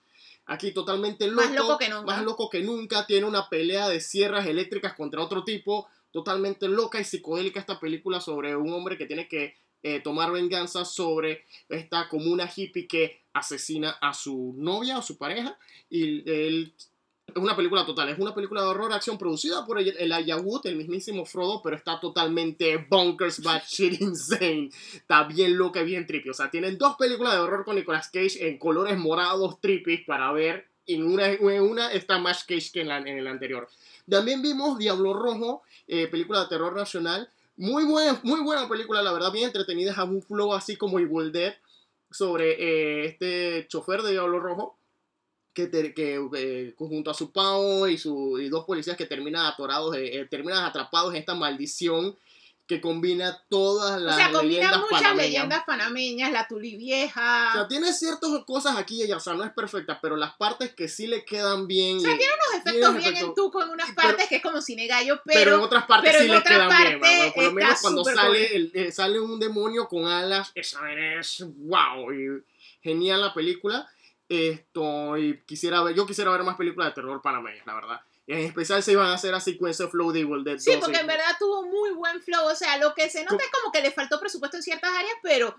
[0.46, 1.42] Aquí totalmente loco.
[1.42, 2.04] Más loco que nunca.
[2.04, 3.06] Más loco que nunca.
[3.06, 5.88] Tiene una pelea de sierras eléctricas contra otro tipo.
[6.10, 10.84] Totalmente loca y psicodélica esta película sobre un hombre que tiene que eh, tomar venganza
[10.84, 15.56] sobre esta comuna hippie que asesina a su novia o su pareja.
[15.88, 16.74] Y él
[17.34, 20.76] es una película total, es una película de horror acción producida por el, el el
[20.76, 24.70] mismísimo Frodo, pero está totalmente bonkers, bad shit, insane.
[24.94, 26.30] Está bien loca bien trippy.
[26.30, 30.32] O sea, tienen dos películas de horror con Nicolas Cage en colores morados, trippy, para
[30.32, 30.68] ver.
[30.86, 33.68] En una, en una está más Cage que en, la, en el anterior.
[34.08, 37.28] También vimos Diablo Rojo, eh, película de terror nacional.
[37.56, 39.92] Muy buena, muy buena película, la verdad, bien entretenida.
[39.92, 41.54] Es un flow así como Evil Dead
[42.10, 44.79] sobre eh, este chofer de Diablo Rojo
[45.60, 49.46] que, te- que eh, junto a su pavo y, su, y dos policías que terminan
[49.46, 52.16] atorados, eh, eh, terminan atrapados en esta maldición
[52.66, 55.26] que combina todas las o sea, combina leyendas muchas panameñas.
[55.26, 57.48] leyendas panameñas, la tuli vieja.
[57.50, 60.34] O sea, tiene ciertas cosas aquí y allá, o sea, no es perfecta, pero las
[60.36, 61.96] partes que sí le quedan bien.
[61.96, 64.42] O sea, tiene unos efectos bien efectos- en tuco en unas pero- partes que es
[64.42, 66.80] como cine gallo, pero, pero, en otras partes pero sí le quedan bien.
[66.80, 70.78] parte bueno, por lo menos cuando sale, el- eh, sale un demonio con alas, esa
[70.92, 72.40] es wow, y
[72.84, 73.90] genial la película.
[74.30, 78.00] Esto, y quisiera ver, yo quisiera ver más películas de terror panameñas, la verdad.
[78.28, 80.80] En especial se iban a hacer así Sequence of Flow de Evil Dead Sí, 2,
[80.80, 82.46] porque en verdad tuvo muy buen flow.
[82.46, 84.90] O sea, lo que se nota Co- es como que le faltó presupuesto en ciertas
[84.94, 85.56] áreas, pero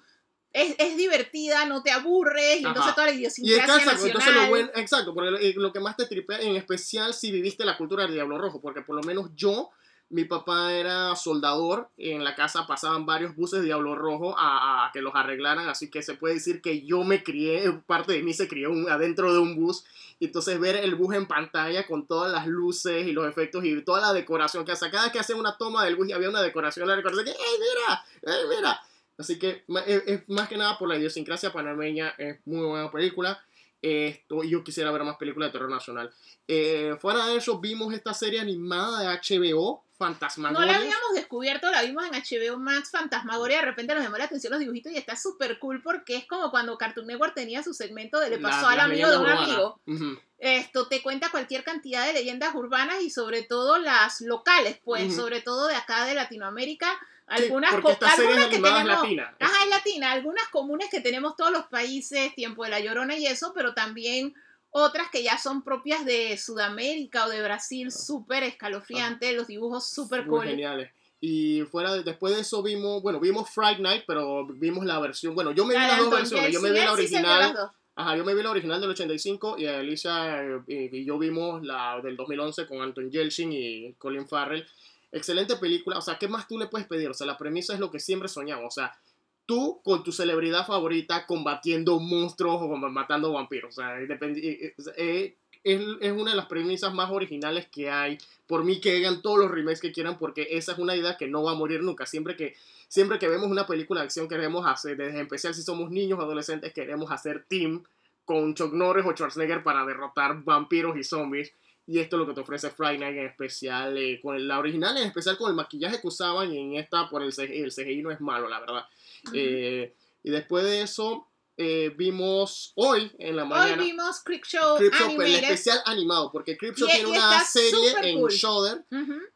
[0.53, 2.69] es, es divertida, no te aburres, y Ajá.
[2.69, 5.73] entonces toda la Y es idiosincrasia exacto, entonces lo bueno, exacto, porque lo, eh, lo
[5.73, 8.95] que más te tripea, en especial si viviste la cultura del Diablo Rojo, porque por
[8.95, 9.69] lo menos yo,
[10.11, 15.01] mi papá era soldador, en la casa pasaban varios buses de Diablo Rojo a, que
[15.01, 18.47] los arreglaran, así que se puede decir que yo me crié, parte de mí se
[18.47, 19.83] crió un- adentro de un bus,
[20.19, 23.81] y entonces ver el bus en pantalla con todas las luces y los efectos y
[23.81, 26.29] toda la decoración que hace, cada vez que hacen una toma del bus y había
[26.29, 28.05] una decoración, la decoración ¡ay, mira!
[28.27, 28.81] ¡ay, mira!
[29.17, 29.63] Así que
[30.07, 33.39] es más que nada por la idiosincrasia panameña, es muy buena película.
[33.81, 36.13] Esto, y yo quisiera ver más películas de terror nacional.
[36.47, 40.71] Eh, fuera de eso, vimos esta serie animada de HBO, No Fantasmagoria.
[40.71, 44.49] la habíamos descubierto, la vimos en HBO Max, Fantasmagoria, de repente nos llamó la atención
[44.51, 48.19] los dibujitos y está súper cool porque es como cuando Cartoon Network tenía su segmento
[48.19, 49.79] de Le La- pasó al las amigo de un leyendas amigo.
[49.85, 50.01] urbanas.
[50.01, 50.19] Ujú.
[50.39, 55.21] Esto te cuenta cualquier cantidad de leyendas urbanas y sobre todo las locales, pues, Ujú.
[55.21, 56.99] sobre todo de acá de Latinoamérica.
[57.35, 59.35] Sí, Algunas, es algunas que animada es tenemos, latina.
[59.39, 60.11] Ajá, es latina.
[60.11, 64.33] Algunas comunes que tenemos todos los países, Tiempo de la Llorona y eso, pero también
[64.71, 70.25] otras que ya son propias de Sudamérica o de Brasil, súper escalofriante, los dibujos súper
[70.25, 70.45] cool.
[70.45, 70.91] geniales.
[71.19, 75.35] Y fuera de, después de eso vimos, bueno, vimos Fright Night, pero vimos la versión,
[75.35, 78.17] bueno, yo me vi La las dos versiones, yo me vi la sí original, ajá,
[78.17, 82.15] yo me vi la original del 85 y Alicia eh, y yo vimos la del
[82.15, 84.65] 2011 con Anton Yelchin y Colin Farrell.
[85.11, 87.09] Excelente película, o sea, ¿qué más tú le puedes pedir?
[87.09, 88.97] O sea, la premisa es lo que siempre soñamos, o sea,
[89.45, 95.35] tú con tu celebridad favorita combatiendo monstruos o matando vampiros, o sea, dependi- eh, eh,
[95.63, 98.17] es, es una de las premisas más originales que hay.
[98.47, 101.27] Por mí que hagan todos los remakes que quieran, porque esa es una idea que
[101.27, 102.05] no va a morir nunca.
[102.07, 102.55] Siempre que,
[102.87, 106.23] siempre que vemos una película de acción, queremos hacer, desde especial si somos niños o
[106.23, 107.83] adolescentes, queremos hacer team
[108.25, 111.53] con Chuck Norris o Schwarzenegger para derrotar vampiros y zombies.
[111.91, 114.95] Y esto es lo que te ofrece Friday Night en especial, eh, con la original
[114.97, 118.01] en especial con el maquillaje que usaban y en esta por el CGI, el CGI
[118.01, 118.85] no es malo, la verdad.
[119.33, 121.27] Eh, y después de eso
[121.57, 126.57] eh, vimos hoy en la Hoy mañana vimos Creepshow Creepshow, pero el especial animado, porque
[126.57, 128.31] Creepshow Y- tiene y una serie en cool.
[128.31, 128.85] Shudder,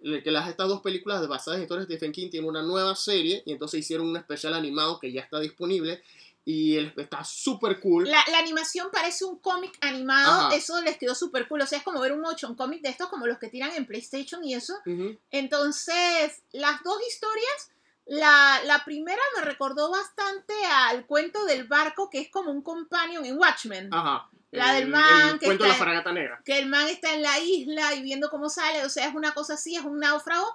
[0.02, 2.96] el que las, estas dos películas basadas en historias de Stephen King tienen una nueva
[2.96, 6.02] serie, y entonces hicieron un especial animado que ya está disponible,
[6.48, 8.08] y está súper cool.
[8.10, 10.56] La, la animación parece un cómic animado, Ajá.
[10.56, 13.10] eso les quedó súper cool, o sea, es como ver un motion cómic de estos,
[13.10, 14.76] como los que tiran en PlayStation y eso.
[14.86, 15.18] Ujú.
[15.32, 17.72] Entonces, las dos historias,
[18.06, 23.26] la, la primera me recordó bastante al cuento del barco, que es como un companion
[23.26, 23.92] en Watchmen.
[23.92, 24.30] Ajá.
[24.52, 26.42] La del El- man el que cuento de la está- fragata negra.
[26.46, 29.34] que el man está en la isla y viendo cómo sale, o sea, es una
[29.34, 30.48] cosa así, es un náufrago.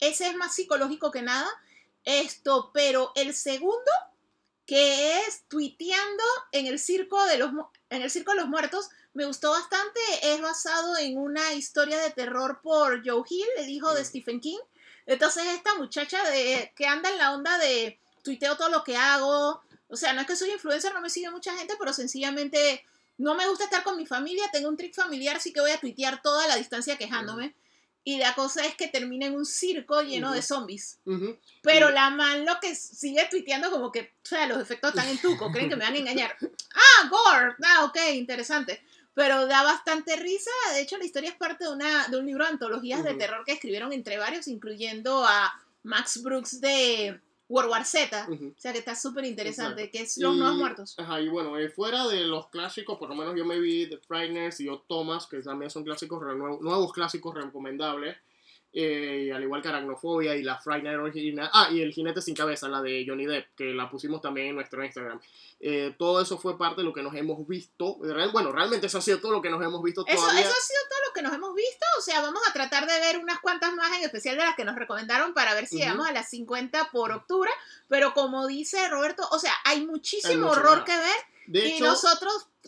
[0.00, 1.48] Ese es más psicológico que nada.
[2.04, 3.90] Esto, pero el segundo,
[4.66, 7.50] que es tuiteando en el circo de los
[7.88, 10.00] en el circo de los muertos, me gustó bastante.
[10.22, 14.04] Es basado en una historia de terror por Joe Hill, el hijo de.
[14.04, 14.58] Stephen King.
[15.06, 19.62] Entonces, esta muchacha de que anda en la onda de tuiteo todo lo que hago.
[19.88, 22.84] O sea, no es que soy influencer, no me sigue mucha gente, pero sencillamente
[23.18, 25.80] no me gusta estar con mi familia, tengo un trick familiar, así que voy a
[25.80, 27.54] tuitear toda la distancia quejándome.
[28.08, 31.00] Y la cosa es que termina en un circo lleno de zombies.
[31.60, 35.18] Pero la man lo que sigue tuiteando como que, o sea, los efectos están en
[35.18, 36.36] tuco, creen que me van a engañar.
[36.72, 38.80] Ah, gore, ah, ok, interesante.
[39.12, 40.50] Pero da bastante risa.
[40.74, 43.44] De hecho, la historia es parte de, una, de un libro de antologías de terror
[43.44, 45.52] que escribieron entre varios, incluyendo a
[45.82, 48.26] Max Brooks de World War Z.
[48.28, 48.48] Ujú.
[48.56, 50.94] O sea, que está súper interesante, que es Los Y- Nuevos Muertos.
[50.98, 53.98] Ajá, y bueno, eh, fuera de los clásicos, por lo menos yo me vi The
[53.98, 56.20] Frighteners y Odd Thomas, que también son clásicos,
[56.60, 58.16] nuevos clásicos recomendables.
[58.78, 61.48] Eh, al igual que Aracnofobia y la Frighteners original.
[61.54, 64.54] Ah, y El Jinete Sin Cabeza, la de Johnny Depp, que la pusimos también en
[64.54, 65.18] nuestro Instagram.
[65.58, 67.96] Eh, todo eso fue parte de lo que nos hemos visto.
[68.02, 70.42] Real- bueno, realmente eso ha sido todo lo que nos hemos visto Eso, todavía.
[70.42, 71.86] eso ha sido todo lo que nos hemos visto.
[71.98, 74.66] O sea, vamos a tratar de ver unas cuantas más, en especial de las que
[74.66, 75.84] nos recomendaron, para ver si Ujú.
[75.84, 77.50] llegamos a las 50 por octubre.
[77.88, 81.16] Pero como dice Roberto, o sea, hay muchísimo Hay horror que ver.
[81.46, 81.94] De y hecho,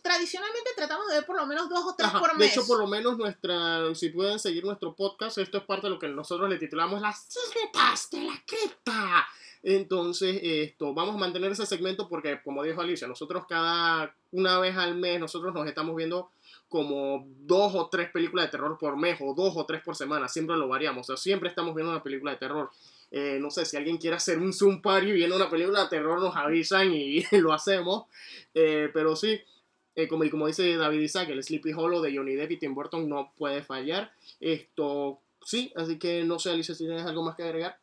[0.03, 2.53] tradicionalmente tratamos de ver por lo menos dos o tres Ajá, por de mes.
[2.53, 5.99] hecho, por lo menos nuestra, si pueden seguir nuestro podcast, esto es parte de lo
[5.99, 9.27] que nosotros le titulamos las secretas de la cripta.
[9.63, 14.77] Entonces, esto, vamos a mantener ese segmento porque, como dijo Alicia, nosotros cada una vez
[14.77, 16.31] al mes, nosotros nos estamos viendo
[16.69, 20.29] como dos o tres películas de terror por mes o dos o tres por semana,
[20.29, 22.71] siempre lo variamos, o sea, siempre estamos viendo una película de terror.
[23.11, 26.21] Eh, no sé, si alguien quiere hacer un Zoom party viendo una película de terror,
[26.21, 28.07] nos avisan y lo hacemos.
[28.55, 29.41] Eh, pero sí,
[29.95, 33.09] eh, como, como dice David Isaac, el Sleepy Hollow de Johnny Depp y Tim Burton
[33.09, 34.13] no puede fallar.
[34.41, 37.79] Esto, sí, así que no sé, Alicia, si tienes algo más que agregar.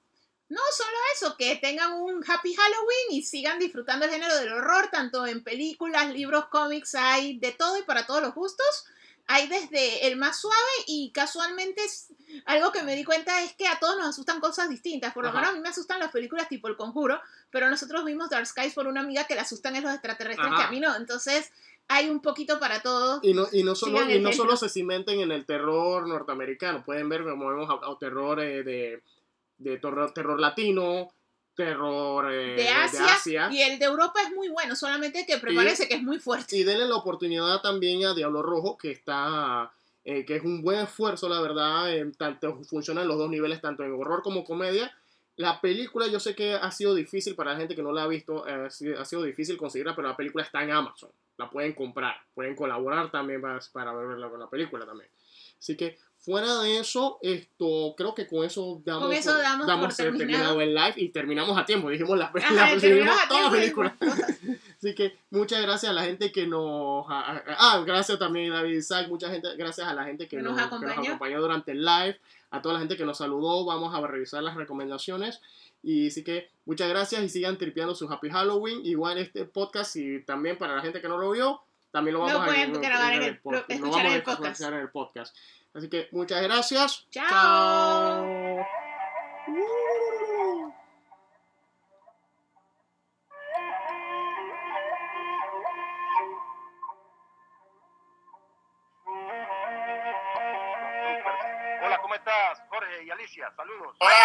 [0.48, 4.90] No, solo eso, que tengan un happy Halloween y sigan disfrutando el género del horror,
[4.92, 8.86] tanto en películas, libros, cómics, hay de todo y para todos los gustos.
[9.28, 10.58] Hay desde el más suave
[10.88, 12.08] y casualmente es-
[12.46, 15.14] algo que me di cuenta es que a todos nos asustan cosas distintas.
[15.14, 15.40] Por lo Ajá.
[15.40, 17.20] menos a mí me asustan las películas tipo El Conjuro,
[17.50, 20.58] pero nosotros vimos Dark Skies por una amiga que le asustan es los extraterrestres Ajá.
[20.58, 20.96] que a mí no.
[20.96, 21.52] Entonces
[21.88, 23.20] hay un poquito para todos.
[23.24, 27.10] Y no, y no, solo, y no solo se cimenten en el terror norteamericano, pueden
[27.10, 29.02] ver como vemos a, a terror eh, de,
[29.58, 31.10] de terror, terror latino,
[31.56, 33.06] terror eh, De Asia,
[33.52, 36.56] y el de Europa es muy bueno, solamente que prepárese que es muy fuerte.
[36.58, 39.72] Y denle la oportunidad también a Diablo Rojo, que está.
[40.04, 41.92] eh, que es un buen esfuerzo, la verdad.
[41.96, 44.92] en tanto funciona en los dos niveles, tanto en horror como comedia.
[45.38, 48.08] La película yo sé que ha sido difícil para la gente que no la ha
[48.08, 51.10] visto, eh, ha sido- ha sido difícil conseguirla, pero la película está en Amazon.
[51.38, 55.10] La pueden comprar, pueden colaborar también para, para verla con la película también.
[55.60, 59.80] Así que fuera de eso, esto creo que con eso damos, Con eso damos por
[59.80, 60.18] por terminado.
[60.18, 60.62] terminado.
[60.62, 61.90] el live y terminamos a tiempo.
[61.90, 63.96] Dijimos la, Ajá, la- terminamos toda la película.
[64.78, 67.06] Así que muchas gracias a la gente que nos...
[67.10, 70.62] Ah, gracias también David Isaac, mucha gente, gracias a la gente que, Que nos, nos
[70.68, 71.08] que nos acompañó.
[71.10, 72.20] acompañó durante el live,
[72.52, 75.42] a toda la gente que nos saludó, vamos a revisar las recomendaciones.
[75.82, 78.86] Y así que muchas gracias y sigan tripeando su Happy Halloween.
[78.86, 81.62] Igual este podcast y también para la gente que no lo vio,
[81.96, 84.46] también lo Lo vamos a pueden grabar en el- escuchar en a el podcast.
[84.52, 85.38] escuchar en el podcast.
[85.74, 87.08] Así que muchas gracias.
[87.10, 87.30] Chao.
[87.30, 88.66] Chao.
[101.84, 102.62] Hola, ¿cómo estás?
[102.70, 103.96] Jorge y Alicia, saludos.
[104.00, 104.16] ¡Hola!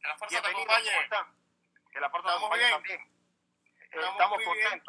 [0.00, 0.90] Que la fuerza te acompañe.
[0.90, 1.26] ¿cómo están?
[1.92, 2.72] Que la fuerza te acompañe bien.
[2.74, 3.00] también.
[3.92, 4.82] Estamos Estamos, muy bien.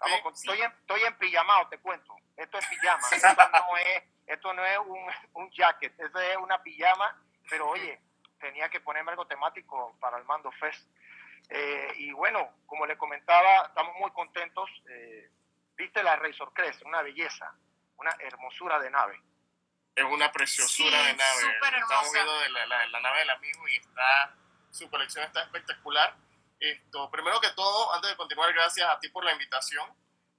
[0.00, 0.22] Estamos Sí.
[0.22, 2.14] con- estoy, en, estoy en pijamado, te cuento.
[2.36, 3.02] Esto es pijama.
[3.10, 7.20] Esto no es, esto no es un, un jacket, esto es una pijama.
[7.50, 8.00] Pero oye,
[8.38, 10.88] tenía que ponerme algo temático para el Mando Fest.
[11.50, 14.70] Eh, y bueno, como le comentaba, estamos muy contentos.
[14.88, 15.30] Eh,
[15.76, 17.54] Viste la Razor Crest, una belleza,
[17.98, 19.22] una hermosura de nave.
[19.94, 21.40] Es una preciosura Sí, de nave.
[21.40, 22.12] súper Estamos hermosa.
[22.12, 24.34] viendo de la, la- la nave del amigo y está
[24.72, 26.16] su colección está espectacular.
[26.60, 29.86] Esto, primero que todo, antes de continuar, gracias a ti por la invitación.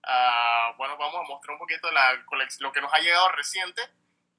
[0.04, 2.14] Ah, bueno, vamos a mostrar un poquito la
[2.60, 3.82] lo que nos ha llegado reciente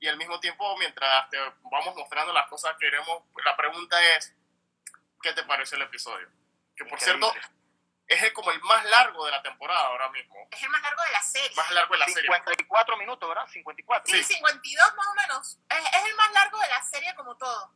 [0.01, 1.39] y al mismo tiempo, mientras te
[1.71, 4.35] vamos mostrando las cosas que queremos, la pregunta es,
[5.23, 6.29] ¿qué te pareció el episodio?
[6.75, 7.31] Que por Increíble.
[7.31, 7.60] cierto,
[8.11, 10.35] es el, como el más largo de la temporada ahora mismo.
[10.51, 11.57] Es el más largo de la serie.
[11.57, 12.23] Más largo de la serie.
[12.23, 13.47] 54 minutos, ¿verdad?
[13.47, 14.13] 54.
[14.13, 15.59] Sí, 52 más o menos.
[15.69, 17.73] Es, es el más largo de la serie como todo.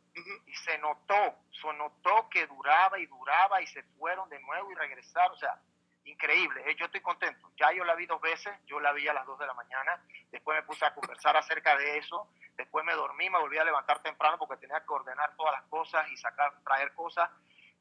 [0.47, 4.75] Y se notó, se notó que duraba y duraba y se fueron de nuevo y
[4.75, 5.61] regresaron, o sea,
[6.05, 9.15] increíble, eh, yo estoy contento, ya yo la vi dos veces, yo la vi a
[9.15, 12.93] las 2 de la mañana, después me puse a conversar acerca de eso, después me
[12.93, 16.53] dormí, me volví a levantar temprano porque tenía que ordenar todas las cosas y sacar,
[16.63, 17.31] traer cosas,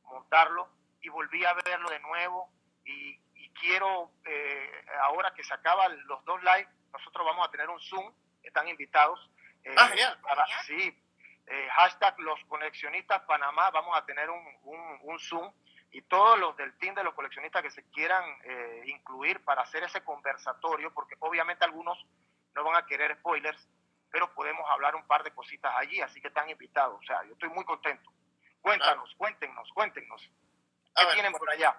[0.04, 0.70] montarlo,
[1.04, 2.49] y volví a verlo de nuevo,
[2.86, 7.70] y, y quiero, eh, ahora que se acaban los dos live, nosotros vamos a tener
[7.70, 9.30] un Zoom, están invitados.
[9.66, 10.20] eh, Ah, genial.
[10.22, 10.66] para- Genial.
[10.66, 11.04] sí,
[11.47, 15.54] eh, hashtag los coleccionistas Panamá, vamos a tener un, un, un Zoom
[15.91, 19.84] y todos los del team de los coleccionistas que se quieran eh, incluir para hacer
[19.84, 21.97] ese conversatorio, porque obviamente algunos
[22.56, 23.70] no van a querer spoilers,
[24.12, 26.99] pero podemos hablar un par de cositas allí, así que están invitados.
[26.99, 28.10] O sea, yo estoy muy contento.
[28.62, 30.30] Cuéntanos, cuéntenos, cuéntenos.
[30.96, 31.76] ¿Qué ver, tienen por allá?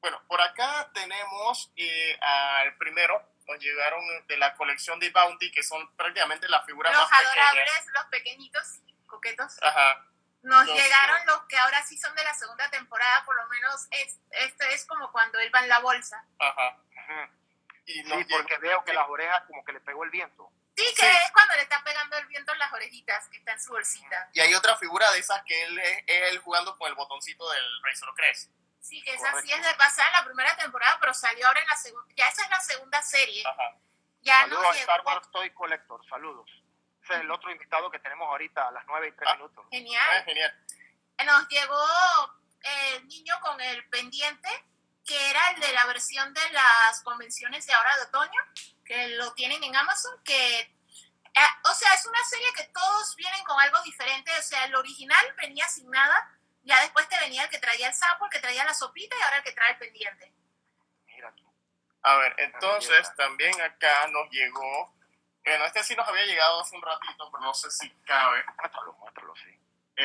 [0.00, 5.62] Bueno, por acá tenemos eh, al primero, nos llegaron de la colección de Bounty, que
[5.62, 7.46] son prácticamente las figuras Los más pequeñas.
[7.46, 9.56] adorables, los pequeñitos, coquetos.
[9.62, 10.04] Ajá.
[10.42, 13.88] Nos los- llegaron los que ahora sí son de la segunda temporada, por lo menos
[13.90, 16.24] es, este es como cuando él va en la bolsa.
[16.38, 16.78] Ajá.
[17.86, 20.52] Y Sí, llegó- porque veo que las orejas como que le pegó el viento.
[20.76, 21.16] Sí, que Sí.
[21.24, 24.28] es cuando le está pegando el viento en las orejitas, que está en su bolsita.
[24.32, 27.64] Y hay otra figura de esas que él es él jugando con el botoncito del
[27.82, 28.52] Razor Crest.
[28.80, 31.66] Sí, que esa sí es de basada en la primera temporada, pero salió ahora en
[31.68, 32.14] la segunda.
[32.16, 33.44] Ya esa es la segunda serie.
[33.46, 33.76] Ajá.
[34.22, 35.02] Ya Saludos nos a Star.
[35.04, 36.50] Wars Toy Collector, saludos.
[37.02, 39.34] Ese es el otro invitado que tenemos ahorita a las 9 y 3 Ah.
[39.36, 39.64] minutos.
[39.64, 40.24] Ah, Genial.
[40.24, 40.64] genial.
[41.24, 41.84] Nos llegó
[42.62, 44.48] el niño con el pendiente,
[45.04, 48.40] que era el de la versión de las convenciones de ahora de otoño,
[48.84, 53.42] que lo tienen en Amazon, que, eh, o sea, es una serie que todos vienen
[53.44, 56.37] con algo diferente, o sea, el original venía sin nada,
[56.68, 59.22] ya después te venía el que traía el sapo, el que traía la sopita y
[59.22, 60.32] ahora el que trae el pendiente.
[61.06, 61.50] Mira tú.
[62.02, 64.94] A ver, entonces también acá nos llegó.
[65.44, 68.44] Bueno, este sí nos había llegado hace un ratito, pero no sé si cabe.
[68.58, 69.58] Muéstralo, muéstralo, sí.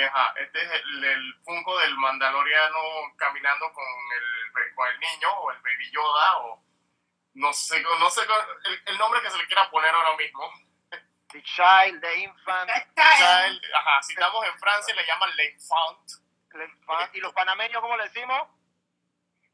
[0.05, 2.79] Ajá, este es el, el Funko del Mandaloriano
[3.17, 3.85] caminando con
[4.15, 6.63] el, con el niño o el Baby Yoda o
[7.35, 10.49] no sé, no sé el, el nombre que se le quiera poner ahora mismo.
[11.33, 16.22] The Child, The Infant, Child, ajá, si estamos en Francia le llaman the infant.
[17.13, 18.47] ¿Y los panameños cómo le decimos?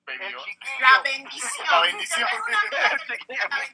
[0.08, 0.80] El chiquillo.
[0.80, 1.68] La bendición.
[1.70, 2.28] La bendición.
[3.28, 3.70] La.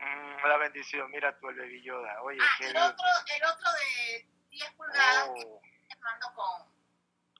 [0.00, 2.22] Mm, la bendición, mira tú el Baby Yoda.
[2.22, 3.06] Oye, Ah, qué el otro,
[3.36, 5.60] el otro de 10 pulgadas, Oh,
[6.00, 6.72] mando con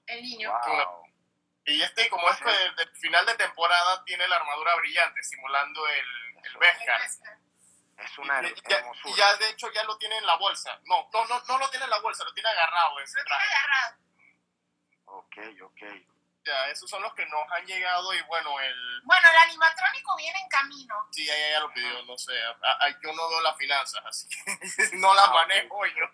[0.07, 0.51] el niño.
[0.51, 1.03] wow.
[1.65, 6.37] Y este, como es que del final de temporada, tiene la armadura brillante, simulando el,
[6.43, 7.01] el Beskar.
[7.97, 9.13] Es una Y ya, hermosura.
[9.13, 10.79] y ya, de hecho ya lo tiene en la bolsa.
[10.85, 13.97] No, no, no, no lo tiene en la bolsa, lo tiene agarrado Lo tiene agarrado.
[15.11, 15.81] Ok, ok.
[16.45, 19.01] Ya, esos son los que nos han llegado y bueno, el...
[19.03, 20.95] Bueno, el animatrónico viene en camino.
[21.11, 22.33] Sí, ya, ya, ya lo pidió, no sé.
[22.43, 24.37] a- a- yo no veo las finanzas, así que
[24.97, 26.05] no las Ah, manejo yo.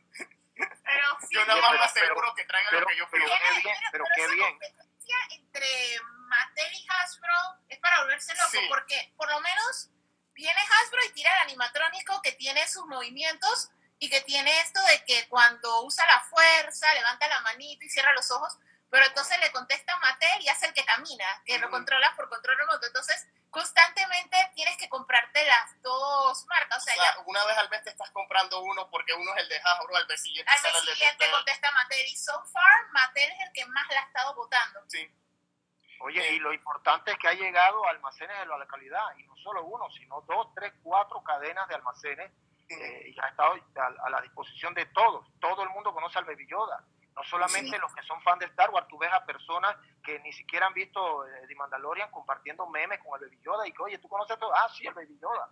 [0.56, 3.26] Pero sí, Yo nada más me pero- aseguro que traigan pero- lo que yo pero
[3.26, 3.36] pido.
[3.38, 4.50] qué bien, pero qué bien.
[4.50, 7.34] competencia entre Mattel y Hasbro
[7.70, 8.66] es para volverse loco, Sí.
[8.68, 9.90] porque por lo menos
[10.34, 13.70] viene Hasbro y tira el animatrónico que tiene sus movimientos
[14.00, 18.12] y que tiene esto de que cuando usa la fuerza, levanta la manito y cierra
[18.14, 18.58] los ojos,
[18.90, 22.58] pero entonces le contesta Mattel y hace el que camina, que lo controlas por control
[22.58, 22.86] remoto.
[22.86, 26.78] Entonces, constantemente tienes que comprarte las dos marcas.
[26.78, 29.44] O O sea, ya una vez al mes te estás comprando uno porque uno es
[29.44, 32.16] el de Hasbro, al mes siguiente al sale mes el de siguiente contesta Mattel y
[32.16, 34.82] so far Mattel es el que más la ha estado votando.
[34.88, 35.10] Sí.
[36.02, 39.36] Oye, y lo importante es que ha llegado a almacenes de la localidad, y no
[39.38, 42.32] solo uno, sino dos, tres, cuatro cadenas de almacenes,
[42.68, 45.26] eh, y ha estado a, a la disposición de todos.
[45.40, 46.84] Todo el mundo conoce al Baby Yoda.
[47.16, 47.78] No solamente Sí.
[47.82, 50.74] los que son fans de Star Wars, tú ves a personas que ni siquiera han
[50.74, 54.38] visto eh, The Mandalorian compartiendo memes con el Baby Yoda y que, oye, ¿tú conoces
[54.38, 54.54] todo?
[54.54, 55.50] Ah, sí, el Baby Yoda.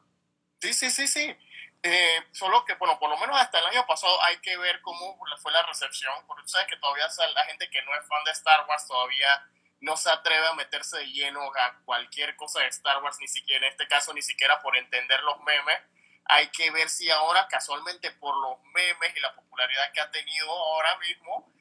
[0.59, 1.38] Sí, sí, sí, sí.
[1.82, 5.18] Eh, solo que, bueno, por lo menos hasta el año pasado hay que ver cómo
[5.41, 8.32] fue la recepción, porque tú sabes que todavía la gente que no es fan de
[8.32, 9.45] Star Wars todavía
[9.82, 13.66] no se atreve a meterse de lleno a cualquier cosa de Star Wars, ni siquiera
[13.66, 15.80] en este caso, ni siquiera por entender los memes.
[16.26, 20.49] Hay que ver si ahora, casualmente por los memes y la popularidad que ha tenido
[20.49, 21.51] ahora mismo,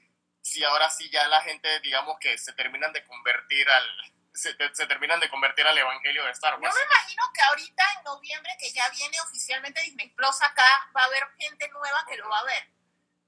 [0.43, 4.86] si ahora sí ya la gente, digamos que se terminan de convertir al, se, se
[4.86, 6.74] terminan de convertir al evangelio de Star Yo Wars.
[6.74, 11.07] me imagino que ahorita en noviembre, que ya viene oficialmente Disney Plus acá, va a
[11.07, 12.68] haber gente nueva que lo va a ver.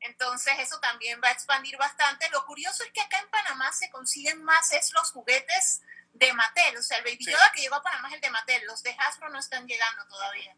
[0.00, 2.28] Entonces eso también va a expandir bastante.
[2.30, 5.80] Lo curioso es que acá en Panamá se consiguen más es los juguetes
[6.12, 6.76] de Mattel.
[6.76, 7.30] O sea, el Baby Sí.
[7.30, 8.66] Yoda que llegó a Panamá es el de Mattel.
[8.66, 10.54] Los de Hasbro no están llegando todavía.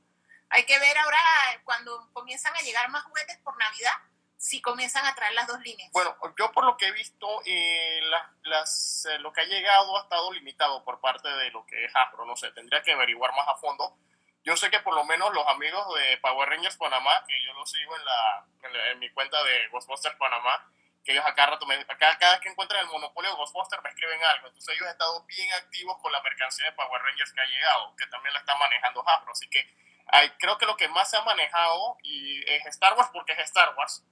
[0.48, 1.20] Hay que ver ahora
[1.64, 3.94] cuando comienzan a llegar más juguetes por Navidad,
[4.38, 5.90] si comienzan a traer las dos líneas.
[5.92, 9.96] Bueno, yo por lo que he visto, eh, las, las, eh, lo que ha llegado
[9.96, 12.24] ha estado limitado por parte de lo que es Hasbro.
[12.26, 13.96] No sé, tendría que averiguar más a fondo.
[14.44, 17.68] Yo sé que por lo menos los amigos de Power Rangers Panamá, que yo los
[17.70, 20.70] sigo en, la, en, la- en mi cuenta de Ghostbusters Panamá,
[21.04, 23.88] que ellos acá rato, me, acá, cada vez que encuentran el monopolio de Ghostbusters me
[23.90, 24.46] escriben algo.
[24.48, 27.94] Entonces ellos han estado bien activos con la mercancía de Power Rangers que ha llegado,
[27.96, 29.32] que también la está manejando Hasbro.
[29.32, 29.68] Así que
[30.08, 33.38] hay, creo que lo que más se ha manejado y es Star Wars porque es
[33.40, 34.04] Star Wars.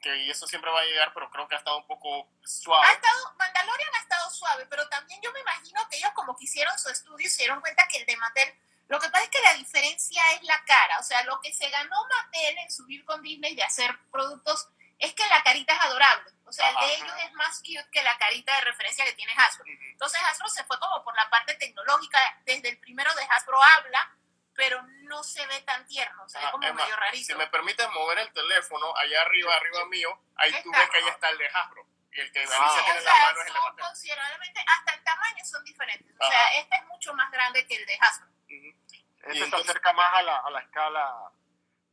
[0.00, 2.86] Que y eso siempre va a llegar, pero creo que ha estado un poco suave.
[2.86, 6.44] Ha estado, Mandalorian ha estado suave, pero también yo me imagino que ellos como que
[6.44, 8.54] hicieron su estudio se dieron cuenta que el de Mattel,
[8.86, 11.68] lo que pasa es que la diferencia es la cara, o sea, lo que se
[11.68, 14.68] ganó Mattel en subir con Disney de hacer productos
[14.98, 16.94] es que la carita es adorable, o sea, el de Ajá.
[16.94, 19.64] ellos es más cute que la carita de referencia que tiene Hasbro.
[19.66, 24.16] Entonces Hasbro se fue como por la parte tecnológica, desde el primero de Hasbro habla,
[24.58, 27.24] pero no se ve tan tierno, o sea, es como medio rarito.
[27.24, 31.08] Si me permites mover el teléfono, allá arriba, arriba mío, ahí tú ves que ahí
[31.08, 31.86] está el de Hasbro.
[32.10, 32.68] Y el que a Ah.
[32.74, 35.64] Sí, tiene o en la sea, mano es el de considerablemente, hasta el tamaño son
[35.64, 36.16] diferentes.
[36.18, 36.32] O Ajá.
[36.32, 38.26] sea, este es mucho más grande que el de Hasbro.
[38.26, 38.44] Ujú.
[38.88, 41.14] Este Y se entonces- acerca más a la, a la escala.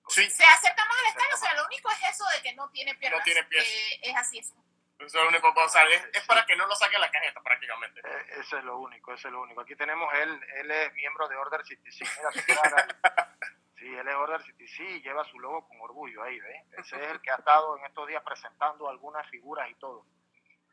[0.07, 2.69] Sí, Se acerca más al escala, o sea, lo único es eso de que no
[2.71, 3.19] tiene piernas.
[3.19, 3.63] No tiene pies.
[3.63, 4.39] que es así.
[4.39, 4.53] Es.
[4.99, 7.41] Eso es lo único o sea, es, es para que no lo saque la cajeta
[7.41, 8.01] prácticamente.
[8.03, 9.61] Eh, Eso es lo único, eso es lo único.
[9.61, 12.17] Aquí tenemos él, él es miembro de Order 66.
[12.17, 12.87] Mira su cara.
[13.77, 16.63] Sí, él es Order 66 y lleva su logo con orgullo ahí, ¿ves?
[16.77, 20.05] Ese es el que ha estado en estos días presentando algunas figuras y todo.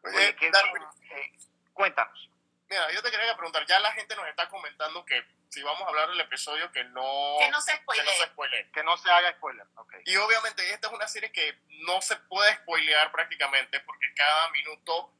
[0.05, 1.19] Oye, qué Darwin, bien.
[1.19, 1.33] Eh,
[1.75, 2.31] cuéntanos.
[2.73, 5.89] Mira, yo te quería preguntar, ya la gente nos está comentando que si vamos a
[5.89, 8.17] hablar del episodio que no, Que no se que no spoilee.
[8.17, 8.71] se spoilee.
[8.73, 9.67] Que no se haga spoiler.
[10.07, 15.13] Y obviamente esta es una serie que no se puede spoilear prácticamente porque cada minuto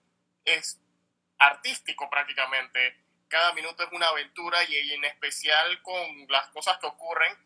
[0.45, 0.81] es
[1.39, 2.99] artístico prácticamente.
[3.29, 7.37] Cada minuto es una aventura y, en especial con las cosas que ocurren,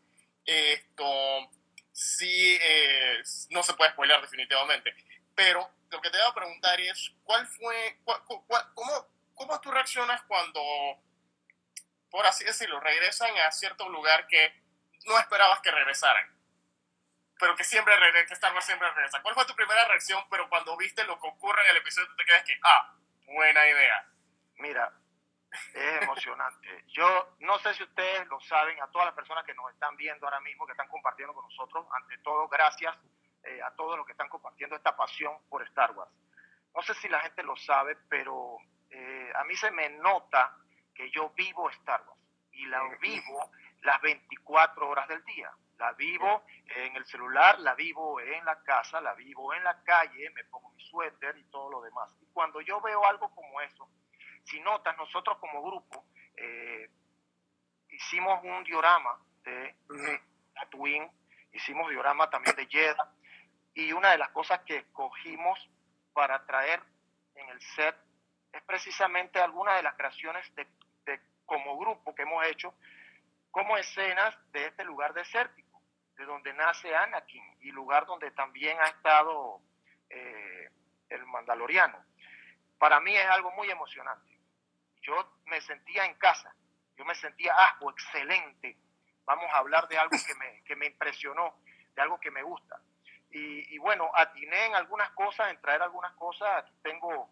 [0.45, 1.51] esto
[1.93, 4.95] sí eh, no se puede spoilear definitivamente.
[5.35, 9.71] Pero lo que te voy a preguntar es, ¿cuál fue, cuál- cuál- cómo, cómo tú
[9.71, 10.61] reaccionas cuando,
[12.11, 14.53] por así decirlo, regresan a cierto lugar que
[15.05, 16.37] no esperabas que regresaran?
[17.39, 19.21] pero que siempre regresa, que Star Wars siempre regresa.
[19.23, 22.17] ¿Cuál fue tu primera reacción, pero cuando viste lo que ocurre en el episodio, tú
[22.17, 22.95] te quedas que, ah,
[23.27, 24.09] buena idea?
[24.57, 24.93] Mira,
[25.75, 26.85] es emocionante.
[26.89, 30.27] Yo no sé si ustedes lo saben, a todas las personas que nos están viendo
[30.27, 32.97] ahora mismo, que están compartiendo con nosotros, ante todo, gracias
[33.43, 36.11] eh, a todos los que están compartiendo esta pasión por Star Wars.
[36.75, 38.59] No sé si la gente lo sabe, pero
[38.91, 40.57] eh, a mí se me nota
[40.95, 42.21] que yo vivo Star Wars
[42.53, 43.51] y la vivo
[43.83, 45.51] las 24 horas del día.
[45.79, 50.31] La vivo en el celular, la vivo en la casa, la vivo en la calle,
[50.31, 52.11] me pongo mi suéter y todo lo demás.
[52.21, 53.87] Y cuando yo veo algo como eso,
[54.45, 56.07] si notas, nosotros como grupo
[56.37, 56.89] eh,
[57.91, 59.77] hicimos un diorama de
[60.55, 61.11] Tatooine,
[61.53, 63.13] hicimos diorama también de Jeddah,
[63.75, 65.59] y una de las cosas que escogimos
[66.15, 66.83] para traer
[67.35, 67.95] en el set
[68.57, 70.67] es precisamente alguna de las creaciones de,
[71.45, 72.75] como grupo que hemos hecho
[73.51, 75.81] como escenas de este lugar desértico.
[76.17, 79.61] de donde nace Anakin y lugar donde también ha estado
[80.09, 80.71] eh,
[81.11, 82.05] el Mandaloriano.
[82.79, 84.39] Para mí es algo muy emocionante.
[85.03, 86.55] Yo me sentía en casa,
[86.97, 88.79] yo me sentía, ah, oh, excelente,
[89.25, 91.61] vamos a hablar de algo que me, que me impresionó,
[91.95, 92.81] de algo que me gusta.
[93.31, 97.29] Y, bueno, atiné en algunas cosas, en traer algunas cosas, tengo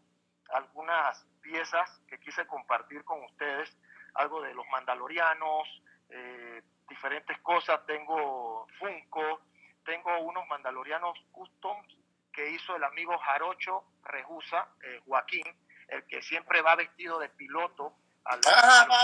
[0.50, 3.76] algunas piezas que quise compartir con ustedes,
[4.14, 9.40] algo de los mandalorianos, eh, diferentes cosas, tengo Funko,
[9.84, 11.86] tengo unos mandalorianos customs
[12.32, 15.44] que hizo el amigo Jarocho Rejusa, eh, Joaquín,
[15.88, 18.40] el que siempre va vestido de piloto al,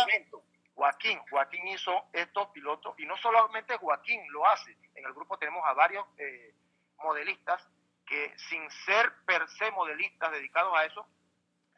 [0.08, 0.42] evento.
[0.74, 5.62] Joaquín, Joaquín hizo estos pilotos y no solamente Joaquín lo hace, en el grupo tenemos
[5.66, 6.54] a varios eh,
[6.98, 7.66] modelistas
[8.06, 11.06] que sin ser per se modelistas dedicados a eso,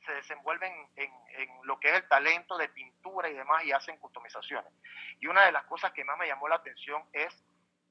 [0.05, 3.99] se desenvuelven en, en, lo que es el talento de pintura y demás y hacen
[3.99, 4.73] customizaciones.
[5.21, 7.33] Y una de las cosas que más me llamó la atención es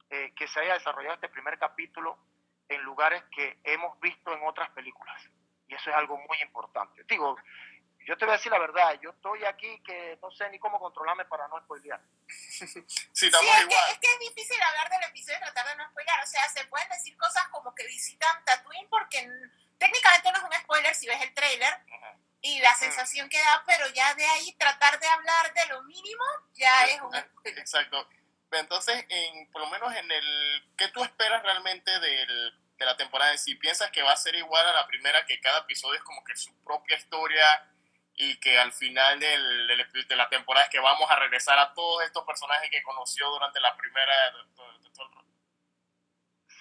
[0.09, 2.17] eh, que se haya desarrollado este primer capítulo
[2.67, 5.21] en lugares que hemos visto en otras películas.
[5.67, 7.03] Y eso es algo muy importante.
[7.07, 7.37] Digo,
[8.05, 10.79] yo te voy a decir la verdad, yo estoy aquí que no sé ni cómo
[10.79, 12.01] controlarme para no spoilear.
[12.27, 13.67] sí, estamos es, igual.
[13.67, 16.23] Que, es que es difícil hablar del episodio y tratar de no spoilear.
[16.23, 19.29] O sea, se pueden decir cosas como que visitan Tatooine porque
[19.81, 21.73] técnicamente no es un spoiler si ves el trailer
[22.41, 26.23] y la sensación que da, pero ya de ahí tratar de hablar de lo mínimo
[26.53, 27.59] ya es un spoiler.
[27.59, 28.07] Exacto.
[28.51, 30.63] Entonces, en, por lo menos en el...
[30.77, 33.35] ¿Qué tú esperas realmente del, de la temporada?
[33.37, 36.23] Si piensas que va a ser igual a la primera, que cada episodio es como
[36.23, 37.45] que su propia historia
[38.13, 41.73] y que al final del, del, de la temporada es que vamos a regresar a
[41.73, 44.13] todos estos personajes que conoció durante la primera...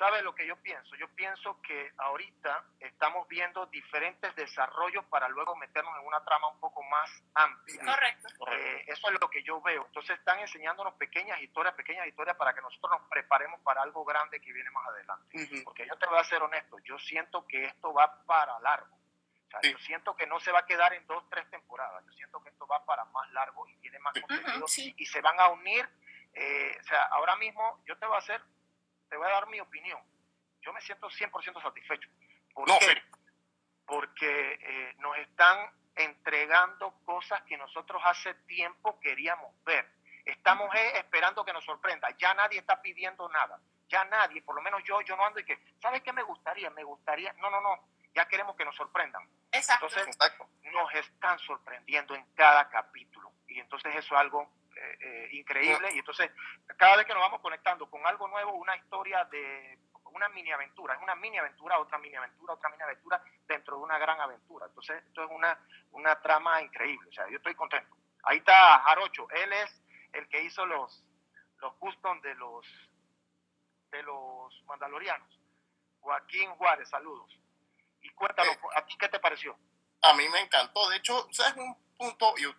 [0.01, 0.97] ¿Sabe lo que yo pienso?
[0.97, 6.59] Yo pienso que ahorita estamos viendo diferentes desarrollos para luego meternos en una trama un
[6.59, 7.85] poco más amplia.
[7.85, 8.51] Correcto.
[8.51, 9.85] Eh, eso es lo que yo veo.
[9.85, 14.41] Entonces están enseñándonos pequeñas historias, pequeñas historias para que nosotros nos preparemos para algo grande
[14.41, 15.37] que viene más adelante.
[15.37, 15.65] Uh -huh.
[15.65, 18.97] Porque yo te voy a ser honesto, yo siento que esto va para largo.
[18.97, 19.71] O sea, sí.
[19.71, 22.03] Yo siento que no se va a quedar en dos, tres temporadas.
[22.07, 24.95] Yo siento que esto va para más largo y tiene más contenido uh -huh, sí.
[24.97, 25.87] y se van a unir.
[26.33, 28.41] Eh, o sea, ahora mismo yo te voy a hacer
[29.11, 30.01] te voy a dar mi opinión.
[30.63, 32.09] Yo me siento 100% satisfecho.
[32.55, 33.03] ¿Por no, qué?
[33.85, 39.91] Porque eh, nos están entregando cosas que nosotros hace tiempo queríamos ver.
[40.25, 42.09] Estamos eh, esperando que nos sorprenda.
[42.19, 43.61] Ya nadie está pidiendo nada.
[43.89, 46.71] Ya nadie, por lo menos yo, yo no ando y que, ¿sabes qué me gustaría?
[46.71, 47.33] Me gustaría.
[47.35, 47.89] No, no, no.
[48.15, 49.29] Ya queremos que nos sorprendan.
[49.51, 49.87] Exacto.
[49.87, 50.49] Entonces, Exacto.
[50.63, 53.33] nos están sorprendiendo en cada capítulo.
[53.49, 54.49] Y entonces eso es algo
[54.81, 55.89] eh, eh, increíble.
[55.93, 56.31] Y entonces,
[56.79, 59.79] cada vez que nos vamos conectando con algo nuevo, una historia de
[60.13, 63.83] una mini aventura, es una mini aventura, otra mini aventura, otra mini aventura dentro de
[63.83, 64.67] una gran aventura.
[64.67, 65.59] Entonces, esto es una,
[65.93, 67.09] una trama increíble.
[67.09, 67.95] O sea, yo estoy contento.
[68.23, 69.83] Ahí está Jarocho, él es
[70.13, 71.05] el que hizo los,
[71.59, 72.67] los custom de los,
[73.91, 75.41] de los mandalorianos.
[76.01, 77.39] Joaquín Juárez, saludos.
[78.03, 79.59] Y cuéntanos, ¿a ti qué te pareció?
[80.03, 80.89] A mí me encantó.
[80.89, 82.35] De hecho, ¿sabes un punto?
[82.39, 82.51] Yo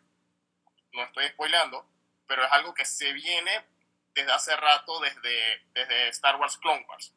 [0.94, 1.86] no estoy spoileando,
[2.32, 3.66] pero es algo que se viene
[4.14, 7.14] desde hace rato, desde, desde Star Wars Clone Wars.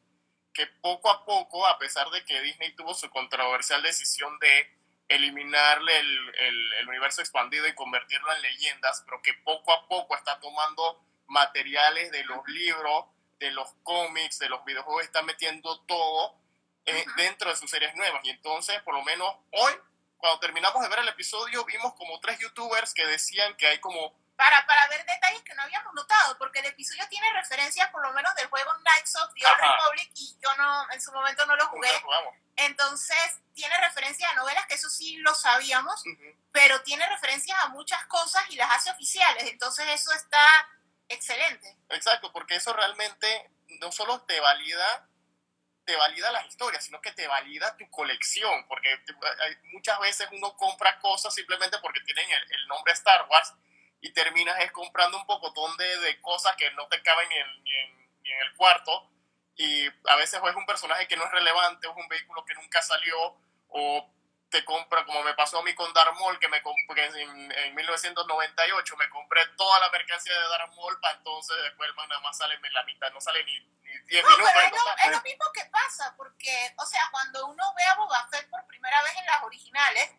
[0.53, 4.77] Que poco a poco, a pesar de que Disney tuvo su controversial decisión de
[5.07, 10.17] eliminarle el, el, el, universo expandido y convertirlo en leyendas, pero que poco a poco
[10.17, 13.05] está tomando materiales de los libros,
[13.39, 16.35] de los cómics, de los videojuegos, está metiendo todo
[16.83, 17.15] eh, uh -huh.
[17.15, 18.19] dentro de sus series nuevas.
[18.25, 19.71] Y entonces, por lo menos hoy,
[20.17, 24.24] cuando terminamos de ver el episodio, vimos como tres youtubers que decían que hay como
[24.35, 28.11] para, para ver detalles que no habíamos notado, porque el episodio tiene referencias por lo
[28.13, 31.55] menos del juego Knights of the Old Republic y yo no, en su momento no
[31.55, 31.89] lo jugué.
[32.57, 36.35] Entonces, tiene referencias a novelas, que eso sí lo sabíamos, uh -huh.
[36.51, 39.43] pero tiene referencias a muchas cosas y las hace oficiales.
[39.51, 40.69] Entonces, eso está
[41.09, 41.77] excelente.
[41.89, 43.51] Exacto, porque eso realmente
[43.81, 45.07] no solo te valida
[45.85, 49.13] te valida las historias, sino que te valida tu colección, porque te,
[49.71, 53.53] muchas veces uno compra cosas simplemente porque tienen el, el nombre Star Wars
[54.05, 57.63] y terminas es comprando un pocotón de, de cosas que no te caben ni en,
[57.63, 59.09] ni, en, ni en, el cuarto
[59.55, 62.83] y a veces es un personaje que no es relevante, es un vehículo que nunca
[62.83, 63.35] salió
[63.69, 64.11] o
[64.51, 67.73] te compra, como me pasó a mí con Darth Maul, que me compré en, en
[67.73, 72.21] 1998, me compré toda la mercancía de Darth Maul, para entonces después el man nada
[72.21, 74.51] más sale en la mitad, no sale ni, ni 10 no, minutos.
[74.53, 77.95] Pero es, lo, es lo mismo que pasa, porque, o sea, cuando uno ve a
[77.95, 80.11] Boba Fett por primera vez en las originales,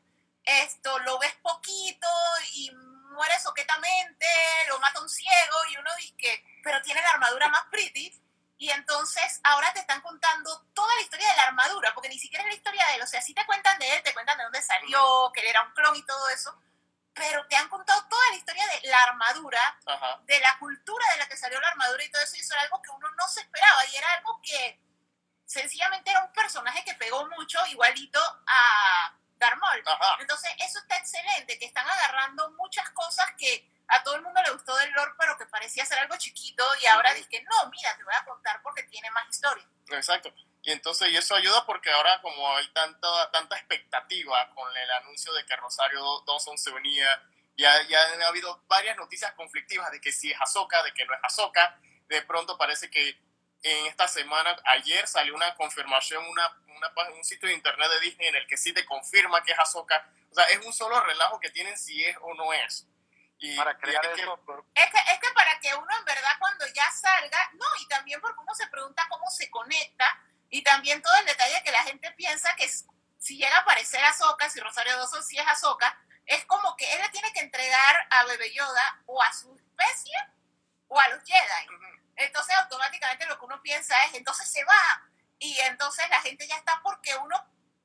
[0.46, 2.08] esto lo ves poquito
[2.54, 2.70] y
[3.16, 4.26] muere soquetamente,
[4.68, 8.22] lo mata un ciego y uno dice que, pero tiene la armadura más pretty.
[8.58, 12.44] Y entonces ahora te están contando toda la historia de la armadura, porque ni siquiera
[12.44, 13.02] es la historia de él.
[13.02, 15.62] O sea, sí te cuentan de él, te cuentan de dónde salió, que él era
[15.62, 16.56] un clon y todo eso,
[17.12, 20.20] pero te han contado toda la historia de la armadura, Ajá.
[20.24, 22.62] de la cultura de la que salió la armadura y todo eso, y eso era
[22.62, 24.80] algo que uno no se esperaba, y era algo que
[25.44, 29.14] sencillamente era un personaje que pegó mucho, igualito a
[29.86, 30.16] Ajá.
[30.20, 34.52] Entonces, eso está excelente, que están agarrando muchas cosas que a todo el mundo le
[34.52, 38.04] gustó del lore, pero que parecía ser algo chiquito, y ahora dije, no, mira, te
[38.04, 39.64] voy a contar porque tiene más historia.
[39.90, 40.32] Exacto.
[40.62, 45.32] Y entonces, y eso ayuda porque ahora como hay tanta, tanta expectativa con el anuncio
[45.32, 47.08] de que Rosario Dawson se unía,
[47.56, 51.14] ya, ya han habido varias noticias conflictivas de que si es Ahsoka, de que no
[51.14, 51.78] es Ahsoka.
[52.08, 53.16] De pronto parece que
[53.66, 58.28] en esta semana, ayer salió una confirmación, una, una, un sitio de internet de Disney
[58.28, 60.08] en el que sí te confirma que es Ahsoka.
[60.30, 62.86] O sea, es un solo relajo que tienen si es o no es.
[63.38, 65.86] Y, Para y crear es que- eso, pero- Es que, es que para que uno
[65.98, 70.22] en verdad cuando ya salga, no, y también porque uno se pregunta cómo se conecta,
[70.48, 72.68] y también todo el detalle que la gente piensa que
[73.18, 77.00] si llega a aparecer Ahsoka, si Rosario Dawson sí es Ahsoka, es como que él
[77.02, 80.14] le tiene que entregar a Bebe Yoda o a su especie
[80.88, 81.66] o a los Jedi.
[82.16, 86.56] Entonces automáticamente lo que uno piensa es, entonces se va, y entonces la gente ya
[86.56, 87.36] está porque uno,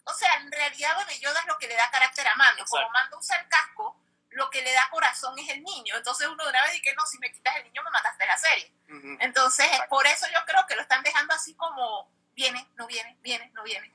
[0.03, 2.81] o sea, en realidad Bebe Yoda es lo que le da carácter a Mando, como
[2.81, 2.93] Exacto.
[2.93, 5.95] Mando usa el casco, lo que le da corazón es el niño.
[5.97, 8.37] Entonces uno de una vez dice no, si me quitas el niño me mataste la
[8.37, 8.73] serie.
[9.19, 13.49] Entonces, por eso yo creo que lo están dejando así como viene, no viene, viene,
[13.53, 13.91] no viene.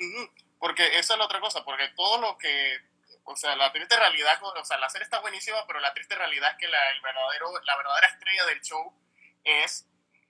[0.58, 2.80] Porque esa es la otra cosa, porque todo lo que,
[3.24, 6.52] o sea, la triste realidad, o sea, la serie está buenísima, pero la triste realidad
[6.52, 8.94] es que la, el verdadero, la verdadera estrella del show
[9.44, 9.86] es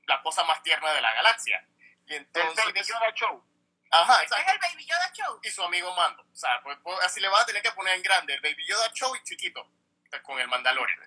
[0.07, 1.66] la cosa más tierna de la galaxia.
[2.07, 3.45] Y El entonces, Baby Yoda Show.
[3.91, 4.53] ajá, Es exacto.
[4.53, 5.41] el Baby Yoda Show.
[5.43, 6.23] Y su amigo Mando.
[6.23, 8.65] O sea, pues, pues, así le van a tener que poner en grande el Baby
[8.66, 9.69] Yoda Show y chiquito
[10.23, 10.99] con el Mandalorian.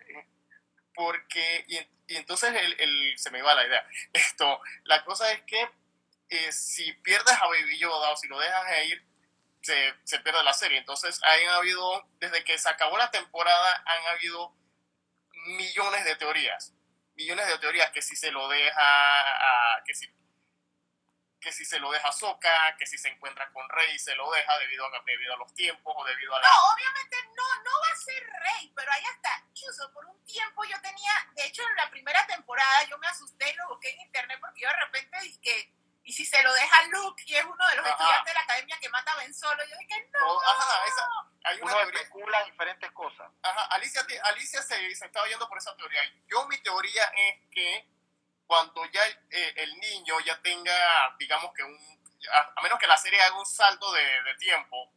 [0.94, 1.78] Porque, y,
[2.14, 3.88] y entonces el, el- se me iba la idea.
[4.14, 5.70] Esto, la cosa es que
[6.30, 9.04] eh, si pierdes a Baby Yoda o si lo dejas ir,
[9.62, 10.78] se, se pierde la serie.
[10.78, 14.54] Entonces, han habido, desde que se acabó la temporada, han habido
[15.32, 16.74] millones de teorías.
[17.20, 20.08] Millones de teorías que si se lo deja a, que si
[21.42, 24.32] que si se lo deja a Soka, que si se encuentra con Rey se lo
[24.32, 26.48] deja debido a, debido a los tiempos o debido a la...
[26.48, 29.44] No, obviamente no, no va a ser rey, pero ahí está.
[29.54, 33.52] Incluso por un tiempo yo tenía, de hecho en la primera temporada yo me asusté
[33.52, 35.74] y lo busqué en internet porque yo de repente dije,
[36.06, 37.96] y si se lo deja Luke, y es uno de los Ajá.
[37.96, 40.20] estudiantes de la academia que mata a Ben Solo, yo dije, no.
[40.20, 41.06] No, ajá, esa,
[41.44, 43.32] hay una Uno teoría, especula diferentes cosas.
[43.42, 46.02] ajá, Alicia, Alicia se, se estaba yendo por esa teoría.
[46.28, 47.88] Yo mi teoría es que
[48.46, 51.78] cuando ya eh, el niño ya tenga, digamos que un,
[52.34, 54.92] a, a menos que la serie haga un salto de, de tiempo,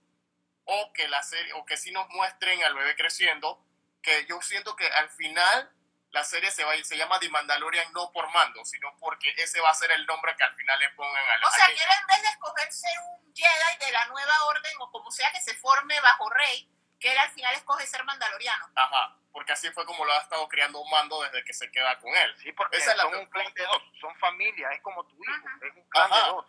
[0.64, 3.64] o que la serie, o que sí nos muestren al bebé creciendo,
[4.02, 5.70] que yo siento que al final
[6.12, 9.60] la serie se va a- se llama The Mandalorian no por mando, sino porque ese
[9.60, 11.88] va a ser el nombre que al final le pongan al O sea, que él
[12.00, 15.40] en vez de escoger ser un Jedi de la nueva orden o como sea que
[15.40, 16.68] se forme bajo Rey,
[17.00, 18.68] que él al final escoge ser mandaloriano.
[18.76, 21.98] Ajá, porque así fue como lo ha estado creando un mando desde que se queda
[21.98, 22.36] con él.
[22.42, 25.16] Sí, porque Esa es la son un clan de dos, son familia, es como tu
[25.24, 25.58] hijo, Ajá.
[25.66, 26.20] es un clan Ajá.
[26.26, 26.46] de dos.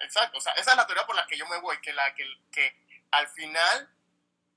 [0.00, 2.12] Exacto, o sea, esa es la teoría por la que yo me voy, que, la,
[2.14, 2.76] que, que
[3.12, 3.88] al final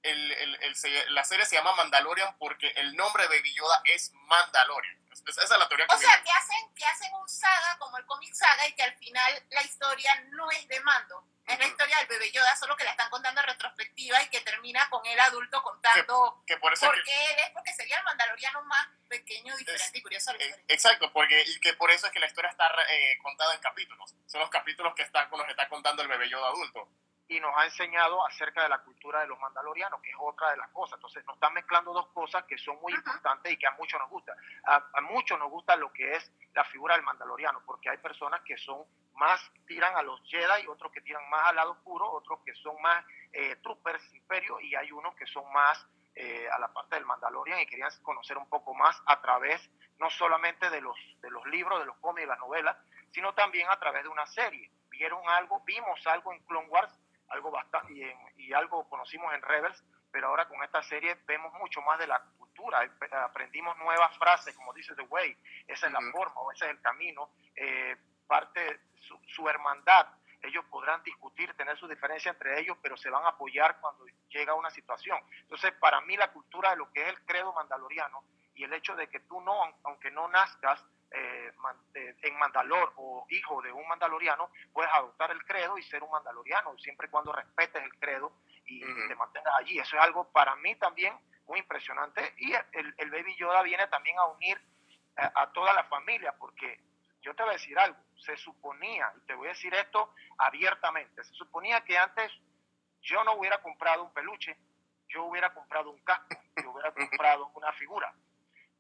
[0.04, 4.12] el, el- el la serie se llama Mandalorian porque el nombre de Baby Yoda es
[4.14, 4.98] Mandalorian.
[5.12, 7.98] Es- Esa es la teoría que O sea, que hacen, que hacen un saga como
[7.98, 11.26] el cómic saga y que al final la historia no es de mando.
[11.46, 14.40] Es la historia del bebé Yoda, solo que la están contando en retrospectiva y que
[14.42, 17.98] termina con el adulto contando que por es por que- qué él es, porque sería
[17.98, 20.64] el mandaloriano más pequeño, diferente Es- y curioso eh.
[20.68, 24.14] Exacto, porque, y que por eso es que la historia está eh, contada en capítulos.
[24.28, 26.88] Son los capítulos que están los que está contando el bebé Yoda adulto.
[27.30, 30.58] Y nos ha enseñado acerca de la cultura de los mandalorianos, que es otra de
[30.58, 30.98] las cosas.
[30.98, 34.10] Entonces nos están mezclando dos cosas que son muy importantes y que a muchos nos
[34.10, 34.36] gusta.
[34.66, 38.42] A, a muchos nos gusta lo que es la figura del mandaloriano, porque hay personas
[38.42, 38.84] que son
[39.14, 42.82] más, tiran a los Jedi, otros que tiran más al lado oscuro, otros que son
[42.82, 45.86] más eh, troopers imperio, y hay unos que son más
[46.16, 49.70] eh, a la parte del Mandalorian y querían conocer un poco más a través
[50.00, 52.76] no solamente de los, de los libros, de los cómics, de las novelas,
[53.12, 54.72] sino también a través de una serie.
[54.90, 56.99] Vieron algo, vimos algo en Clone Wars,
[57.30, 61.54] algo bastante, y, en- y algo conocimos en Rebels, pero ahora con esta serie vemos
[61.54, 65.38] mucho más de la cultura, ap- aprendimos nuevas frases, como dice The Way,
[65.68, 66.12] esa es la Ujú.
[66.12, 67.96] forma o ese es el camino, eh,
[68.28, 70.08] parte su, su hermandad.
[70.42, 74.54] Ellos podrán discutir, tener sus diferencias entre ellos, pero se van a apoyar cuando llega
[74.54, 75.20] una situación.
[75.42, 78.24] Entonces, para mí la cultura de lo que es el credo mandaloriano
[78.56, 80.82] y el hecho de que tú no, aun- aunque no nazcas
[81.12, 85.84] eh, man- eh, en Mandalor o hijo de un mandaloriano, puedes adoptar el credo y
[85.84, 88.32] ser un mandaloriano, siempre y cuando respetes el credo
[88.66, 89.80] y te mantengas allí.
[89.80, 91.18] Eso es algo para mí también
[91.48, 92.34] muy impresionante.
[92.38, 94.60] Y el, el Baby Yoda viene también a unir
[95.16, 96.80] a toda la familia, porque
[97.22, 101.24] yo te voy a decir algo, se suponía, y te voy a decir esto abiertamente,
[101.24, 102.32] se suponía que antes
[103.02, 104.58] yo no hubiera comprado un peluche,
[105.08, 108.14] yo hubiera comprado un casco, yo hubiera comprado una figura.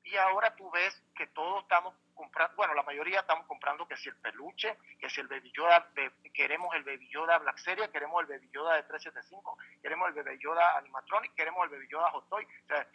[0.04, 4.10] y ahora tú ves que todos estamos comprando, bueno, la mayoría estamos comprando que si
[4.10, 8.22] el peluche, que si el Baby Yoda, de- queremos el Baby Yoda Black Series, queremos
[8.22, 12.28] el Baby Yoda de 375, queremos el Baby Yoda Animatronic, queremos el Baby Yoda Hot
[12.30, 12.46] Toy.
[12.46, 12.88] O sea,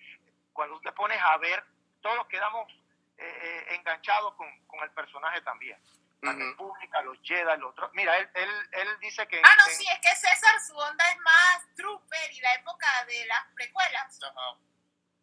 [0.52, 1.64] cuando te pones a ver,
[2.02, 2.70] todos quedamos
[3.16, 5.78] eh, eh, enganchados con, con el personaje también.
[6.20, 6.40] La Ujú.
[6.40, 7.90] República, los Jedi, los otros.
[7.94, 9.40] Mira, él, él, él dice que...
[9.44, 12.86] Ah, no, en- sí, es que César, su onda es más trooper y la época
[13.06, 14.20] de las precuelas.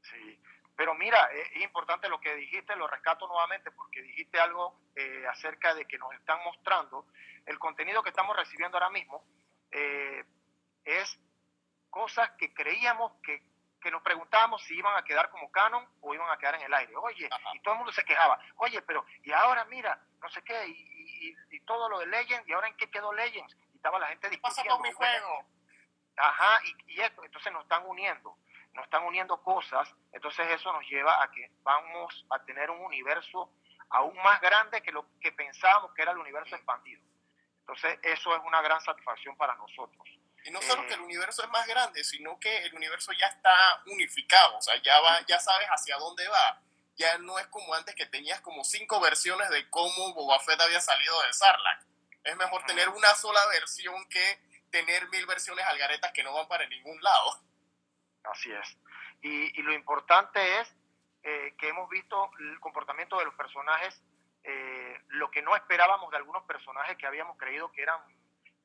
[0.04, 0.42] Sí,
[0.82, 5.28] pero mira, eh, es importante lo que dijiste, lo rescato nuevamente porque dijiste algo eh,
[5.30, 7.06] acerca de que nos están mostrando
[7.46, 9.24] el contenido que estamos recibiendo ahora mismo
[9.70, 10.26] eh,
[10.84, 11.20] es
[11.92, 13.44] cosas que creíamos que,
[13.80, 16.74] que nos preguntábamos si iban a quedar como canon o iban a quedar en el
[16.74, 16.96] aire.
[16.96, 20.66] Oye, y todo el mundo se quejaba, oye, pero y ahora mira, no sé qué,
[20.68, 20.72] y,
[21.30, 24.08] y- y todo lo de Legends, y ahora en qué quedó Legends, y estaba la
[24.08, 24.74] gente discutiendo.
[24.74, 25.46] con mi juego?
[26.18, 28.36] Ajá, y, y esto, entonces nos están uniendo,
[28.74, 33.52] nos están uniendo cosas, entonces eso nos lleva a que vamos a tener un universo
[33.90, 37.02] aún más grande que lo que pensábamos que era el universo expandido.
[37.60, 40.08] Entonces eso es una gran satisfacción para nosotros.
[40.44, 43.28] Y no solo Eh, que el universo es más grande, sino que el universo ya
[43.28, 43.54] está
[43.86, 46.62] unificado, o sea, ya va, ya sabes hacia dónde va.
[46.96, 50.82] Ya no es como antes que tenías como cinco versiones de cómo Boba Fett había
[50.82, 51.84] salido del Sarlacc.
[52.24, 54.40] Es mejor tener una sola versión que
[54.72, 57.42] tener mil versiones algaretas que no van para ningún lado.
[58.24, 58.78] Así es.
[59.22, 60.76] Y, y lo importante es
[61.24, 64.02] eh, que hemos visto el comportamiento de los personajes,
[64.44, 68.00] eh, lo que no esperábamos de algunos personajes que habíamos creído que eran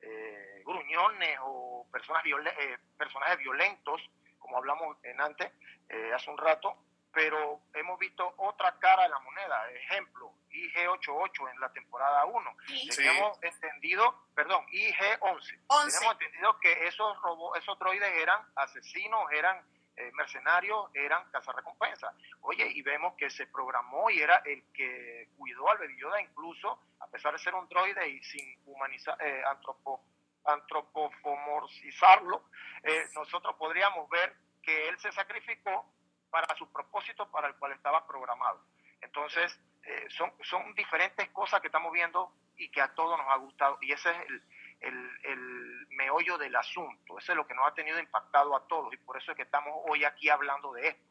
[0.01, 4.01] eh, gruñones o personas viole- eh, personajes violentos,
[4.39, 5.51] como hablamos en antes,
[5.89, 6.75] eh, hace un rato,
[7.17, 9.71] pero hemos visto otra cara de la moneda.
[9.71, 12.57] Ejemplo, IG88 en la temporada 1.
[12.67, 12.89] Sí.
[12.95, 15.63] Teníamos entendido, perdón, IG11.
[15.65, 15.97] 11.
[15.97, 19.65] Tenemos entendido que esos robots, esos droides eran asesinos, eran
[19.95, 22.13] eh, mercenarios, eran cazarrecompensas.
[22.41, 26.79] Oye, y vemos que se programó y era el que cuidó al Baby Yoda, incluso,
[26.99, 30.03] a pesar de ser un droide y sin humanizar, eh, antropo,
[30.45, 32.43] antropomorfizarlo,
[32.83, 35.96] eh, nosotros podríamos ver que él se sacrificó
[36.29, 38.61] para su propósito para el cual estaba programado.
[39.01, 43.35] Entonces, eh, son, son diferentes cosas que estamos viendo y que a todos nos ha
[43.37, 43.77] gustado.
[43.81, 44.43] Y ese es el,
[44.81, 47.17] el, el meollo del asunto.
[47.19, 48.93] Eso es lo que nos ha tenido impactado a todos.
[48.93, 51.03] Y por eso es que estamos hoy aquí hablando de esto.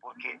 [0.00, 0.40] Porque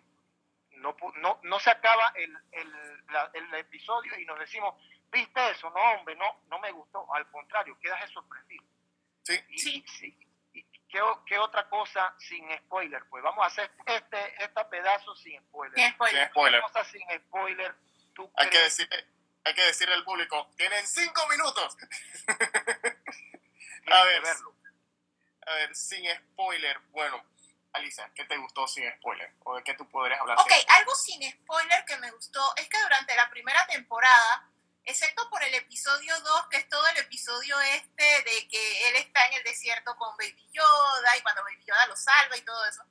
[0.72, 4.74] no, pu- no, no se acaba el, el, la- el episodio y nos decimos,
[5.10, 5.70] ¿viste eso?
[5.70, 7.12] No, hombre, no, no me gustó.
[7.14, 8.64] Al contrario, quedas sorprendido.
[9.22, 9.40] Sí.
[9.48, 9.58] Y,
[9.88, 10.18] Sí.
[10.92, 13.04] Sí, ¿Y qué, otra cosa sin spoiler?
[13.08, 15.74] Pues vamos a hacer este, este pedazo sin spoiler.
[15.74, 16.22] Sin spoiler.
[16.22, 16.60] Sin spoiler.
[16.60, 17.74] ¿Qué cosa sin spoiler
[18.14, 19.06] tú Hay que decirle,
[19.44, 21.76] hay que decirle al público, tienen cinco minutos.
[23.90, 24.22] a ver.
[24.22, 24.54] verlo?
[25.46, 27.24] A ver, sin spoiler, bueno,
[27.72, 29.32] Alisa, ¿qué te gustó sin spoiler?
[29.44, 32.68] ¿O de qué tú podrías hablar Ok, sin algo sin spoiler que me gustó es
[32.68, 34.48] que durante la primera temporada,
[34.84, 39.26] excepto por el episodio 2, que es todo el episodio este de que él está
[39.26, 42.82] en el desierto con Baby Yoda y cuando Baby Yoda lo salva y todo eso,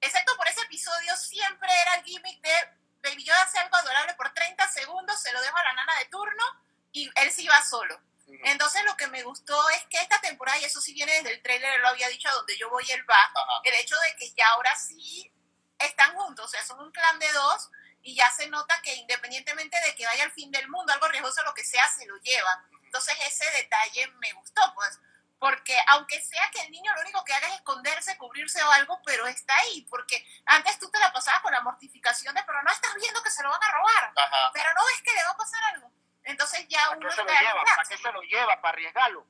[0.00, 2.54] excepto por ese episodio, siempre era el gimmick de
[3.02, 6.06] Baby Yoda hace algo adorable por 30 segundos, se lo dejo a la nana de
[6.06, 6.44] turno
[6.92, 8.00] y él se iba solo.
[8.44, 11.42] Entonces lo que me gustó es que esta temporada, y eso sí viene desde el
[11.42, 13.18] trailer, lo había dicho, a donde yo voy él va,
[13.64, 15.32] el hecho de que ya ahora sí
[15.78, 17.70] están juntos, o sea, son un clan de dos
[18.02, 21.42] y ya se nota que independientemente de que vaya al fin del mundo, algo riesgoso,
[21.44, 22.64] lo que sea, se lo lleva.
[22.82, 24.98] Entonces ese detalle me gustó, pues,
[25.38, 29.00] porque aunque sea que el niño lo único que haga es esconderse, cubrirse o algo,
[29.04, 32.70] pero está ahí, porque antes tú te la pasabas con la mortificación de, pero no
[32.70, 34.50] estás viendo que se lo van a robar, Ajá.
[34.52, 35.92] pero no ves que le va a pasar algo.
[36.24, 37.64] Entonces ya ¿Para uno qué se lo lleva?
[37.64, 38.60] ¿Para qué se lo lleva?
[38.60, 39.26] ¿Para arriesgarlo?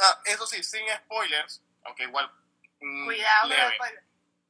[0.00, 2.30] Ah, eso sí, sin spoilers, aunque igual
[2.80, 3.76] mm, Cuidado, leve.
[3.80, 4.00] pero-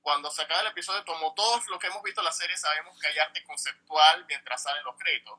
[0.05, 3.07] Cuando se acaba el episodio, como todos los que hemos visto la serie, sabemos que
[3.09, 5.39] hay arte conceptual mientras salen los créditos.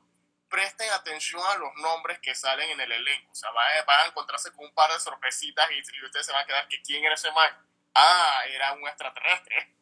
[0.50, 3.30] Presten atención a los nombres que salen en el elenco.
[3.30, 6.26] O sea, van a, van a encontrarse con un par de sorpresitas y, y ustedes
[6.26, 7.50] se van a quedar que quién era ese man.
[7.94, 9.72] Ah, era un extraterrestre.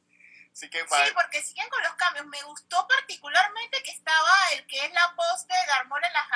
[0.52, 2.26] Así que va- Sí, porque siguen con los cambios.
[2.26, 6.26] Me gustó particularmente que estaba el que es la voz de Garmol en las,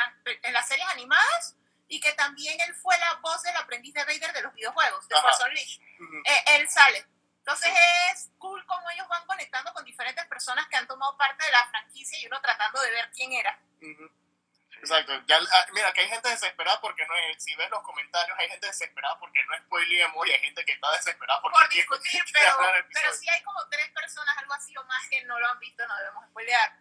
[0.42, 1.54] en las series animadas
[1.86, 5.20] y que también él fue la voz del aprendiz de Vader de los videojuegos, de.
[5.20, 5.82] Force Unleashed.
[6.00, 6.16] Ujú.
[6.24, 7.06] Eh, él sale.
[7.48, 7.72] Entonces
[8.12, 11.66] es cool cómo ellos van conectando con diferentes personas que han tomado parte de la
[11.70, 13.58] franquicia y uno tratando de ver quién era.
[14.76, 15.14] Exacto.
[15.26, 17.42] Ya, ah, mira, que hay gente desesperada porque no es.
[17.42, 20.72] Si ves los comentarios, hay gente desesperada porque no es spoilemos y hay gente que
[20.72, 24.84] está desesperada porque Por discutir, quiere pero, pero hay como tres personas, algo así o
[24.84, 26.78] más, que no lo han visto, no debemos spoilear.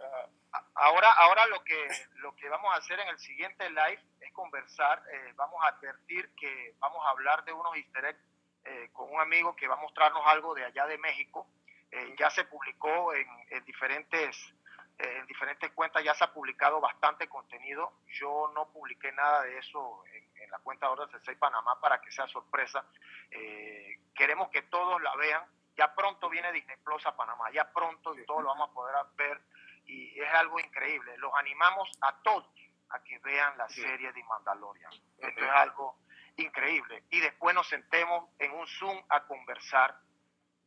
[0.75, 5.01] Ahora, ahora lo que lo que vamos a hacer en el siguiente live es conversar.
[5.13, 8.36] eh, vamos a advertir que vamos a hablar de unos easter eggs
[8.67, 11.47] eh, con un amigo que va a mostrarnos algo de allá de México.
[11.91, 14.53] Eh, ya se publicó en, en diferentes
[14.99, 17.93] eh, en diferentes cuentas ya se ha publicado bastante contenido.
[18.19, 22.01] Yo no publiqué nada de eso en, en la cuenta de Orden 6 Panamá para
[22.01, 22.83] que sea sorpresa.
[23.29, 25.43] Eh, queremos que todos la vean.
[25.75, 28.95] Ya pronto viene Disney Plus a Panamá, ya pronto y todos lo vamos a poder
[29.15, 29.39] ver.
[29.85, 31.15] Y es algo increíble.
[31.17, 32.49] Los animamos a todos
[32.89, 34.91] a que vean la serie de Mandalorian.
[35.19, 35.99] Esto es algo
[36.37, 37.03] increíble.
[37.09, 39.99] Y después nos sentemos en un Zoom a conversar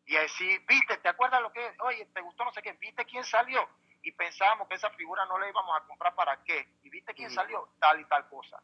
[0.07, 1.73] y a decir, viste, ¿te acuerdas lo que es?
[1.81, 2.73] Oye, ¿te gustó no sé qué?
[2.75, 3.69] ¿Viste quién salió?
[4.03, 6.69] Y pensábamos que esa figura no la íbamos a comprar para qué.
[6.83, 7.69] ¿Y viste quién salió?
[7.79, 8.61] Tal y tal cosa.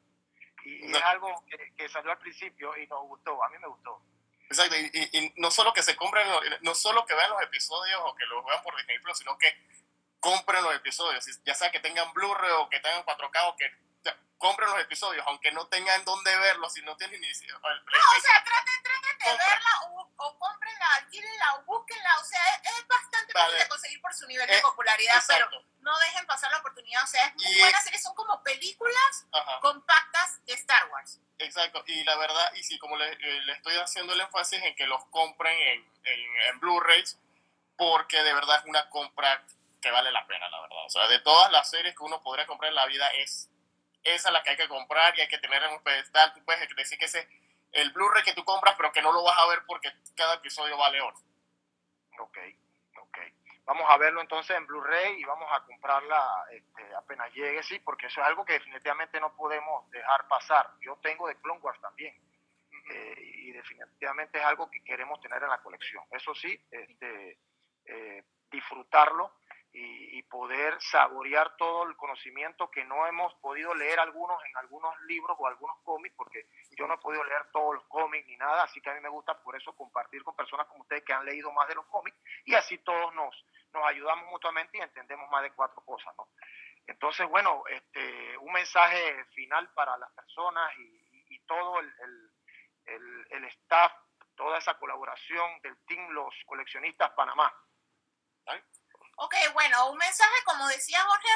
[0.65, 3.43] Y, y es algo que, que salió al principio y nos gustó.
[3.45, 4.03] A mí me gustó.
[4.49, 6.27] Exacto, y, y- y no solo que se compren,
[6.62, 9.49] no solo que vean los episodios o que los vean por Plus, sino que
[10.20, 13.70] compren los episodios, ya sea que tengan Blu-ray o que tengan 4K o que
[14.39, 18.21] compren los episodios, aunque no tengan dónde verlos, si no tienen ni el No, o
[18.21, 22.19] sea, traten, traten de verla o, o cómprenla, alquílenla o búsquenla.
[22.21, 25.47] O sea, es, es bastante fácil de conseguir por su nivel de Eh, popularidad, exacto.
[25.51, 27.03] pero no dejen pasar la oportunidad.
[27.03, 27.99] O sea, es muy Y- buena serie.
[27.99, 29.61] Son como películas Ajá.
[29.61, 31.21] compactas de Star Wars.
[31.39, 34.75] Exacto, y la verdad, y sí, como le, eh, le estoy haciendo el énfasis en
[34.75, 37.19] que los compren en, en, en Blu-rays,
[37.77, 39.45] porque de verdad es una compra
[39.83, 40.85] que vale la pena, la verdad.
[40.87, 43.51] O sea, de todas las series que uno podría comprar en la vida, es
[44.15, 46.33] esa la que hay que comprar y hay que tener en un pedestal.
[46.33, 47.28] Tú puedes decir que ese es
[47.73, 50.77] el Blu-ray que tú compras, pero que no lo vas a ver porque cada episodio
[50.77, 51.16] vale oro.
[52.19, 52.39] Ok,
[53.01, 53.19] ok.
[53.65, 58.07] Vamos a verlo entonces en Blu-ray y vamos a comprarla este, apenas llegue, sí, porque
[58.07, 60.70] eso es algo que definitivamente no podemos dejar pasar.
[60.81, 62.15] Yo tengo de Clone Wars también.
[62.91, 66.05] eh, y definitivamente es algo que queremos tener en la colección.
[66.11, 67.39] Eso sí, este,
[67.85, 69.33] eh, disfrutarlo
[69.78, 75.36] y, poder saborear todo el conocimiento que no hemos podido leer algunos en algunos libros
[75.39, 76.47] o algunos cómics, porque
[76.77, 79.09] yo no he podido leer todos los cómics ni nada, así que a mí me
[79.09, 82.16] gusta por eso compartir con personas como ustedes que han leído más de los cómics
[82.44, 86.28] y así todos nos, nos ayudamos mutuamente y entendemos más de cuatro cosas, ¿no?
[86.86, 92.31] Entonces, bueno, este, un mensaje final para las personas y, todo el, el-
[92.86, 93.93] el- el staff,
[94.35, 97.55] toda esa colaboración del team Los Coleccionistas Panamá.
[99.17, 101.29] Ok, bueno, un mensaje, como decía Jorge,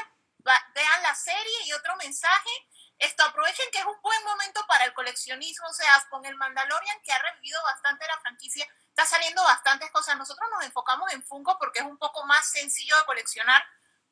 [0.75, 2.51] vean la serie y otro mensaje.
[2.99, 7.01] Esto aprovechen que es un buen momento para el coleccionismo, o sea, con el Mandalorian
[7.03, 10.19] que ha revivido bastante la franquicia, está saliendo bastantes cosas.
[10.19, 13.65] Nosotros nos enfocamos en Funko porque es un poco más sencillo de coleccionar,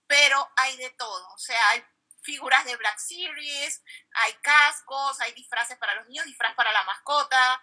[0.07, 1.85] pero hay de todo, o sea, hay
[2.23, 3.83] figuras de Black Series,
[4.13, 7.63] hay cascos, hay disfraces para los niños, disfraz para la mascota,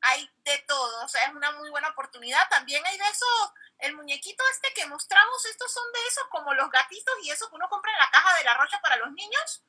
[0.00, 2.48] hay de todo, o sea, es una muy buena oportunidad.
[2.48, 6.70] También hay de esos, el muñequito este que mostramos, estos son de esos como los
[6.70, 9.62] gatitos y eso que uno compra en la caja de la rocha para los niños.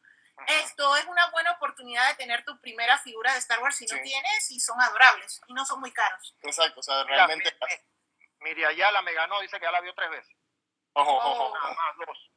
[0.46, 4.00] Esto es una buena oportunidad de tener tu primera figura de Star Wars si no
[4.02, 6.36] tienes y son adorables y no son muy caros.
[6.44, 7.58] Exacto, o sea, Mira, realmente...
[7.62, 10.36] mi- mi- Miri Ayala me ganó, dice que ya la vio tres veces.
[10.94, 11.46] Ojo, ojo, Oh.
[11.48, 11.54] ojo.
[11.58, 12.32] Nada más dos.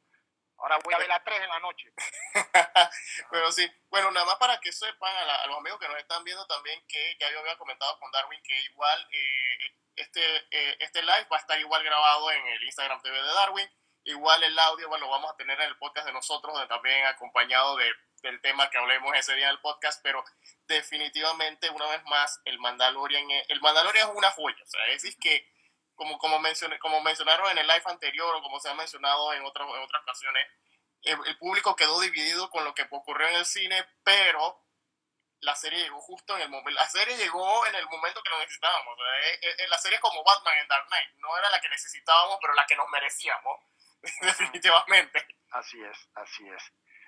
[0.61, 1.91] Ahora voy a ver las tres en la noche.
[3.31, 6.23] Pero sí, bueno, nada más para que sepan a, la- los amigos que nos están
[6.23, 10.21] viendo también que ya yo había comentado con Darwin que igual eh, este,
[10.51, 13.69] eh, este live va a estar igual grabado en el Instagram TV de Darwin.
[14.03, 17.75] Igual el audio, bueno, lo vamos a tener en el podcast de nosotros, también acompañado
[17.77, 17.91] de,
[18.23, 20.23] del tema que hablemos ese día del podcast, pero
[20.65, 25.47] definitivamente, una vez más, el Mandalorian, el Mandalorian es una joya, o sea, es que,
[26.01, 29.45] como, como, mencioné, como mencionaron en el live anterior o como se ha mencionado en,
[29.45, 30.47] otras en otras ocasiones,
[31.03, 34.65] el, el público quedó dividido con lo que ocurrió en el cine, pero
[35.41, 38.39] la serie llegó justo en el momento, la serie llegó en el momento que lo
[38.39, 38.97] necesitábamos.
[38.97, 41.69] sea, eh, eh, la serie es como Batman en Dark Knight, no era la que
[41.69, 43.59] necesitábamos, pero la que nos merecíamos,
[44.21, 45.27] definitivamente.
[45.51, 46.63] Así es, así es.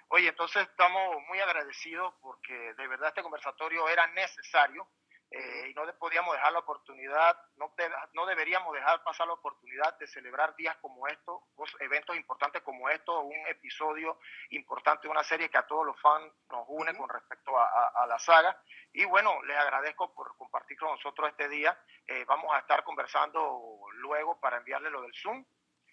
[0.10, 4.88] Oye, entonces estamos muy agradecidos porque de verdad este conversatorio era necesario
[5.35, 9.97] eh, y no podíamos dejar la oportunidad, no, de- no deberíamos dejar pasar la oportunidad
[9.97, 11.41] de celebrar días como estos,
[11.80, 14.19] eventos importantes como estos, un episodio
[14.51, 18.03] importante de una serie que a todos los fans nos une con respecto a, a-
[18.03, 18.61] a la saga.
[18.93, 21.76] Y bueno, les agradezco por compartir con nosotros este día.
[22.05, 25.43] Eh, vamos a estar conversando luego para enviarle lo del Zoom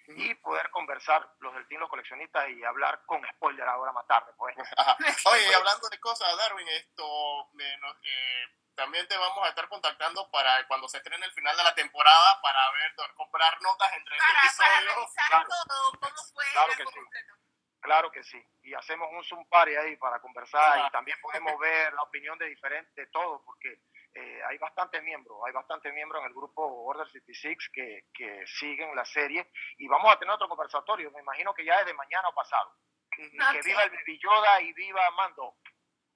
[0.09, 4.33] y poder conversar los del team, los coleccionistas y hablar con spoiler ahora más tarde.
[4.37, 4.55] Pues.
[5.27, 10.67] Oye, y hablando de cosas, Darwin, esto eh, también te vamos a estar contactando para
[10.67, 14.79] cuando se estrene el final de la temporada para ver, comprar notas entre este Para,
[14.79, 15.09] episodio.
[15.29, 15.49] Claro.
[15.49, 17.01] todo, cómo fue Claro que sí.
[17.81, 18.45] Claro que sí.
[18.63, 22.47] Y hacemos un Zoom party ahí para conversar y también podemos ver la opinión de
[22.47, 23.81] diferentes, de todos, porque
[24.13, 28.95] eh, hay bastantes miembros, hay bastantes miembros en el grupo Order 66 que, que siguen
[28.95, 32.29] la serie y vamos a tener otro conversatorio, me imagino que ya es de mañana
[32.29, 32.75] o pasado.
[33.17, 35.57] Y que viva el Baby Yoda y viva Mando.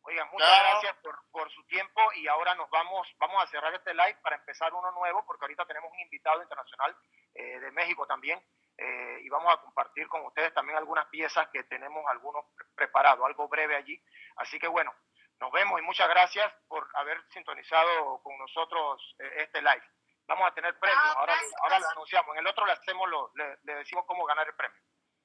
[0.06, 0.68] Oigan, muchas Claro.
[0.70, 4.36] gracias por, por su tiempo y ahora nos vamos, vamos a cerrar este live para
[4.36, 6.94] empezar uno nuevo porque ahorita tenemos un invitado internacional
[7.34, 8.42] eh, de México también.
[8.76, 13.24] eh, y vamos a compartir con ustedes también algunas piezas que tenemos algunos pre- preparados,
[13.24, 14.02] algo breve allí.
[14.36, 14.92] Así que bueno,
[15.40, 19.82] nos vemos y muchas gracias por haber sintonizado con nosotros eh, este live.
[20.26, 22.34] Vamos a tener premios, ahora, ahora lo anunciamos.
[22.34, 24.80] En el otro le, hacemos lo, le, le decimos cómo ganar el premio.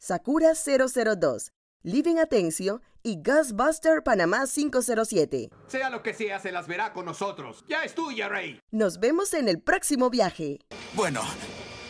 [0.00, 1.50] Sakura002,
[1.82, 5.50] Living Atencio y Ghostbuster Panamá 507.
[5.68, 7.64] Sea lo que sea, se las verá con nosotros.
[7.68, 8.60] Ya es tuya, Rey.
[8.70, 10.58] Nos vemos en el próximo viaje.
[10.94, 11.22] Bueno,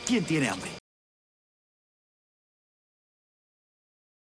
[0.07, 0.71] ¿quién tiene hambre?